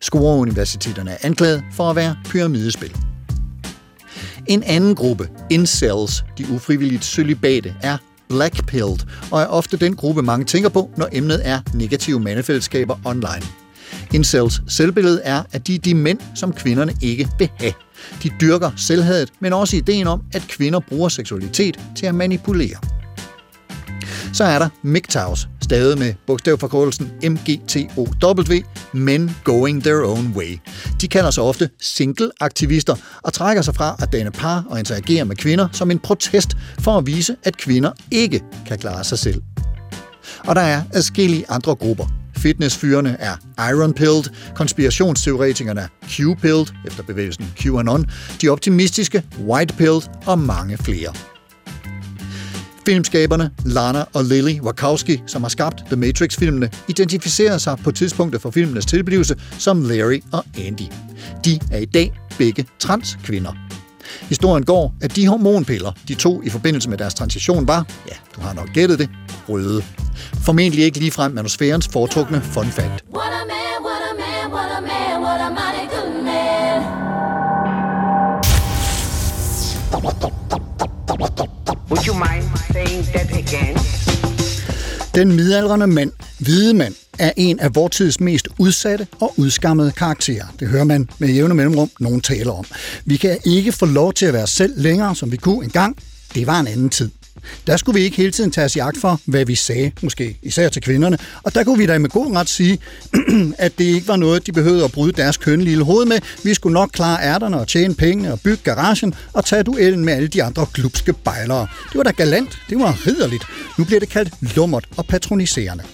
Scoreuniversiteterne 0.00 1.10
er 1.10 1.16
anklaget 1.22 1.64
for 1.72 1.90
at 1.90 1.96
være 1.96 2.16
pyramidespil. 2.24 2.96
En 4.46 4.62
anden 4.62 4.94
gruppe, 4.94 5.28
incels, 5.50 6.24
de 6.38 6.46
ufrivilligt 6.50 7.04
sølibate, 7.04 7.74
er 7.82 7.96
blackpilled, 8.28 8.98
og 9.30 9.42
er 9.42 9.46
ofte 9.46 9.76
den 9.76 9.96
gruppe, 9.96 10.22
mange 10.22 10.44
tænker 10.44 10.68
på, 10.68 10.90
når 10.96 11.08
emnet 11.12 11.40
er 11.48 11.60
negative 11.74 12.20
mandefællesskaber 12.20 12.96
online. 13.04 13.46
Incels 14.14 14.62
selvbillede 14.68 15.20
er, 15.24 15.42
at 15.52 15.66
de 15.66 15.74
er 15.74 15.78
de 15.78 15.94
mænd, 15.94 16.18
som 16.34 16.52
kvinderne 16.52 16.94
ikke 17.02 17.28
vil 17.38 17.50
have. 17.56 17.72
De 18.22 18.30
dyrker 18.40 18.70
selvhadet, 18.76 19.30
men 19.40 19.52
også 19.52 19.76
ideen 19.76 20.06
om, 20.06 20.22
at 20.32 20.42
kvinder 20.48 20.80
bruger 20.80 21.08
seksualitet 21.08 21.80
til 21.96 22.06
at 22.06 22.14
manipulere. 22.14 22.76
Så 24.32 24.44
er 24.44 24.58
der 24.58 24.68
MGTOWs, 24.82 25.48
stadig 25.62 25.98
med 25.98 26.14
bogstavforkortelsen 26.26 27.12
MGTOW, 27.22 28.58
Men 28.92 29.36
Going 29.44 29.82
Their 29.82 30.04
Own 30.04 30.32
Way. 30.36 30.58
De 31.00 31.08
kalder 31.08 31.30
sig 31.30 31.44
ofte 31.44 31.70
single-aktivister 31.80 32.96
og 33.22 33.32
trækker 33.32 33.62
sig 33.62 33.74
fra 33.74 33.96
at 34.02 34.12
danne 34.12 34.30
par 34.30 34.64
og 34.68 34.78
interagere 34.78 35.24
med 35.24 35.36
kvinder 35.36 35.68
som 35.72 35.90
en 35.90 35.98
protest 35.98 36.56
for 36.78 36.98
at 36.98 37.06
vise, 37.06 37.36
at 37.44 37.56
kvinder 37.56 37.92
ikke 38.10 38.40
kan 38.66 38.78
klare 38.78 39.04
sig 39.04 39.18
selv. 39.18 39.42
Og 40.46 40.56
der 40.56 40.62
er 40.62 40.82
adskillige 40.92 41.44
andre 41.48 41.74
grupper. 41.74 42.21
Fitnessfyrene 42.42 43.16
er 43.18 43.36
Iron-pilled, 43.70 44.24
konspirationsteoretikerne 44.54 45.80
er 45.80 45.86
Q-pilled, 46.08 46.66
efter 46.86 47.02
bevægelsen 47.02 47.52
QAnon, 47.56 48.06
de 48.42 48.48
optimistiske 48.48 49.22
White-pilled 49.38 50.02
og 50.26 50.38
mange 50.38 50.78
flere. 50.78 51.14
Filmskaberne 52.86 53.50
Lana 53.64 54.04
og 54.14 54.24
Lily 54.24 54.60
Wachowski, 54.60 55.22
som 55.26 55.42
har 55.42 55.48
skabt 55.48 55.84
The 55.86 55.96
Matrix-filmene, 55.96 56.70
identificerer 56.88 57.58
sig 57.58 57.78
på 57.84 57.90
tidspunktet 57.90 58.42
for 58.42 58.50
filmenes 58.50 58.86
tilblivelse 58.86 59.36
som 59.58 59.82
Larry 59.82 60.20
og 60.32 60.44
Andy. 60.58 60.86
De 61.44 61.60
er 61.72 61.78
i 61.78 61.84
dag 61.84 62.12
begge 62.38 62.66
transkvinder. 62.78 63.81
Historien 64.20 64.64
går, 64.64 64.94
at 65.00 65.16
de 65.16 65.28
hormonpiller, 65.28 65.92
de 66.08 66.14
tog 66.14 66.42
i 66.44 66.50
forbindelse 66.50 66.90
med 66.90 66.98
deres 66.98 67.14
transition, 67.14 67.68
var, 67.68 67.86
ja, 68.08 68.14
du 68.36 68.40
har 68.40 68.52
nok 68.52 68.68
gættet 68.74 68.98
det, 68.98 69.08
røde. 69.48 69.82
Formentlig 70.34 70.84
ikke 70.84 70.98
ligefrem 70.98 71.32
manusfærens 71.32 71.88
foretrukne 71.92 72.40
fun 72.40 72.66
fact. 72.66 73.04
What 73.14 73.32
a 73.40 73.44
man, 73.54 73.76
what 73.86 74.02
a 74.10 74.14
man, 74.22 74.52
what 74.52 74.70
a 74.78 74.80
man, 74.80 75.22
what 75.22 75.40
a 75.40 75.50
mighty 75.50 75.86
good 75.94 76.24
man. 76.24 77.02
Would 81.90 82.06
you 82.06 82.14
mind 82.14 82.44
saying 82.72 83.04
that 83.12 83.30
again? 83.30 83.81
Den 85.14 85.32
midaldrende 85.32 85.86
mand, 85.86 86.12
hvide 86.38 86.74
mand, 86.74 86.94
er 87.18 87.32
en 87.36 87.60
af 87.60 87.74
vortids 87.74 88.20
mest 88.20 88.48
udsatte 88.58 89.06
og 89.20 89.34
udskammede 89.36 89.92
karakterer. 89.92 90.44
Det 90.60 90.68
hører 90.68 90.84
man 90.84 91.08
med 91.18 91.28
jævne 91.28 91.54
mellemrum 91.54 91.90
nogen 92.00 92.20
taler 92.20 92.52
om. 92.52 92.64
Vi 93.04 93.16
kan 93.16 93.38
ikke 93.44 93.72
få 93.72 93.86
lov 93.86 94.12
til 94.12 94.26
at 94.26 94.32
være 94.32 94.46
selv 94.46 94.72
længere, 94.76 95.16
som 95.16 95.32
vi 95.32 95.36
kunne 95.36 95.64
engang. 95.64 95.96
Det 96.34 96.46
var 96.46 96.60
en 96.60 96.66
anden 96.66 96.90
tid. 96.90 97.10
Der 97.66 97.76
skulle 97.76 97.98
vi 97.98 98.04
ikke 98.04 98.16
hele 98.16 98.32
tiden 98.32 98.50
tage 98.50 98.64
os 98.64 98.76
i 98.76 98.78
agt 98.78 98.98
for, 99.00 99.20
hvad 99.24 99.46
vi 99.46 99.54
sagde, 99.54 99.92
måske 100.02 100.36
især 100.42 100.68
til 100.68 100.82
kvinderne. 100.82 101.18
Og 101.42 101.54
der 101.54 101.64
kunne 101.64 101.78
vi 101.78 101.86
da 101.86 101.98
med 101.98 102.10
god 102.10 102.36
ret 102.36 102.48
sige, 102.48 102.78
at 103.58 103.72
det 103.78 103.84
ikke 103.84 104.08
var 104.08 104.16
noget, 104.16 104.46
de 104.46 104.52
behøvede 104.52 104.84
at 104.84 104.92
bryde 104.92 105.12
deres 105.12 105.36
køn 105.36 105.60
lille 105.60 105.84
hoved 105.84 106.06
med. 106.06 106.18
Vi 106.44 106.54
skulle 106.54 106.74
nok 106.74 106.90
klare 106.92 107.22
ærterne 107.22 107.60
og 107.60 107.68
tjene 107.68 107.94
penge 107.94 108.32
og 108.32 108.40
bygge 108.40 108.62
garagen 108.64 109.14
og 109.32 109.44
tage 109.44 109.62
duellen 109.62 110.04
med 110.04 110.12
alle 110.12 110.28
de 110.28 110.42
andre 110.42 110.66
glupske 110.74 111.12
bejlere. 111.12 111.66
Det 111.88 111.96
var 111.96 112.02
da 112.02 112.10
galant, 112.10 112.58
det 112.70 112.78
var 112.78 113.06
ridderligt. 113.06 113.44
Nu 113.78 113.84
bliver 113.84 114.00
det 114.00 114.08
kaldt 114.08 114.56
lummert 114.56 114.84
og 114.96 115.06
patroniserende. 115.06 115.84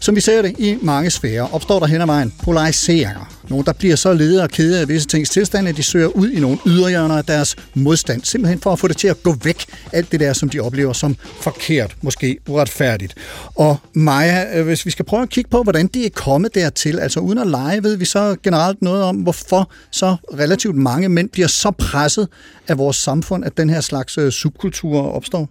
Som 0.00 0.16
vi 0.16 0.20
ser 0.20 0.42
det 0.42 0.54
i 0.58 0.78
mange 0.82 1.10
sfærer, 1.10 1.54
opstår 1.54 1.78
der 1.78 1.86
hen 1.86 2.00
ad 2.00 2.06
vejen 2.06 2.34
polariseringer. 2.44 3.40
Nogle, 3.50 3.64
der 3.64 3.72
bliver 3.72 3.96
så 3.96 4.12
ledere 4.12 4.42
og 4.42 4.50
kede 4.50 4.80
af 4.80 4.88
visse 4.88 5.08
tings 5.08 5.30
tilstand, 5.30 5.68
at 5.68 5.76
de 5.76 5.82
søger 5.82 6.06
ud 6.06 6.30
i 6.30 6.40
nogle 6.40 6.58
yderhjørner 6.66 7.18
af 7.18 7.24
deres 7.24 7.56
modstand, 7.74 8.24
simpelthen 8.24 8.60
for 8.60 8.72
at 8.72 8.78
få 8.78 8.88
det 8.88 8.96
til 8.96 9.08
at 9.08 9.22
gå 9.22 9.34
væk, 9.44 9.64
alt 9.92 10.12
det 10.12 10.20
der, 10.20 10.32
som 10.32 10.48
de 10.48 10.60
oplever 10.60 10.92
som 10.92 11.16
forkert, 11.40 11.96
måske 12.02 12.38
uretfærdigt. 12.48 13.14
Og 13.54 13.76
Maja, 13.92 14.58
øh, 14.58 14.64
hvis 14.64 14.86
vi 14.86 14.90
skal 14.90 15.04
prøve 15.04 15.22
at 15.22 15.28
kigge 15.28 15.50
på, 15.50 15.62
hvordan 15.62 15.86
det 15.86 16.06
er 16.06 16.10
kommet 16.14 16.54
dertil, 16.54 16.98
altså 16.98 17.20
uden 17.20 17.38
at 17.38 17.46
lege, 17.46 17.82
ved 17.82 17.96
vi 17.96 18.04
så 18.04 18.36
generelt 18.42 18.82
noget 18.82 19.02
om, 19.02 19.16
hvorfor 19.16 19.70
så 19.90 20.16
relativt 20.38 20.76
mange 20.76 21.08
mænd 21.08 21.28
bliver 21.28 21.48
så 21.48 21.70
presset 21.70 22.28
af 22.68 22.78
vores 22.78 22.96
samfund, 22.96 23.44
at 23.44 23.56
den 23.56 23.70
her 23.70 23.80
slags 23.80 24.18
øh, 24.18 24.32
subkultur 24.32 25.02
opstår? 25.02 25.48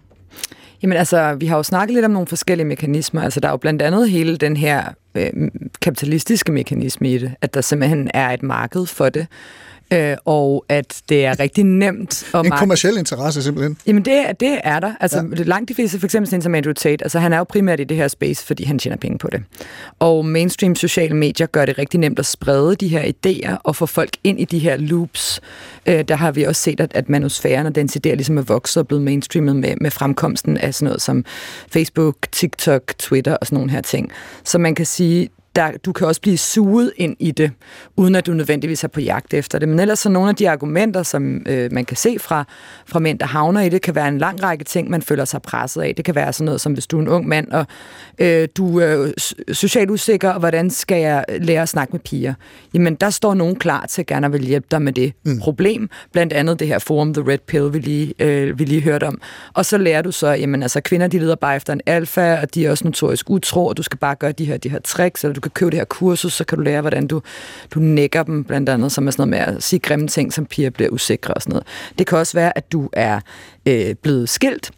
Jamen 0.82 0.98
altså, 0.98 1.34
vi 1.34 1.46
har 1.46 1.56
jo 1.56 1.62
snakket 1.62 1.94
lidt 1.94 2.04
om 2.04 2.10
nogle 2.10 2.26
forskellige 2.26 2.66
mekanismer. 2.66 3.22
Altså, 3.22 3.40
der 3.40 3.48
er 3.48 3.52
jo 3.52 3.56
blandt 3.56 3.82
andet 3.82 4.10
hele 4.10 4.36
den 4.36 4.56
her 4.56 4.84
øh, 5.14 5.30
kapitalistiske 5.82 6.52
mekanisme 6.52 7.10
i 7.10 7.18
det, 7.18 7.34
at 7.40 7.54
der 7.54 7.60
simpelthen 7.60 8.10
er 8.14 8.30
et 8.30 8.42
marked 8.42 8.86
for 8.86 9.08
det, 9.08 9.26
øh, 9.92 10.16
og 10.24 10.64
at 10.68 11.02
det 11.08 11.24
er 11.24 11.40
rigtig 11.40 11.64
nemt 11.64 12.24
at... 12.34 12.46
En 12.46 12.50
kommersiel 12.50 12.98
interesse 12.98 13.42
simpelthen. 13.42 13.76
Jamen 13.86 14.04
det, 14.04 14.40
det 14.40 14.60
er 14.64 14.80
der. 14.80 14.92
Altså 15.00 15.18
ja. 15.36 15.42
langt 15.42 15.68
de 15.68 15.74
fleste, 15.74 15.98
for 15.98 16.06
eksempel 16.06 16.30
sådan 16.30 16.42
som 16.42 16.54
Andrew 16.54 16.72
Tate, 16.72 17.04
altså 17.04 17.18
han 17.18 17.32
er 17.32 17.38
jo 17.38 17.44
primært 17.44 17.80
i 17.80 17.84
det 17.84 17.96
her 17.96 18.08
space, 18.08 18.46
fordi 18.46 18.64
han 18.64 18.78
tjener 18.78 18.96
penge 18.96 19.18
på 19.18 19.28
det. 19.32 19.42
Og 19.98 20.24
mainstream 20.24 20.74
sociale 20.74 21.16
medier 21.16 21.46
gør 21.46 21.64
det 21.64 21.78
rigtig 21.78 22.00
nemt 22.00 22.18
at 22.18 22.26
sprede 22.26 22.76
de 22.76 22.88
her 22.88 23.02
idéer 23.02 23.56
og 23.64 23.76
få 23.76 23.86
folk 23.86 24.10
ind 24.24 24.40
i 24.40 24.44
de 24.44 24.58
her 24.58 24.76
loops. 24.76 25.40
Øh, 25.86 26.04
der 26.04 26.16
har 26.16 26.32
vi 26.32 26.42
også 26.42 26.62
set, 26.62 26.80
at, 26.80 26.92
at 26.94 27.08
manusfæren 27.08 27.66
og 27.66 27.74
dens 27.74 27.96
idéer 27.96 28.14
ligesom 28.14 28.38
er 28.38 28.42
vokset 28.42 28.80
og 28.80 28.86
blevet 28.86 29.04
mainstreamet 29.04 29.56
med, 29.56 29.74
med 29.80 29.90
fremkomsten 29.90 30.56
af 30.56 30.74
sådan 30.74 30.86
noget 30.86 31.02
som 31.02 31.24
Facebook, 31.72 32.16
TikTok, 32.32 32.82
Twitter 32.98 33.36
og 33.36 33.46
sådan 33.46 33.56
nogle 33.56 33.70
her 33.70 33.80
ting. 33.80 34.12
Så 34.44 34.58
man 34.58 34.74
kan 34.74 34.86
sige, 34.86 35.28
der, 35.56 35.70
du 35.84 35.92
kan 35.92 36.06
også 36.06 36.20
blive 36.20 36.38
suget 36.38 36.92
ind 36.96 37.16
i 37.18 37.30
det, 37.30 37.52
uden 37.96 38.14
at 38.14 38.26
du 38.26 38.32
nødvendigvis 38.32 38.84
er 38.84 38.88
på 38.88 39.00
jagt 39.00 39.34
efter 39.34 39.58
det. 39.58 39.68
Men 39.68 39.80
ellers 39.80 39.98
så 39.98 40.08
nogle 40.08 40.28
af 40.28 40.34
de 40.34 40.50
argumenter, 40.50 41.02
som 41.02 41.42
øh, 41.46 41.72
man 41.72 41.84
kan 41.84 41.96
se 41.96 42.16
fra, 42.18 42.44
fra 42.86 42.98
mænd, 42.98 43.18
der 43.18 43.26
havner 43.26 43.60
i 43.60 43.68
det, 43.68 43.82
kan 43.82 43.94
være 43.94 44.08
en 44.08 44.18
lang 44.18 44.42
række 44.42 44.64
ting, 44.64 44.90
man 44.90 45.02
føler 45.02 45.24
sig 45.24 45.42
presset 45.42 45.82
af. 45.82 45.94
Det 45.96 46.04
kan 46.04 46.14
være 46.14 46.32
sådan 46.32 46.44
noget 46.44 46.60
som, 46.60 46.72
hvis 46.72 46.86
du 46.86 46.98
er 46.98 47.02
en 47.02 47.08
ung 47.08 47.28
mand, 47.28 47.48
og 47.52 47.66
øh, 48.18 48.48
du 48.56 48.78
er 48.78 49.02
øh, 49.02 49.12
socialt 49.54 49.90
usikker, 49.90 50.30
og 50.30 50.38
hvordan 50.38 50.70
skal 50.70 51.00
jeg 51.00 51.24
lære 51.28 51.62
at 51.62 51.68
snakke 51.68 51.92
med 51.92 52.00
piger? 52.00 52.34
Jamen, 52.74 52.94
der 52.94 53.10
står 53.10 53.34
nogen 53.34 53.56
klar 53.56 53.86
til 53.86 54.02
at 54.02 54.06
gerne 54.06 54.32
vil 54.32 54.44
hjælpe 54.44 54.66
dig 54.70 54.82
med 54.82 54.92
det 54.92 55.12
mm. 55.24 55.38
problem. 55.38 55.90
Blandt 56.12 56.32
andet 56.32 56.60
det 56.60 56.68
her 56.68 56.78
forum, 56.78 57.14
The 57.14 57.24
Red 57.28 57.38
Pill, 57.38 57.72
vi 57.72 57.78
lige, 57.78 58.14
øh, 58.18 58.58
vi 58.58 58.64
lige 58.64 58.82
hørte 58.82 59.06
om. 59.06 59.20
Og 59.54 59.66
så 59.66 59.78
lærer 59.78 60.02
du 60.02 60.12
så, 60.12 60.28
jamen 60.28 60.62
altså, 60.62 60.80
kvinder 60.80 61.06
de 61.06 61.18
leder 61.18 61.34
bare 61.34 61.56
efter 61.56 61.72
en 61.72 61.80
alfa, 61.86 62.40
og 62.42 62.54
de 62.54 62.66
er 62.66 62.70
også 62.70 62.84
notorisk 62.84 63.30
utro, 63.30 63.66
og 63.66 63.76
du 63.76 63.82
skal 63.82 63.98
bare 63.98 64.14
gøre 64.14 64.32
de 64.32 64.44
her, 64.44 64.56
de 64.56 64.68
her 64.68 64.78
tricks, 64.78 65.24
eller 65.24 65.39
du 65.40 65.48
kan 65.48 65.50
købe 65.50 65.70
det 65.70 65.78
her 65.78 65.84
kursus, 65.84 66.32
så 66.32 66.44
kan 66.44 66.58
du 66.58 66.64
lære, 66.64 66.80
hvordan 66.80 67.06
du, 67.06 67.22
du 67.74 67.80
nækker 67.80 68.22
dem, 68.22 68.44
blandt 68.44 68.68
andet, 68.68 68.92
som 68.92 69.06
er 69.06 69.10
sådan 69.10 69.28
noget 69.28 69.48
med 69.48 69.54
at 69.56 69.62
sige 69.62 69.80
grimme 69.80 70.08
ting, 70.08 70.32
som 70.32 70.46
piger 70.46 70.70
bliver 70.70 70.90
usikre 70.90 71.34
og 71.34 71.42
sådan 71.42 71.52
noget. 71.52 71.66
Det 71.98 72.06
kan 72.06 72.18
også 72.18 72.36
være, 72.36 72.58
at 72.58 72.72
du 72.72 72.88
er 72.92 73.20
øh, 73.66 73.94
blevet 73.94 74.28
skilt, 74.28 74.70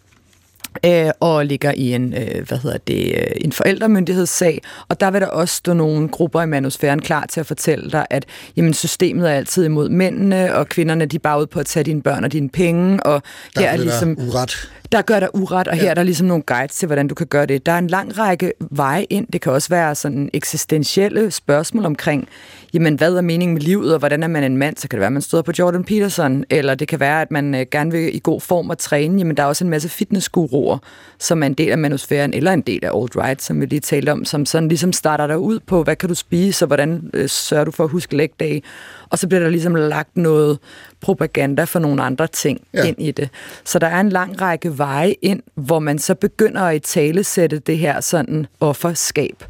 øh, 0.86 1.10
og 1.20 1.46
ligger 1.46 1.72
i 1.76 1.94
en, 1.94 2.14
øh, 2.14 2.48
hvad 2.48 2.58
hedder 2.58 2.78
det, 2.78 3.12
øh, 3.16 3.26
en 3.40 3.52
forældremyndighedssag, 3.52 4.62
og 4.88 5.00
der 5.00 5.10
vil 5.10 5.20
der 5.20 5.26
også 5.26 5.54
stå 5.56 5.72
nogle 5.72 6.08
grupper 6.08 6.42
i 6.42 6.46
manusfæren 6.46 7.00
klar 7.02 7.26
til 7.26 7.40
at 7.40 7.46
fortælle 7.46 7.90
dig, 7.90 8.06
at 8.10 8.24
jamen, 8.56 8.74
systemet 8.74 9.30
er 9.30 9.34
altid 9.34 9.64
imod 9.64 9.88
mændene, 9.88 10.54
og 10.54 10.68
kvinderne 10.68 11.06
de 11.06 11.16
er 11.16 11.20
bare 11.20 11.38
ude 11.38 11.46
på 11.46 11.60
at 11.60 11.66
tage 11.66 11.84
dine 11.84 12.02
børn 12.02 12.24
og 12.24 12.32
dine 12.32 12.48
penge, 12.48 13.02
og 13.02 13.22
Der 13.54 13.60
her 13.60 13.68
er 13.68 13.76
ligesom 13.76 14.16
der 14.16 14.22
uret. 14.28 14.70
der 14.92 15.02
gør 15.02 15.20
der 15.20 15.28
uret, 15.34 15.68
og 15.68 15.76
her 15.76 15.90
er 15.90 15.94
der 15.94 16.02
ligesom 16.02 16.26
nogle 16.26 16.42
guides 16.42 16.74
til, 16.76 16.86
hvordan 16.86 17.08
du 17.08 17.14
kan 17.14 17.26
gøre 17.26 17.46
det. 17.46 17.66
Der 17.66 17.72
er 17.72 17.78
en 17.78 17.86
lang 17.86 18.18
række 18.18 18.52
veje 18.70 19.04
ind. 19.10 19.26
Det 19.32 19.40
kan 19.40 19.52
også 19.52 19.68
være 19.68 19.94
sådan 19.94 20.30
eksistentielle 20.32 21.30
spørgsmål 21.30 21.84
omkring, 21.86 22.28
jamen, 22.74 22.94
hvad 22.94 23.14
er 23.14 23.20
meningen 23.20 23.54
med 23.54 23.62
livet, 23.62 23.92
og 23.92 23.98
hvordan 23.98 24.22
er 24.22 24.26
man 24.28 24.44
en 24.44 24.56
mand? 24.56 24.76
Så 24.76 24.88
kan 24.88 24.96
det 24.96 25.00
være, 25.00 25.06
at 25.06 25.12
man 25.12 25.22
støder 25.22 25.42
på 25.42 25.52
Jordan 25.58 25.84
Peterson, 25.84 26.44
eller 26.50 26.74
det 26.74 26.88
kan 26.88 27.00
være, 27.00 27.22
at 27.22 27.30
man 27.30 27.54
øh, 27.54 27.66
gerne 27.70 27.90
vil 27.92 28.16
i 28.16 28.20
god 28.22 28.40
form 28.40 28.70
og 28.70 28.78
træne. 28.78 29.18
Jamen, 29.18 29.36
der 29.36 29.42
er 29.42 29.46
også 29.46 29.64
en 29.64 29.70
masse 29.70 29.88
fitnessguruer, 29.88 30.61
spor, 30.62 30.82
som 31.18 31.42
er 31.42 31.46
en 31.46 31.54
del 31.54 31.70
af 31.70 31.78
manusfæren, 31.78 32.34
eller 32.34 32.52
en 32.52 32.60
del 32.60 32.84
af 32.84 32.90
alt-right, 32.94 33.42
som 33.42 33.60
vi 33.60 33.66
lige 33.66 33.80
talte 33.80 34.10
om, 34.12 34.24
som 34.24 34.46
sådan 34.46 34.68
ligesom 34.68 34.92
starter 34.92 35.26
dig 35.26 35.38
ud 35.38 35.58
på, 35.66 35.82
hvad 35.82 35.96
kan 35.96 36.08
du 36.08 36.14
spise, 36.14 36.64
og 36.64 36.66
hvordan 36.66 37.10
øh, 37.14 37.28
sørger 37.28 37.64
du 37.64 37.70
for 37.70 37.84
at 37.84 37.90
huske 37.90 38.16
lægdage, 38.16 38.62
og 39.10 39.18
så 39.18 39.28
bliver 39.28 39.40
der 39.40 39.48
ligesom 39.50 39.74
lagt 39.74 40.16
noget 40.16 40.58
propaganda 41.00 41.64
for 41.64 41.78
nogle 41.78 42.02
andre 42.02 42.26
ting 42.26 42.60
Ja. 42.74 42.82
ind 42.84 42.96
i 43.02 43.10
det. 43.10 43.28
Så 43.64 43.78
der 43.78 43.86
er 43.86 44.00
en 44.00 44.08
lang 44.08 44.40
række 44.40 44.78
veje 44.78 45.14
ind, 45.22 45.42
hvor 45.54 45.78
man 45.78 45.98
så 45.98 46.14
begynder 46.14 46.62
at 46.62 46.82
talesætte 46.82 47.58
det 47.58 47.78
her 47.78 48.00
sådan 48.00 48.46
offerskab, 48.60 49.44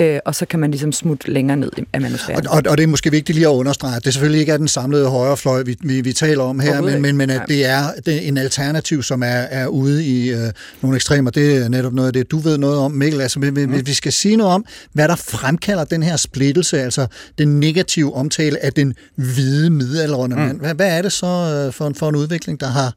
øh, 0.00 0.18
og 0.24 0.34
så 0.34 0.46
kan 0.46 0.60
man 0.60 0.70
ligesom 0.70 0.92
smutte 0.92 1.30
længere 1.30 1.56
ned 1.56 1.70
af 1.92 2.00
manusfæren. 2.00 2.46
Og, 2.46 2.54
og, 2.56 2.62
og 2.68 2.76
det 2.76 2.82
er 2.82 2.86
måske 2.86 3.10
vigtigt 3.10 3.36
lige 3.36 3.48
at 3.48 3.52
understrege, 3.52 3.96
at 3.96 4.04
det 4.04 4.12
selvfølgelig 4.12 4.40
ikke 4.40 4.52
er 4.52 4.56
den 4.56 4.68
samlede 4.68 5.08
højrefløj, 5.08 5.62
vi, 5.62 5.76
vi, 5.80 6.00
vi 6.00 6.12
taler 6.12 6.42
om 6.42 6.60
her, 6.60 6.80
men, 6.80 7.02
men, 7.02 7.16
men 7.16 7.30
at 7.30 7.42
det 7.48 7.66
er, 7.66 7.82
det 8.06 8.14
er 8.14 8.20
en 8.20 8.38
alternativ, 8.38 9.02
som 9.02 9.22
er, 9.22 9.26
er 9.26 9.66
ude 9.66 10.04
i 10.06 10.30
øh, 10.30 10.52
nogle 10.82 10.96
ekstremer. 10.96 11.30
Det 11.30 11.56
er 11.56 11.68
netop 11.68 11.92
noget 11.92 12.06
af 12.06 12.12
det, 12.12 12.30
du 12.30 12.38
ved 12.38 12.58
noget 12.58 12.78
om, 12.78 12.92
Mikkel. 12.92 13.20
Altså, 13.20 13.40
vi, 13.40 13.50
vi, 13.50 13.66
vi 13.66 13.92
skal 13.92 14.12
sige 14.12 14.36
noget 14.36 14.52
om, 14.52 14.64
hvad 14.92 15.08
der 15.08 15.16
fremkalder 15.16 15.84
den 15.84 16.02
her 16.02 16.16
splittelse, 16.16 16.80
altså 16.80 17.06
den 17.38 17.60
negative 17.60 18.14
omtale 18.14 18.64
af 18.64 18.72
den 18.72 18.94
hvide 19.14 19.70
middelaldrende 19.70 20.36
mand. 20.36 20.60
Hvad, 20.60 20.74
hvad 20.74 20.98
er 20.98 21.02
det 21.02 21.12
så 21.12 21.26
øh, 21.66 21.72
for, 21.72 21.86
en, 21.86 21.94
for 21.94 22.08
en 22.08 22.16
udvikling, 22.16 22.60
der 22.60 22.66
har 22.66 22.94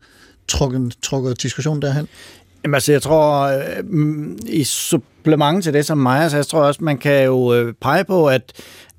trukket, 0.48 0.96
trukket 1.04 1.42
diskussionen 1.44 1.82
derhen? 1.82 2.08
Jamen, 2.68 2.76
altså, 2.76 2.92
jeg 2.92 3.02
tror, 3.02 3.44
øh, 3.44 3.64
mm, 3.84 4.38
i 4.48 4.64
supplement 4.64 5.64
til 5.64 5.74
det, 5.74 5.86
som 5.86 5.98
Maja 5.98 6.30
sagde, 6.30 6.44
så 6.44 6.50
tror 6.50 6.60
jeg 6.60 6.68
også, 6.68 6.84
man 6.84 6.98
kan 6.98 7.26
jo 7.26 7.54
øh, 7.54 7.74
pege 7.82 8.04
på, 8.04 8.28
at 8.28 8.54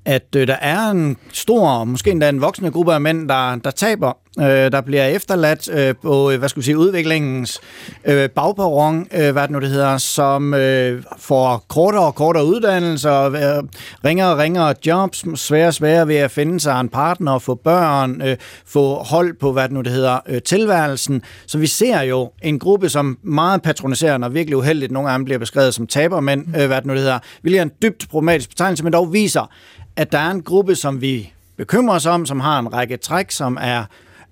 at 0.05 0.35
øh, 0.35 0.47
der 0.47 0.55
er 0.55 0.89
en 0.89 1.17
stor, 1.33 1.83
måske 1.83 2.11
endda 2.11 2.29
en 2.29 2.41
voksende 2.41 2.71
gruppe 2.71 2.93
af 2.93 3.01
mænd, 3.01 3.29
der, 3.29 3.55
der 3.55 3.71
taber, 3.71 4.17
øh, 4.39 4.45
der 4.45 4.81
bliver 4.81 5.05
efterladt 5.05 5.69
øh, 5.71 5.95
på, 6.01 6.31
øh, 6.31 6.39
hvad 6.39 6.49
skal 6.49 6.59
vi 6.59 6.65
sige, 6.65 6.77
udviklingens 6.77 7.61
øh, 8.05 8.29
bagperron, 8.29 9.07
øh, 9.13 9.31
hvad 9.31 9.43
det 9.43 9.51
nu 9.51 9.59
det 9.59 9.69
hedder, 9.69 9.97
som 9.97 10.53
øh, 10.53 11.03
får 11.17 11.65
kortere 11.67 12.05
og 12.05 12.15
kortere 12.15 12.45
uddannelser, 12.45 13.23
øh, 13.23 13.63
ringere 14.05 14.31
og 14.31 14.37
ringere 14.37 14.73
jobs, 14.85 15.39
sværere 15.39 15.67
og 15.67 15.73
sværere 15.73 16.07
ved 16.07 16.15
at 16.15 16.31
finde 16.31 16.59
sig 16.59 16.81
en 16.81 16.89
partner, 16.89 17.39
få 17.39 17.55
børn, 17.55 18.21
øh, 18.21 18.37
få 18.65 19.03
hold 19.03 19.39
på, 19.39 19.51
hvad 19.51 19.63
det 19.63 19.71
nu 19.71 19.81
det 19.81 19.91
hedder, 19.91 20.19
øh, 20.27 20.41
tilværelsen. 20.41 21.21
Så 21.47 21.57
vi 21.57 21.67
ser 21.67 22.01
jo 22.01 22.31
en 22.41 22.59
gruppe, 22.59 22.89
som 22.89 23.17
meget 23.23 23.61
patroniserende 23.61 24.27
og 24.27 24.33
virkelig 24.33 24.57
uheldigt, 24.57 24.91
nogle 24.91 25.11
af 25.11 25.17
dem 25.17 25.25
bliver 25.25 25.39
beskrevet 25.39 25.73
som 25.73 25.87
tabermænd, 25.87 26.57
øh, 26.57 26.67
hvad 26.67 26.77
det 26.77 26.85
nu 26.85 26.93
det 26.93 27.01
hedder, 27.01 27.19
hvilket 27.41 27.59
er 27.59 27.63
en 27.63 27.71
dybt 27.81 28.09
problematisk 28.09 28.49
betegnelse, 28.49 28.83
men 28.83 28.93
dog 28.93 29.13
viser, 29.13 29.51
at 29.95 30.11
der 30.11 30.17
er 30.17 30.31
en 30.31 30.41
gruppe, 30.41 30.75
som 30.75 31.01
vi 31.01 31.33
bekymrer 31.57 31.95
os 31.95 32.05
om, 32.05 32.25
som 32.25 32.39
har 32.39 32.59
en 32.59 32.73
række 32.73 32.97
træk, 32.97 33.31
som 33.31 33.57
er, 33.61 33.83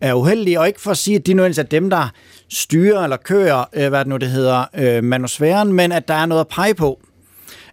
er 0.01 0.13
uheldige, 0.13 0.59
og 0.59 0.67
ikke 0.67 0.81
for 0.81 0.91
at 0.91 0.97
sige, 0.97 1.15
at 1.15 1.27
de 1.27 1.33
nødvendigvis 1.33 1.57
er 1.57 1.63
dem, 1.63 1.89
der 1.89 2.09
styrer 2.49 3.03
eller 3.03 3.17
kører, 3.17 3.65
øh, 3.73 3.89
hvad 3.89 3.99
det 3.99 4.07
nu 4.07 4.17
det 4.17 4.29
hedder, 4.29 4.65
øh, 4.77 5.03
manusfæren, 5.03 5.73
men 5.73 5.91
at 5.91 6.07
der 6.07 6.13
er 6.13 6.25
noget 6.25 6.41
at 6.41 6.47
pege 6.47 6.73
på. 6.73 6.99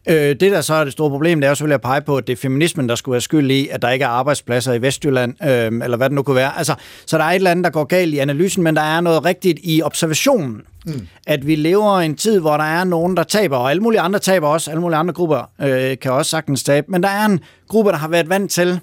Øh, 0.08 0.16
det, 0.16 0.40
der 0.40 0.60
så 0.60 0.74
er 0.74 0.84
det 0.84 0.92
store 0.92 1.10
problem, 1.10 1.40
det 1.40 1.46
er 1.46 1.50
jo 1.50 1.54
selvfølgelig 1.54 1.74
at 1.74 1.80
pege 1.80 2.00
på, 2.00 2.16
at 2.16 2.26
det 2.26 2.32
er 2.32 2.36
feminismen, 2.36 2.88
der 2.88 2.94
skulle 2.94 3.12
være 3.12 3.20
skyld 3.20 3.50
i, 3.50 3.68
at 3.68 3.82
der 3.82 3.90
ikke 3.90 4.04
er 4.04 4.08
arbejdspladser 4.08 4.72
i 4.72 4.82
Vestjylland, 4.82 5.44
øh, 5.44 5.82
eller 5.84 5.96
hvad 5.96 6.08
det 6.08 6.14
nu 6.14 6.22
kunne 6.22 6.36
være. 6.36 6.58
Altså, 6.58 6.74
så 7.06 7.18
der 7.18 7.24
er 7.24 7.28
et 7.28 7.34
eller 7.34 7.50
andet, 7.50 7.64
der 7.64 7.70
går 7.70 7.84
galt 7.84 8.14
i 8.14 8.18
analysen, 8.18 8.62
men 8.62 8.76
der 8.76 8.82
er 8.82 9.00
noget 9.00 9.24
rigtigt 9.24 9.58
i 9.62 9.82
observationen. 9.82 10.62
Mm. 10.86 11.06
At 11.26 11.46
vi 11.46 11.54
lever 11.56 12.00
i 12.00 12.04
en 12.04 12.16
tid, 12.16 12.40
hvor 12.40 12.56
der 12.56 12.64
er 12.64 12.84
nogen, 12.84 13.16
der 13.16 13.22
taber, 13.22 13.56
og 13.56 13.70
alle 13.70 13.82
mulige 13.82 14.00
andre 14.00 14.18
taber 14.18 14.48
også, 14.48 14.70
alle 14.70 14.80
mulige 14.80 14.96
andre 14.96 15.14
grupper 15.14 15.50
øh, 15.62 15.98
kan 15.98 16.12
også 16.12 16.30
sagtens 16.30 16.62
tabe, 16.62 16.86
men 16.90 17.02
der 17.02 17.08
er 17.08 17.24
en 17.24 17.40
gruppe, 17.68 17.90
der 17.90 17.96
har 17.96 18.08
været 18.08 18.28
vant 18.28 18.50
til, 18.50 18.80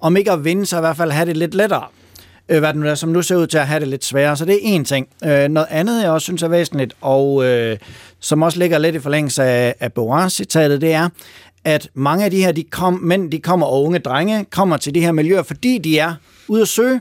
om 0.00 0.16
ikke 0.16 0.32
at 0.32 0.44
vinde, 0.44 0.66
så 0.66 0.76
i 0.76 0.80
hvert 0.80 0.96
fald 0.96 1.10
have 1.10 1.26
det 1.26 1.36
lidt 1.36 1.54
lettere 1.54 1.84
øh, 2.48 2.58
hvad 2.58 2.68
det 2.68 2.80
nu 2.80 2.86
er, 2.86 2.94
som 2.94 3.08
nu 3.08 3.22
ser 3.22 3.36
ud 3.36 3.46
til 3.46 3.58
at 3.58 3.66
have 3.66 3.80
det 3.80 3.88
lidt 3.88 4.04
sværere. 4.04 4.36
Så 4.36 4.44
det 4.44 4.54
er 4.54 4.58
en 4.62 4.84
ting. 4.84 5.08
Øh, 5.24 5.48
noget 5.48 5.68
andet, 5.70 6.02
jeg 6.02 6.10
også 6.10 6.24
synes 6.24 6.42
er 6.42 6.48
væsentligt, 6.48 6.94
og 7.00 7.44
øh, 7.44 7.78
som 8.20 8.42
også 8.42 8.58
ligger 8.58 8.78
lidt 8.78 8.94
i 8.94 8.98
forlængelse 8.98 9.42
af, 9.42 9.74
af 9.80 9.92
Boras-citatet, 9.92 10.80
det 10.80 10.92
er, 10.92 11.08
at 11.64 11.88
mange 11.94 12.24
af 12.24 12.30
de 12.30 12.44
her 12.44 12.52
de 12.52 12.62
kom, 12.62 12.92
mænd, 13.02 13.30
de 13.30 13.38
kommer, 13.38 13.66
og 13.66 13.82
unge 13.84 13.98
drenge, 13.98 14.44
kommer 14.50 14.76
til 14.76 14.94
de 14.94 15.00
her 15.00 15.12
miljøer, 15.12 15.42
fordi 15.42 15.78
de 15.78 15.98
er 15.98 16.14
ude 16.48 16.62
at 16.62 16.68
søge. 16.68 17.00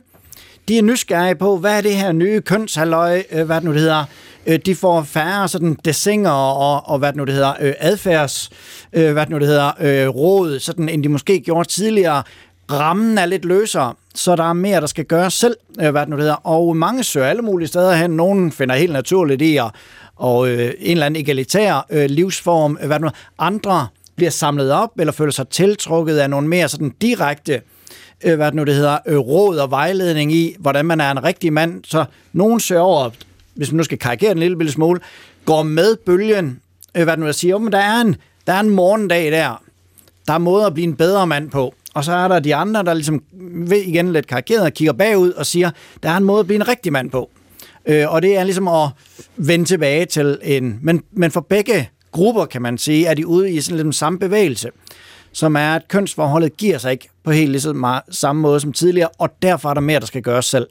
De 0.67 0.77
er 0.77 0.81
nysgerrige 0.81 1.35
på, 1.35 1.57
hvad 1.57 1.77
er 1.77 1.81
det 1.81 1.95
her 1.95 2.11
nye 2.11 2.41
kønshalløj, 2.41 3.23
øh, 3.31 3.45
hvad 3.45 3.55
det 3.55 3.63
nu 3.63 3.71
det 3.71 3.79
hedder. 3.79 4.05
Øh, 4.47 4.59
de 4.65 4.75
får 4.75 5.03
færre 5.03 5.47
sådan 5.47 5.77
desinger 5.85 6.31
og, 6.31 6.89
og 6.89 6.99
hvad 6.99 7.09
det 7.09 7.15
nu 7.15 7.23
det 7.23 7.33
hedder, 7.33 7.53
øh, 7.61 7.73
adfærds, 7.79 8.49
øh, 8.93 9.13
hvad 9.13 9.21
det 9.21 9.29
nu 9.29 9.39
det 9.39 9.47
hedder, 9.47 9.71
øh, 9.79 10.07
råd, 10.07 10.59
sådan, 10.59 10.89
end 10.89 11.03
de 11.03 11.09
måske 11.09 11.39
gjorde 11.39 11.69
tidligere. 11.69 12.23
Rammen 12.71 13.17
er 13.17 13.25
lidt 13.25 13.45
løsere, 13.45 13.93
så 14.15 14.35
der 14.35 14.43
er 14.43 14.53
mere, 14.53 14.81
der 14.81 14.87
skal 14.87 15.05
gøres 15.05 15.33
selv, 15.33 15.55
øh, 15.81 15.91
hvad 15.91 16.01
det 16.01 16.09
nu 16.09 16.17
hedder. 16.17 16.47
Og 16.47 16.77
mange 16.77 17.03
søger 17.03 17.27
alle 17.27 17.41
mulige 17.41 17.67
steder 17.67 17.95
hen. 17.95 18.11
Nogle 18.11 18.51
finder 18.51 18.75
helt 18.75 18.93
naturligt 18.93 19.41
i 19.41 19.57
at 19.57 19.71
og 20.15 20.49
øh, 20.49 20.73
en 20.79 20.91
eller 20.91 21.05
anden 21.05 21.21
egalitær 21.21 21.85
øh, 21.89 22.05
livsform. 22.09 22.77
Øh, 22.81 22.87
hvad 22.87 22.99
det 22.99 23.01
nu, 23.01 23.09
andre 23.39 23.87
bliver 24.15 24.31
samlet 24.31 24.71
op 24.71 24.89
eller 24.99 25.11
føler 25.11 25.31
sig 25.31 25.47
tiltrukket 25.47 26.17
af 26.17 26.29
nogle 26.29 26.47
mere 26.47 26.69
sådan 26.69 26.93
direkte 27.01 27.61
øh, 28.23 28.35
hvad 28.35 28.45
det 28.45 28.53
nu 28.53 28.63
det 28.63 28.75
hedder, 28.75 28.97
øh, 29.05 29.17
råd 29.17 29.57
og 29.57 29.71
vejledning 29.71 30.33
i, 30.33 30.55
hvordan 30.59 30.85
man 30.85 31.01
er 31.01 31.11
en 31.11 31.23
rigtig 31.23 31.53
mand. 31.53 31.83
Så 31.83 32.05
nogen 32.33 32.59
søger 32.59 32.81
over, 32.81 33.09
hvis 33.53 33.71
man 33.71 33.77
nu 33.77 33.83
skal 33.83 33.99
karikere 33.99 34.29
den 34.29 34.37
en 34.37 34.39
lille, 34.39 34.57
lille 34.57 34.71
smule, 34.71 34.99
går 35.45 35.63
med 35.63 35.95
bølgen, 36.05 36.59
øh, 36.95 37.03
hvad 37.03 37.13
det 37.13 37.19
nu 37.19 37.25
jeg 37.25 37.35
siger, 37.35 37.57
men 37.57 37.71
der 37.71 37.79
er 37.79 38.01
en, 38.01 38.15
der 38.47 38.53
er 38.53 38.59
en 38.59 38.69
morgendag 38.69 39.31
der. 39.31 39.61
Der 40.27 40.33
er 40.33 40.37
måder 40.37 40.67
at 40.67 40.73
blive 40.73 40.87
en 40.87 40.95
bedre 40.95 41.27
mand 41.27 41.51
på. 41.51 41.73
Og 41.93 42.03
så 42.03 42.11
er 42.11 42.27
der 42.27 42.39
de 42.39 42.55
andre, 42.55 42.83
der 42.83 42.93
ligesom 42.93 43.23
ved 43.67 43.81
igen 43.81 44.13
lidt 44.13 44.27
karikeret, 44.27 44.73
kigger 44.73 44.93
bagud 44.93 45.31
og 45.31 45.45
siger, 45.45 45.71
der 46.03 46.09
er 46.09 46.17
en 46.17 46.23
måde 46.23 46.39
at 46.39 46.45
blive 46.45 46.55
en 46.55 46.67
rigtig 46.67 46.91
mand 46.91 47.11
på. 47.11 47.29
Øh, 47.85 48.13
og 48.13 48.21
det 48.21 48.37
er 48.37 48.43
ligesom 48.43 48.67
at 48.67 48.89
vende 49.37 49.65
tilbage 49.65 50.05
til 50.05 50.39
en... 50.41 50.79
Men, 50.81 51.03
men 51.11 51.31
for 51.31 51.41
begge 51.41 51.89
grupper, 52.11 52.45
kan 52.45 52.61
man 52.61 52.77
sige, 52.77 53.05
er 53.05 53.13
de 53.13 53.27
ude 53.27 53.51
i 53.51 53.61
sådan 53.61 53.85
lidt 53.85 53.95
samme 53.95 54.19
bevægelse, 54.19 54.69
som 55.31 55.55
er, 55.55 55.75
at 55.75 55.87
kønsforholdet 55.87 56.57
giver 56.57 56.77
sig 56.77 56.91
ikke 56.91 57.09
på 57.23 57.31
helt 57.31 57.51
ligesom 57.51 57.75
meget, 57.75 58.01
samme 58.09 58.41
måde 58.41 58.59
som 58.59 58.73
tidligere, 58.73 59.09
og 59.17 59.29
derfor 59.41 59.69
er 59.69 59.73
der 59.73 59.81
mere, 59.81 59.99
der 59.99 60.05
skal 60.05 60.21
gøres 60.21 60.45
selv. 60.45 60.67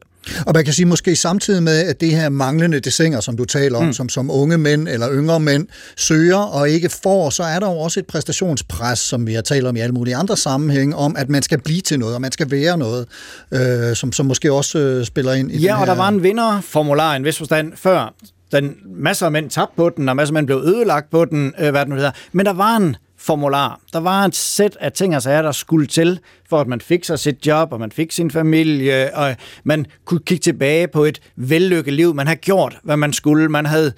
Og 0.46 0.52
man 0.54 0.64
kan 0.64 0.74
sige 0.74 0.86
måske 0.86 1.16
samtidig 1.16 1.62
med, 1.62 1.78
at 1.86 2.00
det 2.00 2.10
her 2.10 2.28
manglende 2.28 2.80
desinger, 2.80 3.20
som 3.20 3.36
du 3.36 3.44
taler 3.44 3.78
om, 3.78 3.84
mm. 3.84 3.92
som, 3.92 4.08
som 4.08 4.30
unge 4.30 4.58
mænd 4.58 4.88
eller 4.88 5.08
yngre 5.12 5.40
mænd 5.40 5.66
søger 5.96 6.36
og 6.36 6.70
ikke 6.70 6.88
får, 7.02 7.30
så 7.30 7.42
er 7.42 7.60
der 7.60 7.70
jo 7.70 7.78
også 7.78 8.00
et 8.00 8.06
præstationspres, 8.06 8.98
som 8.98 9.26
vi 9.26 9.34
har 9.34 9.42
talt 9.42 9.66
om 9.66 9.76
i 9.76 9.80
alle 9.80 9.92
mulige 9.94 10.16
andre 10.16 10.36
sammenhænge, 10.36 10.96
om 10.96 11.16
at 11.18 11.28
man 11.28 11.42
skal 11.42 11.60
blive 11.62 11.80
til 11.80 11.98
noget, 11.98 12.14
og 12.14 12.20
man 12.20 12.32
skal 12.32 12.50
være 12.50 12.78
noget, 12.78 13.06
øh, 13.52 13.96
som, 13.96 14.12
som 14.12 14.26
måske 14.26 14.52
også 14.52 14.78
øh, 14.78 15.04
spiller 15.04 15.32
ind 15.32 15.52
i 15.52 15.56
Ja, 15.58 15.60
den 15.60 15.70
og 15.70 15.78
her... 15.78 15.84
der 15.86 15.94
var 15.94 16.08
en 16.08 16.22
vinderformular 16.22 17.12
i 17.12 17.16
en 17.16 17.24
vis 17.24 17.38
forstand 17.38 17.72
før. 17.76 18.14
Den, 18.52 18.74
masser 18.96 19.26
af 19.26 19.32
mænd 19.32 19.50
tabte 19.50 19.76
på 19.76 19.90
den, 19.96 20.08
og 20.08 20.16
masser 20.16 20.30
af 20.30 20.34
mænd 20.34 20.46
blev 20.46 20.58
ødelagt 20.58 21.10
på 21.10 21.24
den, 21.24 21.54
øh, 21.58 21.70
hvad 21.70 21.80
det 21.80 21.88
nu 21.88 21.94
hedder. 21.94 22.10
Men 22.32 22.46
der 22.46 22.52
var 22.52 22.76
en 22.76 22.96
formular. 23.22 23.80
Der 23.92 24.00
var 24.00 24.24
et 24.24 24.36
sæt 24.36 24.76
af 24.80 24.92
ting 24.92 25.16
og 25.16 25.22
sager, 25.22 25.42
der 25.42 25.52
skulle 25.52 25.86
til, 25.86 26.20
for 26.48 26.60
at 26.60 26.66
man 26.66 26.80
fik 26.80 27.04
sig 27.04 27.18
sit 27.18 27.46
job, 27.46 27.72
og 27.72 27.80
man 27.80 27.92
fik 27.92 28.12
sin 28.12 28.30
familie, 28.30 29.16
og 29.16 29.36
man 29.64 29.86
kunne 30.04 30.20
kigge 30.20 30.42
tilbage 30.42 30.88
på 30.88 31.04
et 31.04 31.20
vellykket 31.36 31.92
liv. 31.92 32.14
Man 32.14 32.26
havde 32.26 32.38
gjort, 32.38 32.78
hvad 32.82 32.96
man 32.96 33.12
skulle. 33.12 33.48
Man 33.48 33.66
havde 33.66 33.92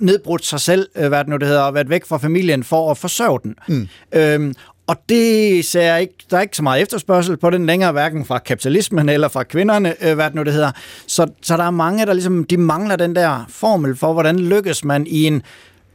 nedbrudt 0.00 0.46
sig 0.46 0.60
selv, 0.60 0.88
øh, 0.96 1.08
hvad 1.08 1.18
det 1.18 1.28
nu 1.28 1.36
det 1.36 1.48
hedder, 1.48 1.62
og 1.62 1.74
været 1.74 1.90
væk 1.90 2.06
fra 2.06 2.18
familien 2.18 2.64
for 2.64 2.90
at 2.90 2.98
forsørge 2.98 3.40
den. 3.42 3.54
Mm. 3.68 3.88
Øhm, 4.12 4.54
og 4.86 4.96
det 5.08 5.64
ser 5.64 5.96
ikke, 5.96 6.14
der 6.30 6.36
er 6.36 6.40
ikke 6.40 6.56
så 6.56 6.62
meget 6.62 6.82
efterspørgsel 6.82 7.36
på 7.36 7.50
den 7.50 7.66
længere, 7.66 7.92
hverken 7.92 8.24
fra 8.24 8.38
kapitalismen 8.38 9.08
eller 9.08 9.28
fra 9.28 9.42
kvinderne, 9.42 9.94
øh, 10.08 10.14
hvad 10.14 10.24
det 10.24 10.34
nu 10.34 10.42
det 10.42 10.52
hedder. 10.52 10.70
Så, 11.06 11.26
så 11.42 11.56
der 11.56 11.64
er 11.64 11.70
mange, 11.70 12.06
der 12.06 12.12
ligesom, 12.12 12.44
de 12.44 12.56
mangler 12.56 12.96
den 12.96 13.14
der 13.14 13.44
formel 13.48 13.96
for, 13.96 14.12
hvordan 14.12 14.38
lykkes 14.38 14.84
man 14.84 15.06
i 15.06 15.24
en 15.26 15.42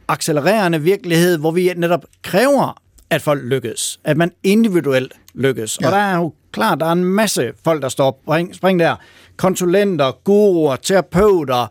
accelererende 0.08 0.82
virkelighed, 0.82 1.38
hvor 1.38 1.50
vi 1.50 1.72
netop 1.76 2.04
kræver, 2.22 2.80
at 3.10 3.22
folk 3.22 3.42
lykkes. 3.44 4.00
At 4.04 4.16
man 4.16 4.32
individuelt 4.42 5.12
lykkes. 5.34 5.78
Ja. 5.80 5.86
Og 5.86 5.92
der 5.92 5.98
er 5.98 6.16
jo 6.16 6.32
klart, 6.52 6.80
der 6.80 6.86
er 6.86 6.92
en 6.92 7.04
masse 7.04 7.52
folk, 7.64 7.82
der 7.82 7.88
står 7.88 8.20
spring, 8.24 8.54
spring 8.54 8.80
der. 8.80 8.96
Konsulenter, 9.36 10.12
guruer, 10.24 10.76
terapeuter, 10.76 11.66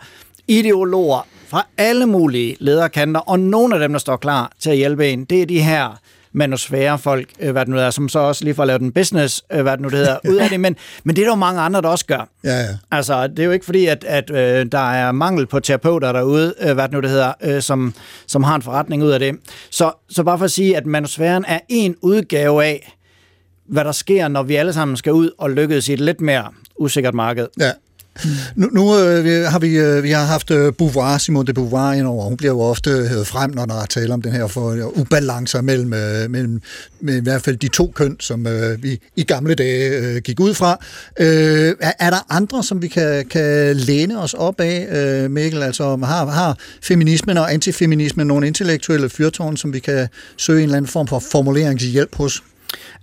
ideologer 0.48 1.28
fra 1.48 1.68
alle 1.78 2.06
mulige 2.06 2.58
lederkanter, 2.60 3.20
og 3.20 3.40
nogle 3.40 3.76
af 3.76 3.80
dem, 3.80 3.92
der 3.92 4.00
står 4.00 4.16
klar 4.16 4.52
til 4.60 4.70
at 4.70 4.78
hjælpe 4.78 5.10
en, 5.10 5.26
det 5.26 5.42
er 5.42 5.46
de 5.46 5.62
her 5.62 6.00
manusfære 6.36 7.00
folk, 7.00 7.30
øh, 7.40 7.52
hvad 7.52 7.66
det 7.66 7.74
nu 7.74 7.80
er, 7.80 7.90
som 7.90 8.10
så 8.10 8.20
også 8.20 8.44
lige 8.44 8.54
får 8.54 8.66
lavet 8.66 8.82
en 8.82 8.92
business, 8.92 9.44
øh, 9.54 9.62
hvad 9.62 9.72
det 9.72 9.82
nu 9.82 9.90
det 9.90 9.98
hedder, 9.98 10.18
ud 10.32 10.36
af 10.36 10.50
det, 10.50 10.60
men, 10.60 10.76
men 11.04 11.16
det 11.16 11.22
er 11.22 11.26
der 11.26 11.32
jo 11.32 11.36
mange 11.36 11.62
andre, 11.62 11.82
der 11.82 11.90
også 11.90 12.06
gør. 12.06 12.30
Ja, 12.44 12.60
ja. 12.60 12.68
Altså, 12.92 13.28
det 13.28 13.40
er 13.40 13.44
jo 13.44 13.52
ikke 13.52 13.66
fordi, 13.66 13.86
at, 13.86 14.04
at 14.04 14.30
øh, 14.30 14.66
der 14.72 14.92
er 14.92 15.12
mangel 15.12 15.48
på 15.48 15.60
terapeuter 15.60 16.12
derude, 16.12 16.54
øh, 16.60 16.74
hvad 16.74 16.84
det 16.84 16.92
nu 16.92 17.00
det 17.00 17.10
hedder, 17.10 17.34
øh, 17.44 17.62
som, 17.62 17.94
som 18.28 18.44
har 18.44 18.56
en 18.56 18.62
forretning 18.62 19.04
ud 19.04 19.10
af 19.10 19.20
det. 19.20 19.36
Så, 19.72 19.92
så 20.10 20.24
bare 20.24 20.38
for 20.38 20.46
at 20.46 20.52
sige, 20.52 20.78
at 20.78 20.86
manusfæren 20.86 21.46
er 21.48 21.60
en 21.70 21.96
udgave 22.02 22.66
af, 22.66 22.98
hvad 23.70 23.86
der 23.86 23.92
sker, 23.92 24.28
når 24.28 24.44
vi 24.44 24.56
alle 24.56 24.74
sammen 24.74 24.98
skal 24.98 25.14
ud 25.14 25.32
og 25.38 25.52
lykkes 25.52 25.90
i 25.90 25.94
et 25.94 26.00
lidt 26.00 26.22
mere 26.22 26.46
usikkert 26.80 27.14
marked. 27.14 27.48
Ja. 27.60 27.72
Nu, 28.56 28.70
nu 28.72 28.98
øh, 29.00 29.24
vi- 29.26 29.30
har 29.46 29.60
vi, 29.60 29.78
øh, 29.78 30.04
vi 30.04 30.12
har 30.12 30.26
haft 30.26 30.52
øh, 30.52 30.74
Beauvoir, 30.74 31.18
Simone 31.18 31.48
de 31.48 31.54
Beauvoir 31.54 31.94
indover. 31.94 32.26
Hun 32.26 32.38
bliver 32.38 32.54
jo 32.54 32.62
ofte 32.62 32.90
øh, 32.90 33.06
hævet 33.06 33.28
frem, 33.28 33.52
når 33.52 33.66
der 33.66 33.82
er 33.82 33.86
tale 33.86 34.14
om 34.14 34.22
den 34.22 34.32
her 34.32 34.48
for 34.48 34.70
øh, 34.72 34.88
ubalancer 35.00 35.62
mellem, 35.62 35.94
øh, 35.94 36.30
mellem 36.32 36.62
med 37.02 37.18
i 37.18 37.20
hvert 37.20 37.42
fald 37.42 37.58
de 37.58 37.68
to 37.68 37.92
køn, 37.96 38.16
som 38.20 38.48
øh, 38.48 38.84
vi 38.84 39.00
i 39.16 39.24
gamle 39.24 39.56
dage 39.56 39.90
øh, 39.90 40.22
gik 40.22 40.40
ud 40.40 40.54
fra. 40.54 40.80
Øh, 41.20 41.74
er, 41.80 41.92
er 42.00 42.10
der 42.10 42.26
andre, 42.30 42.64
som 42.64 42.82
vi 42.82 42.88
kan, 42.88 43.26
kan 43.26 43.76
læne 43.76 44.20
os 44.22 44.34
op 44.34 44.60
af, 44.62 44.88
øh, 45.24 45.32
Mikkel? 45.32 45.64
Altså 45.64 45.96
har, 45.96 46.26
har 46.26 46.58
feminismen 46.82 47.38
og 47.38 47.54
antifeminismen 47.54 48.28
nogle 48.28 48.48
intellektuelle 48.48 49.10
fyrtårn, 49.10 49.58
som 49.58 49.74
vi 49.74 49.80
kan 49.80 50.08
søge 50.38 50.58
en 50.60 50.64
eller 50.64 50.78
anden 50.78 50.92
form 50.92 51.08
for 51.08 51.20
formuleringshjælp 51.32 52.16
hos? 52.16 52.44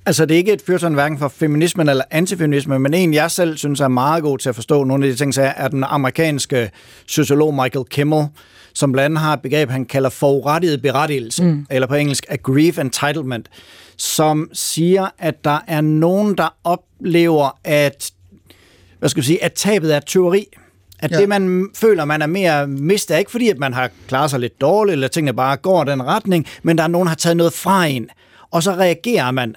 Altså, 0.06 0.26
det 0.26 0.34
er 0.34 0.38
ikke 0.38 0.52
et 0.52 0.62
fyrtårn 0.66 0.94
hverken 0.94 1.18
for 1.18 1.28
feminismen 1.28 1.88
eller 1.88 2.04
antifeminismen, 2.10 2.82
men 2.82 2.94
en, 2.94 3.14
jeg 3.14 3.30
selv 3.30 3.56
synes 3.56 3.80
er 3.80 3.88
meget 3.88 4.22
god 4.22 4.38
til 4.38 4.48
at 4.48 4.54
forstå 4.54 4.84
nogle 4.84 5.06
af 5.06 5.12
de 5.12 5.16
ting, 5.16 5.34
så 5.34 5.52
er, 5.56 5.68
den 5.68 5.84
amerikanske 5.84 6.70
sociolog 7.06 7.54
Michael 7.54 7.84
Kimmel, 7.84 8.26
som 8.74 8.92
blandt 8.92 9.04
andet 9.04 9.20
har 9.20 9.32
et 9.32 9.42
begreb, 9.42 9.70
han 9.70 9.84
kalder 9.84 10.10
forurettiget 10.10 10.82
berettigelse, 10.82 11.44
mm. 11.44 11.66
eller 11.70 11.88
på 11.88 11.94
engelsk 11.94 12.26
aggrieved 12.28 12.78
entitlement, 12.78 13.48
som 13.96 14.50
siger, 14.52 15.08
at 15.18 15.44
der 15.44 15.58
er 15.66 15.80
nogen, 15.80 16.34
der 16.34 16.54
oplever, 16.64 17.58
at, 17.64 18.10
hvad 18.98 19.08
skal 19.08 19.20
jeg 19.20 19.24
sige, 19.24 19.44
at 19.44 19.52
tabet 19.52 19.94
er 19.94 20.00
teori. 20.00 20.46
At 20.98 21.10
ja. 21.10 21.20
det, 21.20 21.28
man 21.28 21.68
føler, 21.74 22.04
man 22.04 22.22
er 22.22 22.26
mere 22.26 22.66
mistet, 22.66 23.14
er 23.14 23.18
ikke 23.18 23.30
fordi, 23.30 23.48
at 23.48 23.58
man 23.58 23.74
har 23.74 23.90
klaret 24.08 24.30
sig 24.30 24.40
lidt 24.40 24.60
dårligt, 24.60 24.92
eller 24.92 25.08
tingene 25.08 25.32
bare 25.32 25.56
går 25.56 25.84
den 25.84 26.02
retning, 26.06 26.46
men 26.62 26.78
der 26.78 26.84
er 26.84 26.88
nogen, 26.88 27.06
der 27.06 27.10
har 27.10 27.16
taget 27.16 27.36
noget 27.36 27.52
fra 27.52 27.86
en. 27.86 28.08
Og 28.50 28.62
så 28.62 28.72
reagerer 28.72 29.30
man 29.30 29.56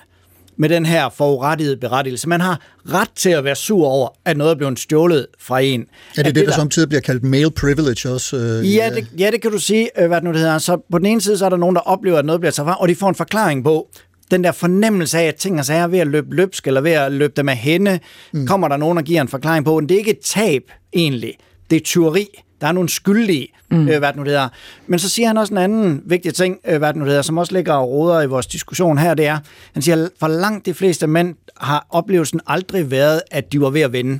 med 0.57 0.69
den 0.69 0.85
her 0.85 1.09
forurettede 1.09 1.77
berettigelse. 1.77 2.29
Man 2.29 2.41
har 2.41 2.61
ret 2.85 3.09
til 3.15 3.29
at 3.29 3.43
være 3.43 3.55
sur 3.55 3.87
over, 3.87 4.09
at 4.25 4.37
noget 4.37 4.51
er 4.51 4.55
blevet 4.55 4.79
stjålet 4.79 5.27
fra 5.39 5.59
en. 5.59 5.81
Er 5.81 5.85
det 6.15 6.27
At 6.29 6.35
det, 6.35 6.47
der 6.47 6.53
samtidig 6.53 6.89
bliver 6.89 7.01
kaldt 7.01 7.23
male 7.23 7.51
privilege 7.51 8.09
også? 8.09 8.37
Øh, 8.37 8.75
Ja, 8.75 8.89
det, 8.95 9.07
ja, 9.19 9.31
det 9.31 9.41
kan 9.41 9.51
du 9.51 9.59
sige, 9.59 10.01
øh, 10.01 10.07
hvad 10.07 10.17
det 10.17 10.23
nu 10.23 10.31
det 10.31 10.39
hedder. 10.39 10.57
Så 10.57 10.77
på 10.91 10.97
den 10.97 11.05
ene 11.05 11.21
side, 11.21 11.37
så 11.37 11.45
er 11.45 11.49
der 11.49 11.57
nogen, 11.57 11.75
der 11.75 11.81
oplever, 11.81 12.17
at 12.17 12.25
noget 12.25 12.41
bliver 12.41 12.51
taget 12.51 12.67
fra, 12.67 12.75
og 12.81 12.87
de 12.87 12.95
får 12.95 13.09
en 13.09 13.15
forklaring 13.15 13.63
på, 13.63 13.87
den 14.31 14.43
der 14.43 14.51
fornemmelse 14.51 15.19
af, 15.19 15.23
at 15.23 15.35
ting 15.35 15.59
og 15.59 15.65
sager 15.65 15.83
er 15.83 15.87
ved 15.87 15.99
at 15.99 16.07
løbe 16.07 16.35
løbsk, 16.35 16.67
eller 16.67 16.81
ved 16.81 16.91
at 16.91 17.11
løbe 17.11 17.33
dem 17.37 17.49
af 17.49 17.57
hende, 17.57 17.99
mm. 18.33 18.47
kommer 18.47 18.67
der 18.67 18.77
nogen, 18.77 18.97
der 18.97 19.03
giver 19.03 19.21
en 19.21 19.27
forklaring 19.27 19.65
på, 19.65 19.81
det 19.81 19.91
er 19.91 19.99
ikke 19.99 20.11
et 20.11 20.19
tab, 20.19 20.61
egentlig. 20.93 21.33
Det 21.69 21.75
er 21.75 21.79
tyveri. 21.79 22.27
Der 22.65 22.69
er 22.69 22.73
nogle 22.73 22.89
skyldige, 22.89 23.47
mm. 23.71 23.87
øh, 23.89 23.99
hvad 23.99 24.07
det 24.07 24.15
nu 24.15 24.23
det 24.23 24.31
hedder. 24.31 24.49
Men 24.87 24.99
så 24.99 25.09
siger 25.09 25.27
han 25.27 25.37
også 25.37 25.53
en 25.53 25.57
anden 25.57 26.01
vigtig 26.05 26.33
ting, 26.33 26.59
øh, 26.67 26.77
hvad 26.77 26.87
det 26.87 26.95
nu 26.95 27.01
det 27.01 27.09
hedder, 27.09 27.21
som 27.21 27.37
også 27.37 27.53
ligger 27.53 27.73
og 27.73 27.89
råder 27.89 28.21
i 28.21 28.27
vores 28.27 28.47
diskussion 28.47 28.97
her, 28.97 29.13
det 29.13 29.27
er, 29.27 29.37
han 29.73 29.81
siger, 29.81 30.07
for 30.19 30.27
langt 30.27 30.65
de 30.65 30.73
fleste 30.73 31.07
mænd 31.07 31.35
har 31.57 31.85
oplevelsen 31.89 32.41
aldrig 32.47 32.91
været, 32.91 33.21
at 33.31 33.51
de 33.51 33.61
var 33.61 33.69
ved 33.69 33.81
at 33.81 33.93
vinde. 33.93 34.19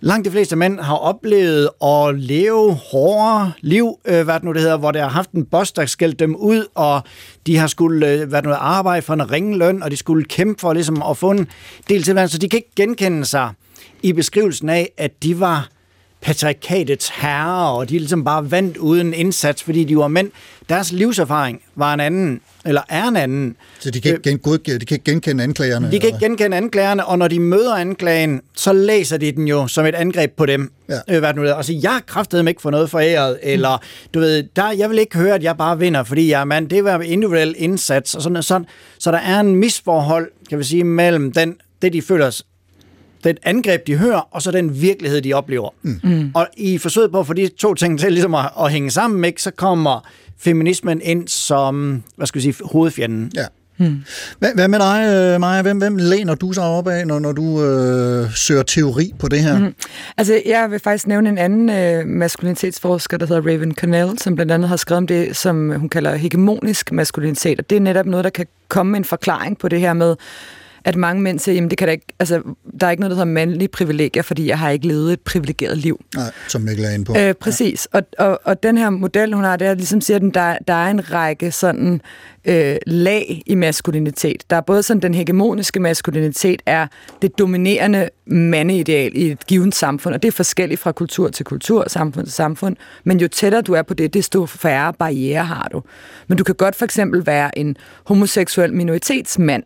Langt 0.00 0.24
de 0.24 0.30
fleste 0.30 0.56
mænd 0.56 0.80
har 0.80 0.94
oplevet 0.94 1.68
at 1.84 2.18
leve 2.18 2.74
hårdere 2.74 3.52
liv, 3.60 3.98
øh, 4.04 4.24
hvad 4.24 4.34
det 4.34 4.44
nu 4.44 4.52
det 4.52 4.60
hedder, 4.60 4.76
hvor 4.76 4.90
der 4.90 5.02
har 5.02 5.08
haft 5.08 5.32
en 5.32 5.44
boss, 5.44 5.72
der 5.72 5.86
skældte 5.86 6.24
dem 6.24 6.36
ud, 6.36 6.66
og 6.74 7.02
de 7.46 7.56
har 7.56 7.66
skulle 7.66 8.08
øh, 8.08 8.28
hvad 8.28 8.42
det 8.42 8.48
nu 8.48 8.54
arbejde 8.54 9.02
for 9.02 9.14
en 9.14 9.32
ringe 9.32 9.58
løn, 9.58 9.82
og 9.82 9.90
de 9.90 9.96
skulle 9.96 10.24
kæmpe 10.24 10.60
for 10.60 10.72
ligesom, 10.72 11.02
at 11.10 11.16
få 11.16 11.30
en 11.30 11.48
del 11.88 12.02
til 12.02 12.28
så 12.28 12.38
de 12.38 12.48
kan 12.48 12.56
ikke 12.56 12.72
genkende 12.76 13.24
sig 13.24 13.50
i 14.02 14.12
beskrivelsen 14.12 14.68
af, 14.68 14.90
at 14.96 15.22
de 15.22 15.40
var 15.40 15.68
patriarkatets 16.22 17.08
herrer, 17.08 17.70
og 17.70 17.88
de 17.88 17.98
ligesom 17.98 18.24
bare 18.24 18.50
vandt 18.50 18.76
uden 18.76 19.14
indsats, 19.14 19.62
fordi 19.62 19.84
de 19.84 19.96
var 19.96 20.08
mænd. 20.08 20.30
Deres 20.68 20.92
livserfaring 20.92 21.62
var 21.74 21.94
en 21.94 22.00
anden, 22.00 22.40
eller 22.64 22.82
er 22.88 23.08
en 23.08 23.16
anden. 23.16 23.56
Så 23.80 23.90
de 23.90 24.00
kan, 24.00 24.10
ikke 24.12 24.30
gen, 24.30 24.38
god, 24.38 24.58
de 24.58 24.86
kan 24.86 24.94
ikke 24.94 25.04
genkende 25.04 25.44
anklagerne? 25.44 25.92
De 25.92 26.00
kan 26.00 26.06
ikke 26.06 26.26
genkende 26.26 26.56
anklagerne, 26.56 27.06
og 27.06 27.18
når 27.18 27.28
de 27.28 27.40
møder 27.40 27.74
anklagen, 27.74 28.40
så 28.56 28.72
læser 28.72 29.16
de 29.16 29.32
den 29.32 29.48
jo 29.48 29.66
som 29.66 29.86
et 29.86 29.94
angreb 29.94 30.32
på 30.36 30.46
dem. 30.46 30.72
Ja. 30.88 31.14
Øh, 31.14 31.18
hvad 31.18 31.34
nu 31.34 31.42
er. 31.42 31.52
Og 31.52 31.64
så 31.64 31.72
jeg 31.82 32.00
kræftede 32.06 32.48
ikke 32.48 32.62
for 32.62 32.70
noget 32.70 32.90
foræret, 32.90 33.38
eller 33.42 33.82
du 34.14 34.20
ved, 34.20 34.44
der, 34.56 34.70
jeg 34.70 34.90
vil 34.90 34.98
ikke 34.98 35.18
høre, 35.18 35.34
at 35.34 35.42
jeg 35.42 35.56
bare 35.56 35.78
vinder, 35.78 36.02
fordi 36.02 36.30
jeg 36.30 36.40
er 36.40 36.44
mand. 36.44 36.68
Det 36.68 36.76
vil 36.76 36.84
være 36.84 37.06
individuel 37.06 37.54
indsats, 37.58 38.14
og 38.14 38.22
sådan, 38.22 38.36
og 38.36 38.44
sådan. 38.44 38.66
Så 38.98 39.10
der 39.10 39.18
er 39.18 39.40
en 39.40 39.56
misforhold, 39.56 40.30
kan 40.48 40.58
vi 40.58 40.64
sige, 40.64 40.84
mellem 40.84 41.32
den, 41.32 41.56
det, 41.82 41.92
de 41.92 42.02
føler 42.02 42.42
den 43.24 43.36
angreb, 43.42 43.86
de 43.86 43.96
hører, 43.96 44.28
og 44.30 44.42
så 44.42 44.50
den 44.50 44.80
virkelighed, 44.80 45.22
de 45.22 45.32
oplever. 45.32 45.68
Mm. 45.82 46.00
Mm. 46.02 46.30
Og 46.34 46.48
i 46.56 46.78
forsøget 46.78 47.12
på 47.12 47.20
at 47.20 47.26
få 47.26 47.32
de 47.32 47.48
to 47.48 47.74
ting 47.74 48.00
til 48.00 48.12
ligesom 48.12 48.34
at, 48.34 48.50
at 48.60 48.72
hænge 48.72 48.90
sammen, 48.90 49.24
ikke, 49.24 49.42
så 49.42 49.50
kommer 49.50 50.08
feminismen 50.38 51.00
ind 51.04 51.28
som, 51.28 52.02
hvad 52.16 52.26
skal 52.26 52.38
vi 52.38 52.42
sige, 52.42 52.54
hovedfjenden. 52.64 53.32
Ja. 53.34 53.44
Hmm. 53.76 54.04
Hvad, 54.38 54.50
hvad 54.54 54.68
med 54.68 54.78
dig, 54.78 55.32
øh, 55.34 55.40
Maja? 55.40 55.62
Hvem, 55.62 55.78
hvem 55.78 55.96
læner 55.96 56.34
du 56.34 56.52
sig 56.52 56.64
op 56.64 56.88
af, 56.88 57.06
når, 57.06 57.18
når 57.18 57.32
du 57.32 57.64
øh, 57.64 58.34
søger 58.34 58.62
teori 58.62 59.12
på 59.18 59.28
det 59.28 59.40
her? 59.40 59.58
Mm. 59.58 59.74
Altså, 60.16 60.42
jeg 60.46 60.70
vil 60.70 60.78
faktisk 60.78 61.06
nævne 61.06 61.28
en 61.28 61.38
anden 61.38 61.70
øh, 61.70 62.06
maskulinitetsforsker, 62.06 63.16
der 63.16 63.26
hedder 63.26 63.42
Raven 63.42 63.74
Connell, 63.74 64.18
som 64.18 64.34
blandt 64.34 64.52
andet 64.52 64.68
har 64.68 64.76
skrevet 64.76 64.98
om 64.98 65.06
det, 65.06 65.36
som 65.36 65.70
hun 65.70 65.88
kalder 65.88 66.14
hegemonisk 66.14 66.92
maskulinitet, 66.92 67.58
og 67.58 67.70
det 67.70 67.76
er 67.76 67.80
netop 67.80 68.06
noget, 68.06 68.24
der 68.24 68.30
kan 68.30 68.46
komme 68.68 68.96
en 68.96 69.04
forklaring 69.04 69.58
på 69.58 69.68
det 69.68 69.80
her 69.80 69.92
med, 69.92 70.16
at 70.84 70.96
mange 70.96 71.22
mænd 71.22 71.38
siger, 71.38 71.54
jamen 71.54 71.70
det 71.70 71.78
kan 71.78 71.88
da 71.88 71.92
ikke, 71.92 72.06
altså, 72.18 72.42
der 72.80 72.86
er 72.86 72.90
ikke 72.90 73.00
noget, 73.00 73.10
der 73.10 73.16
hedder 73.16 73.32
mandlige 73.32 73.68
privilegier, 73.68 74.22
fordi 74.22 74.46
jeg 74.46 74.58
har 74.58 74.70
ikke 74.70 74.88
levet 74.88 75.12
et 75.12 75.20
privilegeret 75.20 75.78
liv. 75.78 76.00
Nej, 76.14 76.30
som 76.48 76.62
Mikkel 76.62 76.84
er 76.84 76.90
inde 76.90 77.04
på. 77.04 77.14
Øh, 77.18 77.34
præcis. 77.34 77.88
Ja. 77.94 77.98
Og, 77.98 78.06
og, 78.18 78.40
og 78.44 78.62
den 78.62 78.78
her 78.78 78.90
model, 78.90 79.34
hun 79.34 79.44
har, 79.44 79.56
det 79.56 79.68
er 79.68 79.74
ligesom 79.74 80.00
siger, 80.00 80.16
at 80.16 80.34
der, 80.34 80.56
der 80.68 80.74
er 80.74 80.90
en 80.90 81.12
række 81.12 81.50
sådan 81.50 82.00
øh, 82.44 82.76
lag 82.86 83.42
i 83.46 83.54
maskulinitet. 83.54 84.44
Der 84.50 84.56
er 84.56 84.60
både 84.60 84.82
sådan, 84.82 85.02
den 85.02 85.14
hegemoniske 85.14 85.80
maskulinitet 85.80 86.62
er 86.66 86.86
det 87.22 87.38
dominerende 87.38 88.08
mandeideal 88.26 89.12
i 89.14 89.30
et 89.30 89.46
givet 89.46 89.74
samfund, 89.74 90.14
og 90.14 90.22
det 90.22 90.28
er 90.28 90.32
forskelligt 90.32 90.80
fra 90.80 90.92
kultur 90.92 91.28
til 91.28 91.44
kultur, 91.44 91.84
samfund 91.88 92.26
til 92.26 92.34
samfund. 92.34 92.76
Men 93.04 93.20
jo 93.20 93.28
tættere 93.28 93.62
du 93.62 93.72
er 93.72 93.82
på 93.82 93.94
det, 93.94 94.14
desto 94.14 94.46
færre 94.46 94.92
barriere 94.92 95.44
har 95.44 95.68
du. 95.72 95.82
Men 96.26 96.38
du 96.38 96.44
kan 96.44 96.54
godt 96.54 96.76
for 96.76 96.84
eksempel 96.84 97.26
være 97.26 97.58
en 97.58 97.76
homoseksuel 98.04 98.72
minoritetsmand, 98.72 99.64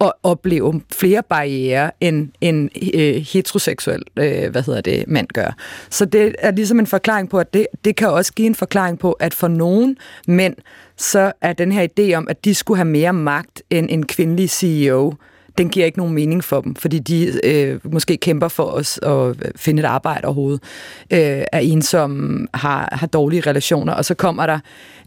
at 0.00 0.12
opleve 0.22 0.80
flere 0.92 1.22
barriere 1.22 1.90
end 2.00 2.28
en 2.40 2.70
øh, 2.94 3.14
heteroseksuel 3.14 4.02
øh, 4.16 4.50
hvad 4.50 4.62
hedder 4.62 4.80
det, 4.80 5.04
mand 5.08 5.28
gør. 5.34 5.56
Så 5.90 6.04
det 6.04 6.34
er 6.38 6.50
ligesom 6.50 6.78
en 6.78 6.86
forklaring 6.86 7.30
på, 7.30 7.38
at 7.38 7.54
det, 7.54 7.66
det 7.84 7.96
kan 7.96 8.08
også 8.08 8.32
give 8.32 8.46
en 8.46 8.54
forklaring 8.54 8.98
på, 8.98 9.12
at 9.12 9.34
for 9.34 9.48
nogen 9.48 9.96
mænd, 10.26 10.56
så 10.96 11.32
er 11.40 11.52
den 11.52 11.72
her 11.72 11.86
idé 11.98 12.14
om, 12.14 12.26
at 12.28 12.44
de 12.44 12.54
skulle 12.54 12.78
have 12.78 12.88
mere 12.88 13.12
magt 13.12 13.62
end 13.70 13.86
en 13.90 14.06
kvindelig 14.06 14.50
CEO, 14.50 15.14
den 15.58 15.68
giver 15.68 15.86
ikke 15.86 15.98
nogen 15.98 16.14
mening 16.14 16.44
for 16.44 16.60
dem, 16.60 16.74
fordi 16.74 16.98
de 16.98 17.40
øh, 17.44 17.80
måske 17.84 18.16
kæmper 18.16 18.48
for 18.48 18.64
os 18.64 18.98
at 19.02 19.36
finde 19.56 19.80
et 19.80 19.86
arbejde 19.86 20.24
overhovedet, 20.24 20.62
øh, 21.10 21.44
er 21.52 21.58
ensomme, 21.58 22.46
har, 22.54 22.88
har 22.92 23.06
dårlige 23.06 23.40
relationer, 23.40 23.92
og 23.92 24.04
så 24.04 24.14
kommer 24.14 24.46
der 24.46 24.58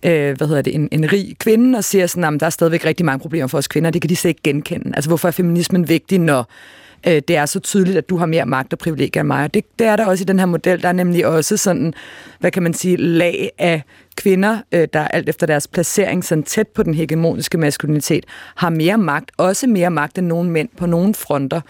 øh, 0.05 0.37
hvad 0.37 0.47
hedder 0.47 0.61
det, 0.61 0.75
en, 0.75 0.89
en 0.91 1.13
rig 1.13 1.35
kvinde 1.39 1.77
og 1.77 1.83
siger 1.83 2.07
sådan, 2.07 2.33
at 2.33 2.39
der 2.39 2.45
er 2.45 2.49
stadigvæk 2.49 2.85
rigtig 2.85 3.05
mange 3.05 3.19
problemer 3.19 3.47
for 3.47 3.57
os 3.57 3.67
kvinder, 3.67 3.89
det 3.89 4.01
kan 4.01 4.09
de 4.09 4.15
slet 4.15 4.29
ikke 4.29 4.41
genkende. 4.43 4.91
Altså 4.95 5.09
hvorfor 5.09 5.27
er 5.27 5.31
feminismen 5.31 5.89
vigtig, 5.89 6.19
når 6.19 6.51
øh, 7.07 7.21
det 7.27 7.35
er 7.35 7.45
så 7.45 7.59
tydeligt, 7.59 7.97
at 7.97 8.09
du 8.09 8.17
har 8.17 8.25
mere 8.25 8.45
magt 8.45 8.73
og 8.73 8.79
privilegier 8.79 9.21
end 9.21 9.27
mig. 9.27 9.43
Og 9.43 9.53
det, 9.53 9.63
det 9.79 9.87
er 9.87 9.95
der 9.95 10.05
også 10.05 10.21
i 10.21 10.25
den 10.25 10.39
her 10.39 10.45
model. 10.45 10.81
Der 10.81 10.87
er 10.87 10.93
nemlig 10.93 11.25
også 11.25 11.57
sådan, 11.57 11.93
hvad 12.39 12.51
kan 12.51 12.63
man 12.63 12.73
sige, 12.73 12.97
lag 12.97 13.51
af 13.57 13.83
kvinder, 14.17 14.61
øh, 14.71 14.87
der 14.93 15.07
alt 15.07 15.29
efter 15.29 15.47
deres 15.47 15.67
placering 15.67 16.23
sådan 16.25 16.43
tæt 16.43 16.67
på 16.67 16.83
den 16.83 16.93
hegemoniske 16.93 17.57
maskulinitet, 17.57 18.25
har 18.55 18.69
mere 18.69 18.97
magt, 18.97 19.31
også 19.37 19.67
mere 19.67 19.89
magt 19.89 20.17
end 20.17 20.27
nogle 20.27 20.49
mænd 20.49 20.69
på 20.77 20.85
nogle 20.85 21.13
fronter 21.13 21.61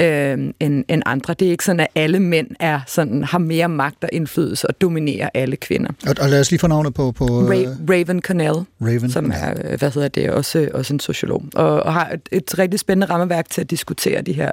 øh, 0.00 0.38
end, 0.60 0.84
end 0.88 1.02
andre. 1.06 1.34
Det 1.34 1.46
er 1.46 1.50
ikke 1.50 1.64
sådan, 1.64 1.80
at 1.80 1.86
alle 1.94 2.20
mænd 2.20 2.48
er 2.60 2.80
sådan, 2.86 3.24
har 3.24 3.38
mere 3.38 3.68
magt 3.68 4.04
og 4.04 4.08
indflydelse 4.12 4.66
og 4.66 4.80
dominerer 4.80 5.28
alle 5.34 5.56
kvinder. 5.56 5.90
Og, 6.06 6.14
og 6.20 6.28
lad 6.28 6.40
os 6.40 6.50
lige 6.50 6.60
få 6.60 6.66
navnet 6.66 6.94
på... 6.94 7.12
på 7.12 7.24
Ra- 7.24 7.92
Raven 7.92 8.22
Connell, 8.22 8.54
Raven. 8.80 9.10
som 9.10 9.30
er, 9.34 9.54
øh, 9.64 9.78
hvad 9.78 9.90
hedder 9.90 10.08
det, 10.08 10.30
også, 10.30 10.68
også 10.74 10.94
en 10.94 11.00
sociolog, 11.00 11.44
og, 11.54 11.82
og 11.82 11.92
har 11.92 12.10
et, 12.10 12.28
et 12.32 12.58
rigtig 12.58 12.80
spændende 12.80 13.06
rammeværk 13.12 13.50
til 13.50 13.60
at 13.60 13.70
diskutere 13.70 14.22
de 14.22 14.32
her 14.32 14.52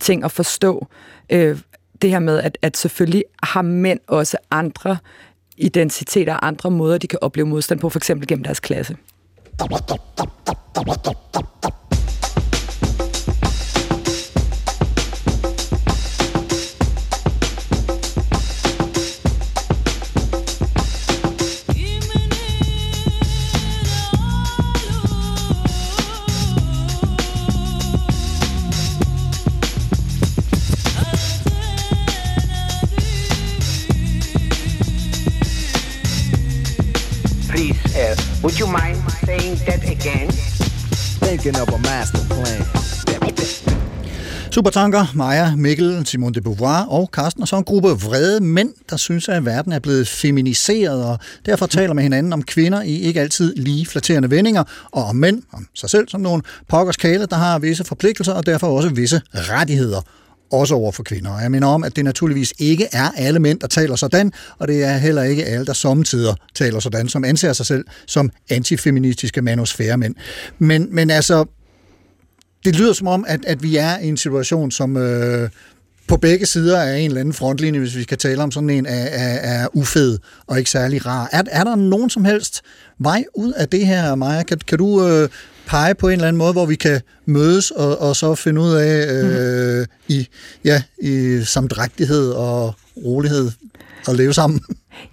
ting 0.00 0.24
og 0.24 0.30
forstå 0.30 0.86
øh, 1.30 1.58
det 2.02 2.10
her 2.10 2.18
med, 2.18 2.40
at, 2.40 2.58
at 2.62 2.76
selvfølgelig 2.76 3.24
har 3.42 3.62
mænd 3.62 4.00
også 4.06 4.36
andre 4.50 4.96
identiteter 5.56 6.34
og 6.34 6.46
andre 6.46 6.70
måder, 6.70 6.98
de 6.98 7.06
kan 7.06 7.18
opleve 7.22 7.46
modstand 7.46 7.80
på, 7.80 7.88
for 7.88 7.98
eksempel 7.98 8.28
gennem 8.28 8.44
deres 8.44 8.60
klasse. 8.60 8.96
Uh, 37.96 38.14
would 38.42 38.58
you 38.60 38.66
mind 38.66 38.96
saying 39.24 39.56
that 39.66 39.82
again? 39.96 40.28
Thinking 41.24 41.56
of 41.62 41.68
a 41.68 41.78
master 41.78 42.22
plan. 42.34 42.62
Supertanker, 44.50 45.06
Maja, 45.14 45.56
Mikkel, 45.56 46.06
Simon 46.06 46.34
de 46.34 46.40
Beauvoir 46.40 46.84
og 46.84 47.08
Carsten, 47.12 47.42
og 47.42 47.48
så 47.48 47.56
en 47.56 47.64
gruppe 47.64 47.88
vrede 47.88 48.40
mænd, 48.40 48.72
der 48.90 48.96
synes, 48.96 49.28
at 49.28 49.44
verden 49.44 49.72
er 49.72 49.78
blevet 49.78 50.08
feminiseret, 50.08 51.04
og 51.04 51.18
derfor 51.46 51.66
taler 51.66 51.94
med 51.94 52.02
hinanden 52.02 52.32
om 52.32 52.42
kvinder 52.42 52.82
i 52.82 53.00
ikke 53.00 53.20
altid 53.20 53.54
lige 53.54 53.86
flatterende 53.86 54.30
vendinger, 54.30 54.64
og 54.92 55.04
om 55.04 55.16
mænd, 55.16 55.42
om 55.52 55.66
sig 55.74 55.90
selv 55.90 56.08
som 56.08 56.20
nogle 56.20 56.42
pokkers 56.68 56.96
kæle, 56.96 57.26
der 57.26 57.36
har 57.36 57.58
visse 57.58 57.84
forpligtelser, 57.84 58.32
og 58.32 58.46
derfor 58.46 58.66
også 58.66 58.88
visse 58.88 59.20
rettigheder 59.34 60.00
også 60.52 60.74
over 60.74 60.92
for 60.92 61.02
kvinder. 61.02 61.30
Og 61.30 61.42
jeg 61.42 61.50
mener 61.50 61.66
om, 61.66 61.84
at 61.84 61.96
det 61.96 62.04
naturligvis 62.04 62.54
ikke 62.58 62.88
er 62.92 63.10
alle 63.16 63.38
mænd, 63.38 63.60
der 63.60 63.66
taler 63.66 63.96
sådan, 63.96 64.32
og 64.58 64.68
det 64.68 64.84
er 64.84 64.96
heller 64.96 65.22
ikke 65.22 65.44
alle, 65.44 65.66
der 65.66 65.72
samtidig 65.72 66.34
taler 66.54 66.80
sådan, 66.80 67.08
som 67.08 67.24
anser 67.24 67.52
sig 67.52 67.66
selv 67.66 67.84
som 68.06 68.30
antifeministiske 68.50 69.42
manosfæremænd. 69.42 70.14
Men, 70.58 70.88
men 70.94 71.10
altså, 71.10 71.44
det 72.64 72.76
lyder 72.76 72.92
som 72.92 73.06
om, 73.06 73.24
at, 73.28 73.44
at 73.44 73.62
vi 73.62 73.76
er 73.76 73.98
i 73.98 74.08
en 74.08 74.16
situation, 74.16 74.70
som 74.70 74.96
øh, 74.96 75.50
på 76.08 76.16
begge 76.16 76.46
sider 76.46 76.80
af 76.80 76.98
en 76.98 77.06
eller 77.06 77.20
anden 77.20 77.34
frontlinje, 77.34 77.80
hvis 77.80 77.96
vi 77.96 78.02
skal 78.02 78.18
tale 78.18 78.42
om 78.42 78.50
sådan 78.50 78.70
en, 78.70 78.86
er, 78.86 79.04
er, 79.04 79.62
er 79.62 79.68
ufed 79.76 80.18
og 80.46 80.58
ikke 80.58 80.70
særlig 80.70 81.06
rar. 81.06 81.28
Er, 81.32 81.42
er 81.50 81.64
der 81.64 81.76
nogen 81.76 82.10
som 82.10 82.24
helst 82.24 82.62
vej 82.98 83.24
ud 83.34 83.52
af 83.52 83.68
det 83.68 83.86
her, 83.86 84.14
Maja? 84.14 84.42
Kan, 84.42 84.58
kan 84.66 84.78
du 84.78 85.06
øh, 85.08 85.28
pege 85.66 85.94
på 85.94 86.08
en 86.08 86.12
eller 86.12 86.28
anden 86.28 86.38
måde, 86.38 86.52
hvor 86.52 86.66
vi 86.66 86.74
kan 86.74 87.00
mødes 87.26 87.70
og, 87.70 88.00
og 88.00 88.16
så 88.16 88.34
finde 88.34 88.60
ud 88.60 88.72
af 88.72 89.12
øh, 89.12 89.78
mm. 89.78 89.86
i, 90.08 90.28
ja, 90.64 90.82
i 91.02 91.40
samdrægtighed 91.44 92.30
og 92.30 92.74
rolighed 93.04 93.50
at 94.08 94.16
leve 94.16 94.34
sammen? 94.34 94.60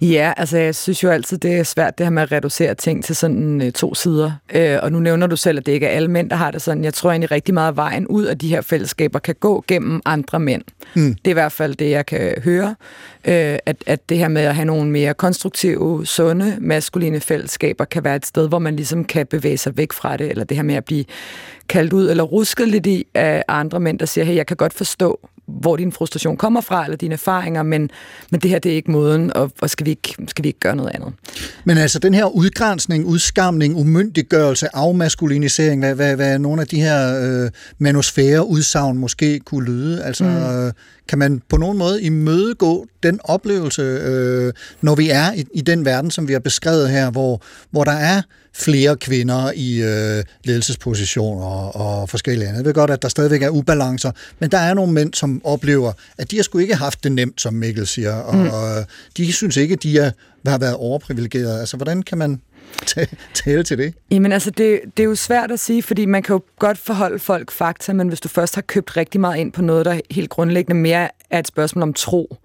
Ja, 0.00 0.32
altså 0.36 0.58
jeg 0.58 0.74
synes 0.74 1.02
jo 1.02 1.10
altid, 1.10 1.38
det 1.38 1.58
er 1.58 1.62
svært 1.62 1.98
det 1.98 2.06
her 2.06 2.10
med 2.10 2.22
at 2.22 2.32
reducere 2.32 2.74
ting 2.74 3.04
til 3.04 3.16
sådan 3.16 3.62
øh, 3.62 3.72
to 3.72 3.94
sider. 3.94 4.32
Øh, 4.54 4.78
og 4.82 4.92
nu 4.92 4.98
nævner 4.98 5.26
du 5.26 5.36
selv, 5.36 5.58
at 5.58 5.66
det 5.66 5.72
ikke 5.72 5.86
er 5.86 5.90
alle 5.90 6.08
mænd, 6.08 6.30
der 6.30 6.36
har 6.36 6.50
det 6.50 6.62
sådan. 6.62 6.84
Jeg 6.84 6.94
tror 6.94 7.10
egentlig 7.10 7.30
rigtig 7.30 7.54
meget, 7.54 7.68
at 7.68 7.76
vejen 7.76 8.06
ud 8.06 8.24
af 8.24 8.38
de 8.38 8.48
her 8.48 8.60
fællesskaber 8.60 9.18
kan 9.18 9.34
gå 9.40 9.64
gennem 9.68 10.00
andre 10.04 10.40
mænd. 10.40 10.62
Mm. 10.94 11.14
Det 11.14 11.26
er 11.26 11.30
i 11.30 11.32
hvert 11.32 11.52
fald 11.52 11.74
det, 11.74 11.90
jeg 11.90 12.06
kan 12.06 12.34
høre. 12.44 12.74
Øh, 13.24 13.58
at, 13.66 13.76
at 13.86 14.08
det 14.08 14.18
her 14.18 14.28
med 14.28 14.42
at 14.42 14.54
have 14.54 14.64
nogle 14.64 14.90
mere 14.90 15.14
konstruktive, 15.14 16.06
sunde, 16.06 16.56
maskuline 16.60 17.20
fællesskaber 17.20 17.84
kan 17.84 18.04
være 18.04 18.16
et 18.16 18.26
sted, 18.26 18.48
hvor 18.48 18.58
man 18.58 18.76
ligesom 18.76 19.04
kan 19.04 19.26
bevæge 19.26 19.58
sig 19.58 19.76
væk 19.76 19.92
fra 19.92 20.16
det. 20.16 20.30
Eller 20.30 20.44
det 20.44 20.56
her 20.56 20.64
med 20.64 20.74
at 20.74 20.84
blive 20.84 21.04
kaldt 21.68 21.92
ud 21.92 22.10
eller 22.10 22.24
rusket 22.24 22.68
lidt 22.68 22.86
i 22.86 23.06
af 23.14 23.44
andre 23.48 23.80
mænd, 23.80 23.98
der 23.98 24.06
siger, 24.06 24.24
hey, 24.24 24.34
jeg 24.34 24.46
kan 24.46 24.56
godt 24.56 24.72
forstå, 24.72 25.28
hvor 25.46 25.76
din 25.76 25.92
frustration 25.92 26.36
kommer 26.36 26.60
fra, 26.60 26.84
eller 26.84 26.96
dine 26.96 27.12
erfaringer, 27.12 27.62
men, 27.62 27.90
men 28.30 28.40
det 28.40 28.50
her, 28.50 28.58
det 28.58 28.72
er 28.72 28.76
ikke 28.76 28.90
måden, 28.90 29.36
og, 29.36 29.52
og 29.60 29.70
skal, 29.70 29.86
vi 29.86 29.90
ikke, 29.90 30.14
skal 30.28 30.42
vi 30.42 30.48
ikke 30.48 30.60
gøre 30.60 30.76
noget 30.76 30.90
andet? 30.94 31.12
Men 31.64 31.78
altså, 31.78 31.98
den 31.98 32.14
her 32.14 32.24
udgrænsning, 32.24 33.04
udskamning, 33.04 33.76
umyndiggørelse, 33.76 34.76
afmaskulinisering, 34.76 35.80
hvad, 35.80 35.94
hvad, 35.94 36.16
hvad 36.16 36.38
nogle 36.38 36.62
af 36.62 36.68
de 36.68 36.80
her 36.80 37.20
øh, 37.22 37.50
manusfære 37.78 38.46
udsagn 38.46 38.98
måske 38.98 39.38
kunne 39.38 39.64
lyde, 39.64 40.04
altså, 40.04 40.24
mm. 40.24 40.66
øh, 40.66 40.72
kan 41.08 41.18
man 41.18 41.42
på 41.48 41.56
nogen 41.56 41.78
måde 41.78 42.02
imødegå 42.02 42.86
den 43.02 43.20
oplevelse, 43.24 43.82
øh, 43.82 44.52
når 44.80 44.94
vi 44.94 45.10
er 45.10 45.32
i, 45.32 45.44
i 45.54 45.60
den 45.60 45.84
verden, 45.84 46.10
som 46.10 46.28
vi 46.28 46.32
har 46.32 46.40
beskrevet 46.40 46.90
her, 46.90 47.10
hvor, 47.10 47.42
hvor 47.70 47.84
der 47.84 47.92
er 47.92 48.22
flere 48.54 48.96
kvinder 48.96 49.52
i 49.54 49.82
øh, 49.82 50.24
ledelsespositioner 50.44 51.46
og, 51.46 52.00
og 52.00 52.08
forskellige 52.08 52.48
andre. 52.48 52.58
Jeg 52.58 52.64
ved 52.64 52.74
godt, 52.74 52.90
at 52.90 53.02
der 53.02 53.08
stadigvæk 53.08 53.42
er 53.42 53.48
ubalancer, 53.48 54.10
men 54.38 54.50
der 54.50 54.58
er 54.58 54.74
nogle 54.74 54.92
mænd, 54.92 55.14
som 55.14 55.40
oplever, 55.44 55.92
at 56.18 56.30
de 56.30 56.36
har 56.36 56.42
sgu 56.42 56.58
ikke 56.58 56.74
haft 56.74 57.04
det 57.04 57.12
nemt, 57.12 57.40
som 57.40 57.54
Mikkel 57.54 57.86
siger, 57.86 58.14
og, 58.14 58.36
mm. 58.36 58.46
og 58.46 58.84
de 59.16 59.32
synes 59.32 59.56
ikke, 59.56 59.72
at 59.72 59.82
de 59.82 59.98
er, 59.98 60.10
har 60.46 60.58
været 60.58 60.74
overprivilegerede. 60.74 61.60
Altså, 61.60 61.76
hvordan 61.76 62.02
kan 62.02 62.18
man 62.18 62.40
tale 63.44 63.62
til 63.62 63.78
det? 63.78 63.94
Jamen 64.10 64.32
altså, 64.32 64.50
det, 64.50 64.80
det 64.96 65.02
er 65.02 65.06
jo 65.08 65.14
svært 65.14 65.50
at 65.50 65.60
sige, 65.60 65.82
fordi 65.82 66.06
man 66.06 66.22
kan 66.22 66.34
jo 66.34 66.42
godt 66.58 66.78
forholde 66.78 67.18
folk 67.18 67.50
fakta, 67.50 67.92
men 67.92 68.08
hvis 68.08 68.20
du 68.20 68.28
først 68.28 68.54
har 68.54 68.62
købt 68.62 68.96
rigtig 68.96 69.20
meget 69.20 69.38
ind 69.38 69.52
på 69.52 69.62
noget, 69.62 69.86
der 69.86 70.00
helt 70.10 70.30
grundlæggende 70.30 70.80
mere 70.80 71.08
er 71.30 71.38
et 71.38 71.46
spørgsmål 71.46 71.82
om 71.82 71.94
tro, 71.94 72.36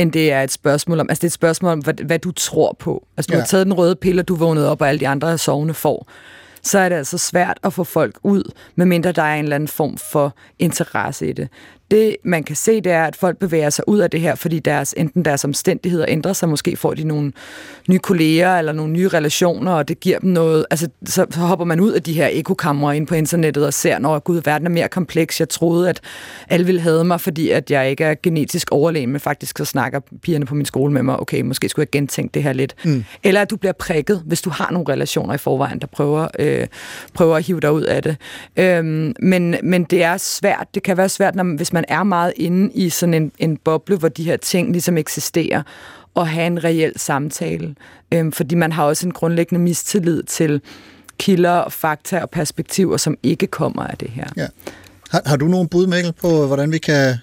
end 0.00 0.12
det 0.12 0.32
er 0.32 0.42
et 0.42 0.50
spørgsmål 0.50 1.00
om, 1.00 1.06
altså 1.08 1.20
det 1.20 1.24
er 1.24 1.28
et 1.28 1.32
spørgsmål 1.32 1.72
om, 1.72 1.78
hvad, 1.78 1.94
hvad 1.94 2.18
du 2.18 2.32
tror 2.32 2.76
på. 2.78 3.06
Altså 3.16 3.28
du 3.28 3.34
ja. 3.34 3.40
har 3.40 3.46
taget 3.46 3.66
den 3.66 3.74
røde 3.74 3.96
pille, 3.96 4.22
og 4.22 4.28
du 4.28 4.34
vågnet 4.34 4.66
op, 4.66 4.80
og 4.80 4.88
alle 4.88 5.00
de 5.00 5.08
andre 5.08 5.38
sovende 5.38 5.74
får 5.74 6.06
så 6.62 6.78
er 6.78 6.88
det 6.88 6.96
altså 6.96 7.18
svært 7.18 7.58
at 7.64 7.72
få 7.72 7.84
folk 7.84 8.18
ud, 8.22 8.52
medmindre 8.74 9.12
der 9.12 9.22
er 9.22 9.34
en 9.34 9.44
eller 9.44 9.56
anden 9.56 9.68
form 9.68 9.98
for 9.98 10.34
interesse 10.58 11.28
i 11.28 11.32
det 11.32 11.48
det, 11.90 12.16
man 12.24 12.44
kan 12.44 12.56
se, 12.56 12.80
det 12.80 12.92
er, 12.92 13.04
at 13.04 13.16
folk 13.16 13.38
bevæger 13.38 13.70
sig 13.70 13.88
ud 13.88 13.98
af 13.98 14.10
det 14.10 14.20
her, 14.20 14.34
fordi 14.34 14.58
deres, 14.58 14.94
enten 14.96 15.24
deres 15.24 15.44
omstændigheder 15.44 16.04
ændrer 16.08 16.32
sig, 16.32 16.48
måske 16.48 16.76
får 16.76 16.94
de 16.94 17.04
nogle 17.04 17.32
nye 17.88 17.98
kolleger 17.98 18.58
eller 18.58 18.72
nogle 18.72 18.92
nye 18.92 19.08
relationer, 19.08 19.72
og 19.72 19.88
det 19.88 20.00
giver 20.00 20.18
dem 20.18 20.30
noget, 20.30 20.66
altså 20.70 20.88
så, 21.04 21.26
så 21.30 21.40
hopper 21.40 21.64
man 21.64 21.80
ud 21.80 21.92
af 21.92 22.02
de 22.02 22.12
her 22.12 22.28
ekokamre 22.32 22.96
ind 22.96 23.06
på 23.06 23.14
internettet 23.14 23.66
og 23.66 23.74
ser, 23.74 23.98
når 23.98 24.18
gud, 24.18 24.40
verden 24.44 24.66
er 24.66 24.70
mere 24.70 24.88
kompleks. 24.88 25.40
Jeg 25.40 25.48
troede, 25.48 25.88
at 25.88 26.00
alle 26.48 26.66
ville 26.66 26.80
have 26.80 27.04
mig, 27.04 27.20
fordi 27.20 27.50
at 27.50 27.70
jeg 27.70 27.90
ikke 27.90 28.04
er 28.04 28.14
genetisk 28.22 28.68
overlegen, 28.70 29.10
men 29.10 29.20
faktisk 29.20 29.58
så 29.58 29.64
snakker 29.64 30.00
pigerne 30.22 30.46
på 30.46 30.54
min 30.54 30.66
skole 30.66 30.92
med 30.92 31.02
mig, 31.02 31.20
okay, 31.20 31.40
måske 31.40 31.68
skulle 31.68 31.84
jeg 31.84 31.90
gentænke 31.90 32.34
det 32.34 32.42
her 32.42 32.52
lidt. 32.52 32.74
Mm. 32.84 33.04
Eller 33.22 33.42
at 33.42 33.50
du 33.50 33.56
bliver 33.56 33.72
prikket, 33.72 34.22
hvis 34.26 34.42
du 34.42 34.50
har 34.50 34.70
nogle 34.70 34.92
relationer 34.92 35.34
i 35.34 35.38
forvejen, 35.38 35.78
der 35.78 35.86
prøver, 35.86 36.28
øh, 36.38 36.66
prøver 37.14 37.36
at 37.36 37.46
hive 37.46 37.60
dig 37.60 37.72
ud 37.72 37.82
af 37.82 38.02
det. 38.02 38.16
Øhm, 38.56 39.14
men, 39.22 39.56
men 39.62 39.84
det 39.84 40.02
er 40.02 40.16
svært, 40.16 40.66
det 40.74 40.82
kan 40.82 40.96
være 40.96 41.08
svært, 41.08 41.34
når, 41.34 41.56
hvis 41.56 41.72
man 41.72 41.79
man 41.80 41.98
er 41.98 42.02
meget 42.02 42.32
inde 42.36 42.72
i 42.74 42.88
sådan 42.88 43.14
en, 43.14 43.32
en 43.38 43.56
boble, 43.56 43.96
hvor 43.96 44.08
de 44.08 44.24
her 44.24 44.36
ting 44.36 44.72
ligesom 44.72 44.98
eksisterer, 44.98 45.62
og 46.14 46.28
have 46.28 46.46
en 46.46 46.64
reel 46.64 46.92
samtale. 46.96 47.74
Øhm, 48.12 48.32
fordi 48.32 48.54
man 48.54 48.72
har 48.72 48.84
også 48.84 49.06
en 49.06 49.12
grundlæggende 49.12 49.64
mistillid 49.64 50.22
til 50.22 50.60
kilder, 51.18 51.68
fakta 51.68 52.20
og 52.20 52.30
perspektiver, 52.30 52.96
som 52.96 53.16
ikke 53.22 53.46
kommer 53.46 53.82
af 53.82 53.96
det 53.98 54.10
her. 54.10 54.26
Ja. 54.36 54.46
Har, 55.10 55.22
har 55.26 55.36
du 55.36 55.46
nogen 55.46 55.68
bud, 55.68 55.86
Mikkel, 55.86 56.12
på, 56.12 56.46
hvordan 56.46 56.72
vi 56.72 56.78
kan 56.78 57.16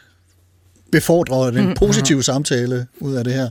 befordre 0.91 1.51
den 1.51 1.67
mm. 1.67 1.75
positive 1.75 2.23
samtale 2.23 2.87
ud 2.99 3.13
af 3.13 3.23
det 3.23 3.33
her? 3.33 3.49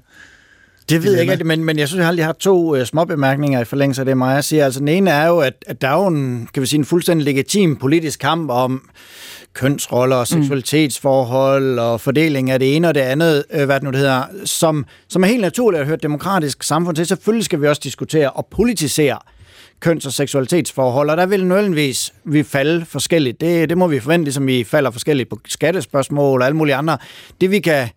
Det 0.88 1.02
ved 1.04 1.12
jeg 1.12 1.32
ikke, 1.32 1.44
men, 1.44 1.64
men 1.64 1.78
jeg 1.78 1.88
synes, 1.88 2.16
jeg 2.16 2.26
har 2.26 2.32
to 2.32 2.76
uh, 2.76 2.84
små 2.84 3.04
bemærkninger 3.04 3.61
i 3.61 3.64
forlængelse 3.64 4.02
af 4.02 4.07
det, 4.07 4.16
Maja 4.16 4.40
siger. 4.40 4.64
Altså, 4.64 4.80
den 4.80 4.88
ene 4.88 5.11
er 5.11 5.26
jo, 5.26 5.38
at, 5.38 5.54
at 5.66 5.80
der 5.80 5.88
er 5.88 6.02
jo 6.02 6.07
en, 6.07 6.48
kan 6.54 6.61
vi 6.61 6.66
sige, 6.66 6.78
en 6.78 6.84
fuldstændig 6.84 7.24
legitim 7.24 7.76
politisk 7.76 8.20
kamp 8.20 8.50
om 8.50 8.82
kønsroller 9.57 10.16
og 10.16 10.26
seksualitetsforhold 10.26 11.78
og 11.78 12.00
fordeling 12.00 12.50
af 12.50 12.59
det 12.59 12.76
ene 12.76 12.88
og 12.88 12.94
det 12.94 13.00
andet, 13.00 13.44
øh, 13.50 13.64
hvad 13.64 13.74
det 13.74 13.82
nu 13.82 13.90
det 13.90 13.98
hedder, 13.98 14.22
som, 14.44 14.86
som 15.09 15.22
er 15.22 15.26
helt 15.26 15.40
naturligt 15.40 15.80
at 15.80 15.86
høre 15.86 15.94
et 15.94 16.02
demokratisk 16.02 16.62
samfund 16.62 16.96
til. 16.96 17.07
Selvfølgelig 17.07 17.44
skal 17.44 17.61
vi 17.61 17.66
også 17.66 17.80
diskutere 17.84 18.30
og 18.30 18.46
politisere 18.46 19.18
køns- 19.80 20.07
og 20.07 20.12
seksualitetsforhold, 20.12 21.11
og 21.11 21.16
der 21.16 21.26
vil 21.26 21.46
nødvendigvis 21.46 22.12
vi 22.24 22.42
falde 22.42 22.84
forskelligt. 22.84 23.40
Det, 23.40 23.68
det 23.68 23.78
må 23.78 23.86
vi 23.86 24.00
forvente, 24.00 24.24
ligesom 24.24 24.46
vi 24.46 24.64
falder 24.64 24.90
forskelligt 24.90 25.30
på 25.30 25.38
skattespørgsmål 25.46 26.40
og 26.40 26.46
alle 26.46 26.57
mulige 26.57 26.74
andre. 26.74 26.98
Det 27.40 27.50
vi 27.50 27.59
kan 27.59 27.88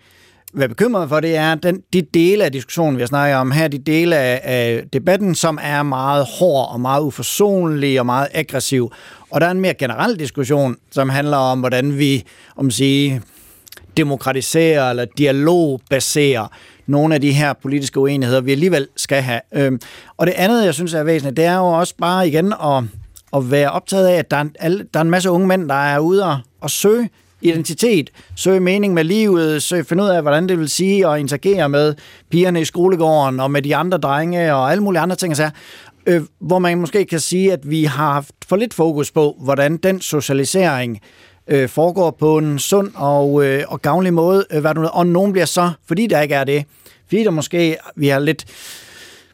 være 0.53 0.69
bekymret 0.69 1.09
for, 1.09 1.19
det 1.19 1.35
er 1.35 1.55
den, 1.55 1.81
de 1.93 2.01
dele 2.01 2.43
af 2.43 2.51
diskussionen, 2.51 2.97
vi 2.97 3.01
har 3.01 3.07
snakket 3.07 3.37
om 3.37 3.51
her, 3.51 3.67
de 3.67 3.77
dele 3.77 4.17
af, 4.17 4.41
af 4.43 4.83
debatten, 4.93 5.35
som 5.35 5.59
er 5.61 5.83
meget 5.83 6.25
hård 6.39 6.73
og 6.73 6.81
meget 6.81 7.01
uforsonlig 7.01 7.99
og 7.99 8.05
meget 8.05 8.27
aggressiv. 8.33 8.91
Og 9.29 9.41
der 9.41 9.47
er 9.47 9.51
en 9.51 9.61
mere 9.61 9.73
generel 9.73 10.19
diskussion, 10.19 10.75
som 10.91 11.09
handler 11.09 11.37
om, 11.37 11.59
hvordan 11.59 11.97
vi, 11.97 12.23
om 12.55 12.71
sige, 12.71 13.21
demokratiserer 13.97 14.89
eller 14.89 15.05
dialogbaserer 15.17 16.47
nogle 16.87 17.15
af 17.15 17.21
de 17.21 17.31
her 17.31 17.53
politiske 17.53 17.99
uenigheder, 17.99 18.41
vi 18.41 18.51
alligevel 18.51 18.87
skal 18.97 19.21
have. 19.21 19.41
Øhm, 19.53 19.79
og 20.17 20.27
det 20.27 20.33
andet, 20.33 20.65
jeg 20.65 20.73
synes 20.73 20.93
er 20.93 21.03
væsentligt, 21.03 21.37
det 21.37 21.45
er 21.45 21.55
jo 21.55 21.67
også 21.67 21.93
bare 21.97 22.27
igen 22.27 22.53
at, 22.63 22.83
at 23.33 23.51
være 23.51 23.71
optaget 23.71 24.07
af, 24.07 24.15
at 24.15 24.31
der 24.31 24.37
er, 24.37 24.41
en, 24.41 24.55
der 24.93 24.99
er 24.99 25.01
en 25.01 25.09
masse 25.09 25.31
unge 25.31 25.47
mænd, 25.47 25.69
der 25.69 25.75
er 25.75 25.99
ude 25.99 26.25
og, 26.25 26.37
og 26.61 26.69
søge 26.69 27.09
identitet, 27.41 28.09
søge 28.35 28.59
mening 28.59 28.93
med 28.93 29.03
livet, 29.03 29.63
søge 29.63 29.83
finde 29.83 30.03
ud 30.03 30.09
af, 30.09 30.21
hvordan 30.21 30.49
det 30.49 30.59
vil 30.59 30.69
sige 30.69 31.07
at 31.07 31.19
interagere 31.19 31.69
med 31.69 31.95
pigerne 32.29 32.61
i 32.61 32.65
skolegården 32.65 33.39
og 33.39 33.51
med 33.51 33.61
de 33.61 33.75
andre 33.75 33.97
drenge 33.97 34.55
og 34.55 34.71
alle 34.71 34.83
mulige 34.83 35.01
andre 35.01 35.15
ting. 35.15 35.37
Så, 35.37 35.49
øh, 36.05 36.21
hvor 36.39 36.59
man 36.59 36.77
måske 36.77 37.05
kan 37.05 37.19
sige, 37.19 37.53
at 37.53 37.69
vi 37.69 37.83
har 37.83 38.13
haft 38.13 38.35
for 38.47 38.55
lidt 38.55 38.73
fokus 38.73 39.11
på, 39.11 39.35
hvordan 39.39 39.77
den 39.77 40.01
socialisering 40.01 40.99
øh, 41.47 41.69
foregår 41.69 42.11
på 42.11 42.37
en 42.37 42.59
sund 42.59 42.91
og, 42.95 43.45
øh, 43.45 43.63
og 43.67 43.81
gavnlig 43.81 44.13
måde. 44.13 44.45
Øh, 44.51 44.61
hvad 44.61 44.73
du, 44.73 44.85
og 44.85 45.07
nogen 45.07 45.31
bliver 45.31 45.45
så, 45.45 45.71
fordi 45.87 46.07
der 46.07 46.21
ikke 46.21 46.35
er 46.35 46.43
det, 46.43 46.65
fordi 47.07 47.23
der 47.23 47.31
måske 47.31 47.77
vi 47.95 48.07
har 48.07 48.19
lidt 48.19 48.45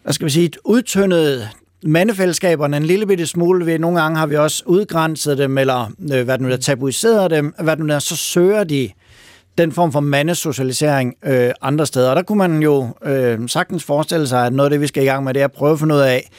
hvad 0.04 0.14
skal 0.14 0.26
vi 0.26 0.32
sige, 0.32 0.52
udtyndet 0.64 1.50
mandefællesskaberne 1.86 2.78
en 2.78 2.84
lille 2.84 3.08
bitte 3.08 3.28
smule. 3.28 3.66
Ved. 3.66 3.80
Nogle 3.80 4.02
gange 4.02 4.18
har 4.18 4.26
vi 4.26 4.36
også 4.36 4.64
udgrænset 4.66 5.38
dem, 5.38 5.58
eller 5.58 5.92
øh, 6.14 6.24
hvad 6.24 6.40
nu 6.40 6.50
der 6.50 6.58
tabuiseret 6.58 7.32
dem, 7.32 7.54
hvad 7.64 7.78
nu 7.78 7.88
der, 7.88 8.00
så 8.00 8.16
søger 8.16 8.64
de 8.64 8.90
den 9.58 9.72
form 9.72 9.92
for 9.92 10.00
mandesocialisering 10.00 11.16
øh, 11.26 11.52
andre 11.62 11.86
steder. 11.86 12.10
Og 12.10 12.16
der 12.16 12.22
kunne 12.22 12.38
man 12.38 12.62
jo 12.62 12.88
øh, 13.06 13.50
sagtens 13.50 13.84
forestille 13.84 14.28
sig, 14.28 14.46
at 14.46 14.54
noget 14.54 14.66
af 14.66 14.72
det, 14.72 14.82
vi 14.82 14.88
skal 14.88 15.04
i 15.04 15.06
gang 15.06 15.24
med, 15.24 15.34
det 15.34 15.40
er 15.40 15.46
at 15.46 15.52
prøve 15.52 15.74
at 15.74 15.80
finde 15.80 15.96
ud 15.96 16.00
af, 16.00 16.30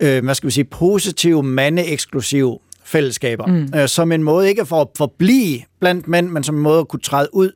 øh, 0.00 0.24
hvad 0.24 0.34
skal 0.34 0.46
vi 0.46 0.52
sige, 0.52 0.64
positive, 0.64 1.42
mande-eksklusive 1.42 2.58
fællesskaber. 2.84 3.46
Mm. 3.46 3.72
Øh, 3.76 3.88
som 3.88 4.12
en 4.12 4.22
måde 4.22 4.48
ikke 4.48 4.66
for 4.66 4.80
at 4.80 4.88
forblive 4.96 5.60
blandt 5.80 6.08
mænd, 6.08 6.28
men 6.28 6.42
som 6.42 6.54
en 6.54 6.62
måde 6.62 6.80
at 6.80 6.88
kunne 6.88 7.00
træde 7.00 7.28
ud 7.32 7.50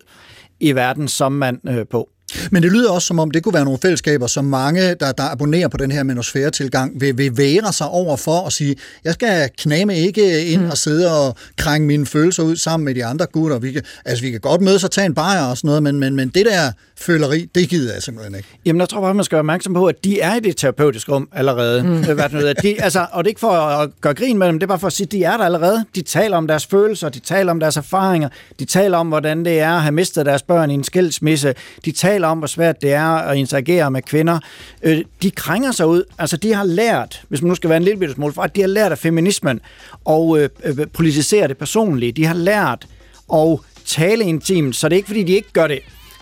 i 0.61 0.73
verden 0.73 1.09
som 1.09 1.33
mand 1.33 1.69
øh, 1.69 1.87
på. 1.91 2.09
Men 2.51 2.63
det 2.63 2.73
lyder 2.73 2.91
også 2.91 3.07
som 3.07 3.19
om, 3.19 3.31
det 3.31 3.43
kunne 3.43 3.55
være 3.55 3.65
nogle 3.65 3.79
fællesskaber, 3.83 4.27
som 4.27 4.45
mange, 4.45 4.95
der, 4.95 5.13
der 5.13 5.33
abonnerer 5.33 5.69
på 5.69 5.77
den 5.77 5.91
her 5.91 6.03
menosfære-tilgang, 6.03 7.01
vil, 7.01 7.19
vil 7.19 7.37
være 7.37 7.73
sig 7.73 7.89
over 7.89 8.17
for 8.17 8.47
at 8.47 8.53
sige, 8.53 8.77
jeg 9.05 9.15
skal 9.15 9.51
kname 9.59 9.97
ikke 9.97 10.45
ind 10.45 10.63
mm. 10.63 10.71
og 10.71 10.79
sidde 10.79 11.21
og 11.21 11.37
krænge 11.57 11.87
mine 11.87 12.07
følelser 12.07 12.43
ud 12.43 12.57
sammen 12.57 12.85
med 12.85 12.95
de 12.95 13.05
andre 13.05 13.27
gutter. 13.33 13.59
Vi 13.59 13.73
kan, 13.73 13.83
altså, 14.05 14.25
vi 14.25 14.31
kan 14.31 14.41
godt 14.41 14.61
mødes 14.61 14.85
og 14.85 14.91
tage 14.91 15.07
en 15.07 15.15
bajer 15.15 15.45
og 15.45 15.57
sådan 15.57 15.69
noget, 15.69 15.83
men, 15.83 16.01
men, 16.01 16.17
men 16.17 16.29
det 16.29 16.47
der 16.47 16.73
føleri, 17.01 17.49
det 17.55 17.69
gider 17.69 17.93
jeg 17.93 18.03
simpelthen 18.03 18.35
ikke. 18.35 18.49
Jamen, 18.67 18.81
jeg 18.81 18.89
tror 18.89 19.01
bare, 19.01 19.15
man 19.15 19.25
skal 19.25 19.37
være 19.37 19.41
opmærksom 19.41 19.75
på, 19.75 19.87
at 19.87 20.05
de 20.05 20.21
er 20.21 20.35
i 20.35 20.41
det 20.41 20.57
terapeutiske 20.57 21.13
rum 21.13 21.29
allerede. 21.33 21.83
Mm. 21.83 22.05
Hvad 22.05 22.17
det 22.17 22.31
hedder. 22.31 22.53
de, 22.53 22.83
altså, 22.83 23.07
og 23.13 23.25
det 23.25 23.29
er 23.29 23.31
ikke 23.31 23.41
for 23.41 23.53
at 23.53 23.91
gøre 24.01 24.15
grin 24.15 24.39
med 24.39 24.47
dem, 24.47 24.59
det 24.59 24.63
er 24.63 24.69
bare 24.69 24.79
for 24.79 24.87
at 24.87 24.93
sige, 24.93 25.05
at 25.05 25.13
de 25.13 25.25
er 25.25 25.37
der 25.37 25.45
allerede. 25.45 25.85
De 25.95 26.03
taler 26.03 26.37
om 26.37 26.47
deres 26.47 26.67
følelser, 26.67 27.09
de 27.09 27.19
taler 27.19 27.51
om 27.51 27.61
deres 27.61 27.77
erfaringer, 27.77 28.29
de 28.59 28.65
taler 28.65 28.99
om, 28.99 29.09
hvordan 29.09 29.45
det 29.45 29.61
er 29.61 29.73
at 29.73 29.83
have 29.83 29.93
mistet 29.93 30.27
deres 30.27 30.43
børn 30.43 30.71
i 30.71 30.75
en 30.75 30.85
skilsmisse, 30.85 31.55
de 31.85 31.93
taler 31.93 32.20
om, 32.25 32.39
hvor 32.39 32.47
svært 32.47 32.83
det 32.83 32.93
er 32.93 33.09
at 33.09 33.37
interagere 33.37 33.91
med 33.91 34.03
kvinder. 34.03 34.39
Øh, 34.83 35.05
de 35.23 35.31
krænger 35.31 35.73
sig 35.73 35.87
ud. 35.87 36.05
Altså, 36.19 36.37
de 36.37 36.55
har 36.55 36.65
lært, 36.65 37.23
hvis 37.29 37.43
man 37.43 37.49
nu 37.49 37.55
skal 37.55 37.71
være 37.71 37.77
en 37.77 37.83
lille 37.83 37.99
bitte 37.99 38.15
smule 38.15 38.33
fra, 38.33 38.47
de 38.47 38.61
har 38.61 38.69
lært 38.69 38.93
af 38.93 38.99
feminismen 38.99 39.61
og 40.05 40.39
øh, 40.39 40.49
øh, 40.65 40.87
politisere 40.93 41.49
det 41.49 41.59
personligt. 41.59 42.17
De 42.17 42.27
har 42.27 42.35
lært 42.35 42.87
at 43.35 43.59
tale 43.87 44.25
intimt, 44.25 44.77
så 44.77 44.89
det 44.89 44.95
er 44.95 44.97
ikke, 44.97 45.07
fordi 45.07 45.23
de 45.23 45.33
ikke 45.33 45.53
gør 45.53 45.67
det. 45.67 45.81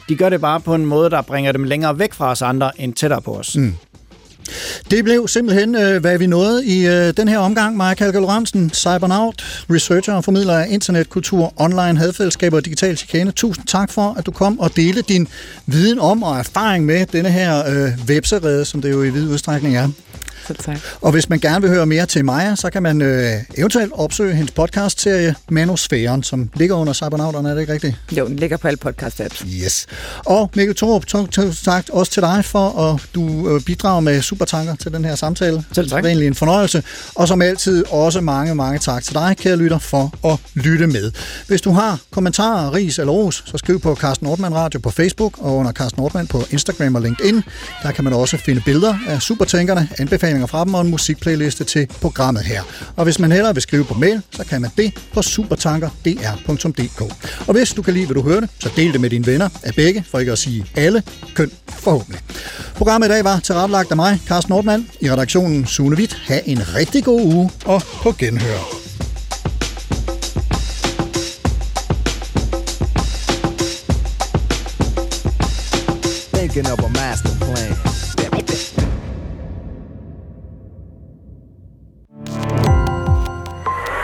De 0.08 0.16
gør 0.16 0.28
det 0.28 0.40
bare 0.40 0.60
på 0.60 0.74
en 0.74 0.86
måde, 0.86 1.10
der 1.10 1.22
bringer 1.22 1.52
dem 1.52 1.64
længere 1.64 1.98
væk 1.98 2.12
fra 2.12 2.30
os 2.30 2.42
andre, 2.42 2.80
end 2.80 2.94
tættere 2.94 3.22
på 3.22 3.36
os. 3.36 3.56
Mm. 3.56 3.74
Det 4.90 5.04
blev 5.04 5.28
simpelthen, 5.28 5.74
øh, 5.74 6.00
hvad 6.00 6.18
vi 6.18 6.26
nåede 6.26 6.66
i 6.66 6.86
øh, 6.86 7.12
den 7.16 7.28
her 7.28 7.38
omgang. 7.38 7.76
Maja 7.76 7.94
Kalke 7.94 8.18
Lorentzen, 8.18 8.70
Cybernaut, 8.74 9.64
researcher 9.70 10.14
og 10.14 10.24
formidler 10.24 10.54
af 10.54 10.66
internetkultur, 10.70 11.52
online 11.56 11.98
hadfællesskaber 11.98 12.56
og 12.56 12.64
digital 12.64 12.96
chikane. 12.96 13.30
Tusind 13.30 13.66
tak 13.66 13.90
for, 13.90 14.14
at 14.18 14.26
du 14.26 14.30
kom 14.30 14.60
og 14.60 14.76
delte 14.76 15.02
din 15.02 15.28
viden 15.66 15.98
om 15.98 16.22
og 16.22 16.38
erfaring 16.38 16.84
med 16.84 17.06
denne 17.06 17.30
her 17.30 17.68
øh, 17.68 17.90
webserede, 18.08 18.64
som 18.64 18.82
det 18.82 18.90
jo 18.90 19.02
i 19.02 19.10
vid 19.10 19.28
udstrækning 19.28 19.76
er. 19.76 19.88
Selv 20.46 20.58
tak. 20.58 20.78
Og 21.00 21.12
hvis 21.12 21.28
man 21.28 21.38
gerne 21.38 21.60
vil 21.60 21.70
høre 21.70 21.86
mere 21.86 22.06
til 22.06 22.24
Maja, 22.24 22.56
så 22.56 22.70
kan 22.70 22.82
man 22.82 23.02
øh, 23.02 23.32
eventuelt 23.54 23.92
opsøge 23.94 24.34
hendes 24.34 24.50
podcast-serie 24.50 25.34
Manosfæren, 25.50 26.22
som 26.22 26.50
ligger 26.54 26.76
under 26.76 26.92
Cybernauterne, 26.92 27.50
er 27.50 27.54
det 27.54 27.60
ikke 27.60 27.72
rigtigt? 27.72 27.96
Jo, 28.12 28.26
den 28.26 28.36
ligger 28.36 28.56
på 28.56 28.68
alle 28.68 28.78
podcast-apps. 28.86 29.46
Yes. 29.64 29.86
Og 30.24 30.50
Mikkel 30.54 30.76
Thorup, 30.76 31.06
tak 31.64 31.84
også 31.92 32.12
til 32.12 32.22
dig 32.22 32.44
for, 32.44 32.92
at 32.92 33.00
du 33.14 33.54
øh, 33.54 33.60
bidrager 33.60 34.00
med 34.00 34.22
supertanker 34.22 34.74
til 34.74 34.92
den 34.92 35.04
her 35.04 35.14
samtale. 35.14 35.64
Selv 35.72 35.90
tak. 35.90 35.96
Det 35.96 36.04
er 36.04 36.08
egentlig 36.08 36.26
en 36.26 36.34
fornøjelse. 36.34 36.82
Og 37.14 37.28
som 37.28 37.42
altid 37.42 37.84
også 37.90 38.20
mange, 38.20 38.54
mange 38.54 38.78
tak 38.78 39.02
til 39.02 39.14
dig, 39.14 39.36
kære 39.38 39.56
lytter, 39.56 39.78
for 39.78 40.32
at 40.32 40.38
lytte 40.54 40.86
med. 40.86 41.12
Hvis 41.46 41.60
du 41.60 41.70
har 41.70 41.98
kommentarer, 42.10 42.74
ris 42.74 42.98
eller 42.98 43.12
ros, 43.12 43.42
så 43.46 43.58
skriv 43.58 43.80
på 43.80 43.94
Carsten 43.94 44.26
Nordmann 44.26 44.54
Radio 44.54 44.80
på 44.80 44.90
Facebook 44.90 45.38
og 45.38 45.56
under 45.56 45.72
Carsten 45.72 46.00
Nordmann 46.00 46.26
på 46.26 46.42
Instagram 46.50 46.94
og 46.94 47.02
LinkedIn. 47.02 47.42
Der 47.82 47.92
kan 47.92 48.04
man 48.04 48.12
også 48.12 48.36
finde 48.36 48.62
billeder 48.64 48.94
af 49.08 49.22
supertankerne, 49.22 49.88
anbefalinger 50.18 50.46
fra 50.46 50.64
dem 50.64 50.74
og 50.74 50.80
en 50.80 50.90
musikplayliste 50.90 51.64
til 51.64 51.86
programmet 52.00 52.42
her. 52.42 52.62
Og 52.96 53.04
hvis 53.04 53.18
man 53.18 53.32
hellere 53.32 53.54
vil 53.54 53.62
skrive 53.62 53.84
på 53.84 53.94
mail, 53.94 54.22
så 54.30 54.44
kan 54.44 54.60
man 54.60 54.70
det 54.76 54.94
på 55.12 55.22
supertanker.dr.dk. 55.22 57.00
Og 57.46 57.52
hvis 57.52 57.72
du 57.72 57.82
kan 57.82 57.94
lide, 57.94 58.06
hvad 58.06 58.14
du 58.14 58.22
hørte, 58.22 58.48
så 58.58 58.70
del 58.76 58.92
det 58.92 59.00
med 59.00 59.10
dine 59.10 59.26
venner 59.26 59.48
af 59.62 59.74
begge, 59.74 60.04
for 60.10 60.18
ikke 60.18 60.32
at 60.32 60.38
sige 60.38 60.64
alle 60.76 61.02
køn 61.34 61.50
forhåbentlig. 61.68 62.20
Programmet 62.74 63.08
i 63.08 63.10
dag 63.10 63.24
var 63.24 63.40
tilrettelagt 63.40 63.90
af 63.90 63.96
mig, 63.96 64.20
Carsten 64.26 64.52
Nordmann, 64.52 64.88
i 65.00 65.10
redaktionen 65.10 65.66
Sune 65.66 65.96
Witt. 65.96 66.16
Ha' 66.26 66.40
en 66.46 66.74
rigtig 66.74 67.04
god 67.04 67.20
uge 67.20 67.50
og 67.64 67.82
på 68.02 68.12
genhør. 68.12 68.58
Thinking 76.32 76.66
of 76.72 76.78
a 76.78 76.88
master 76.88 77.30
plan. 77.38 77.87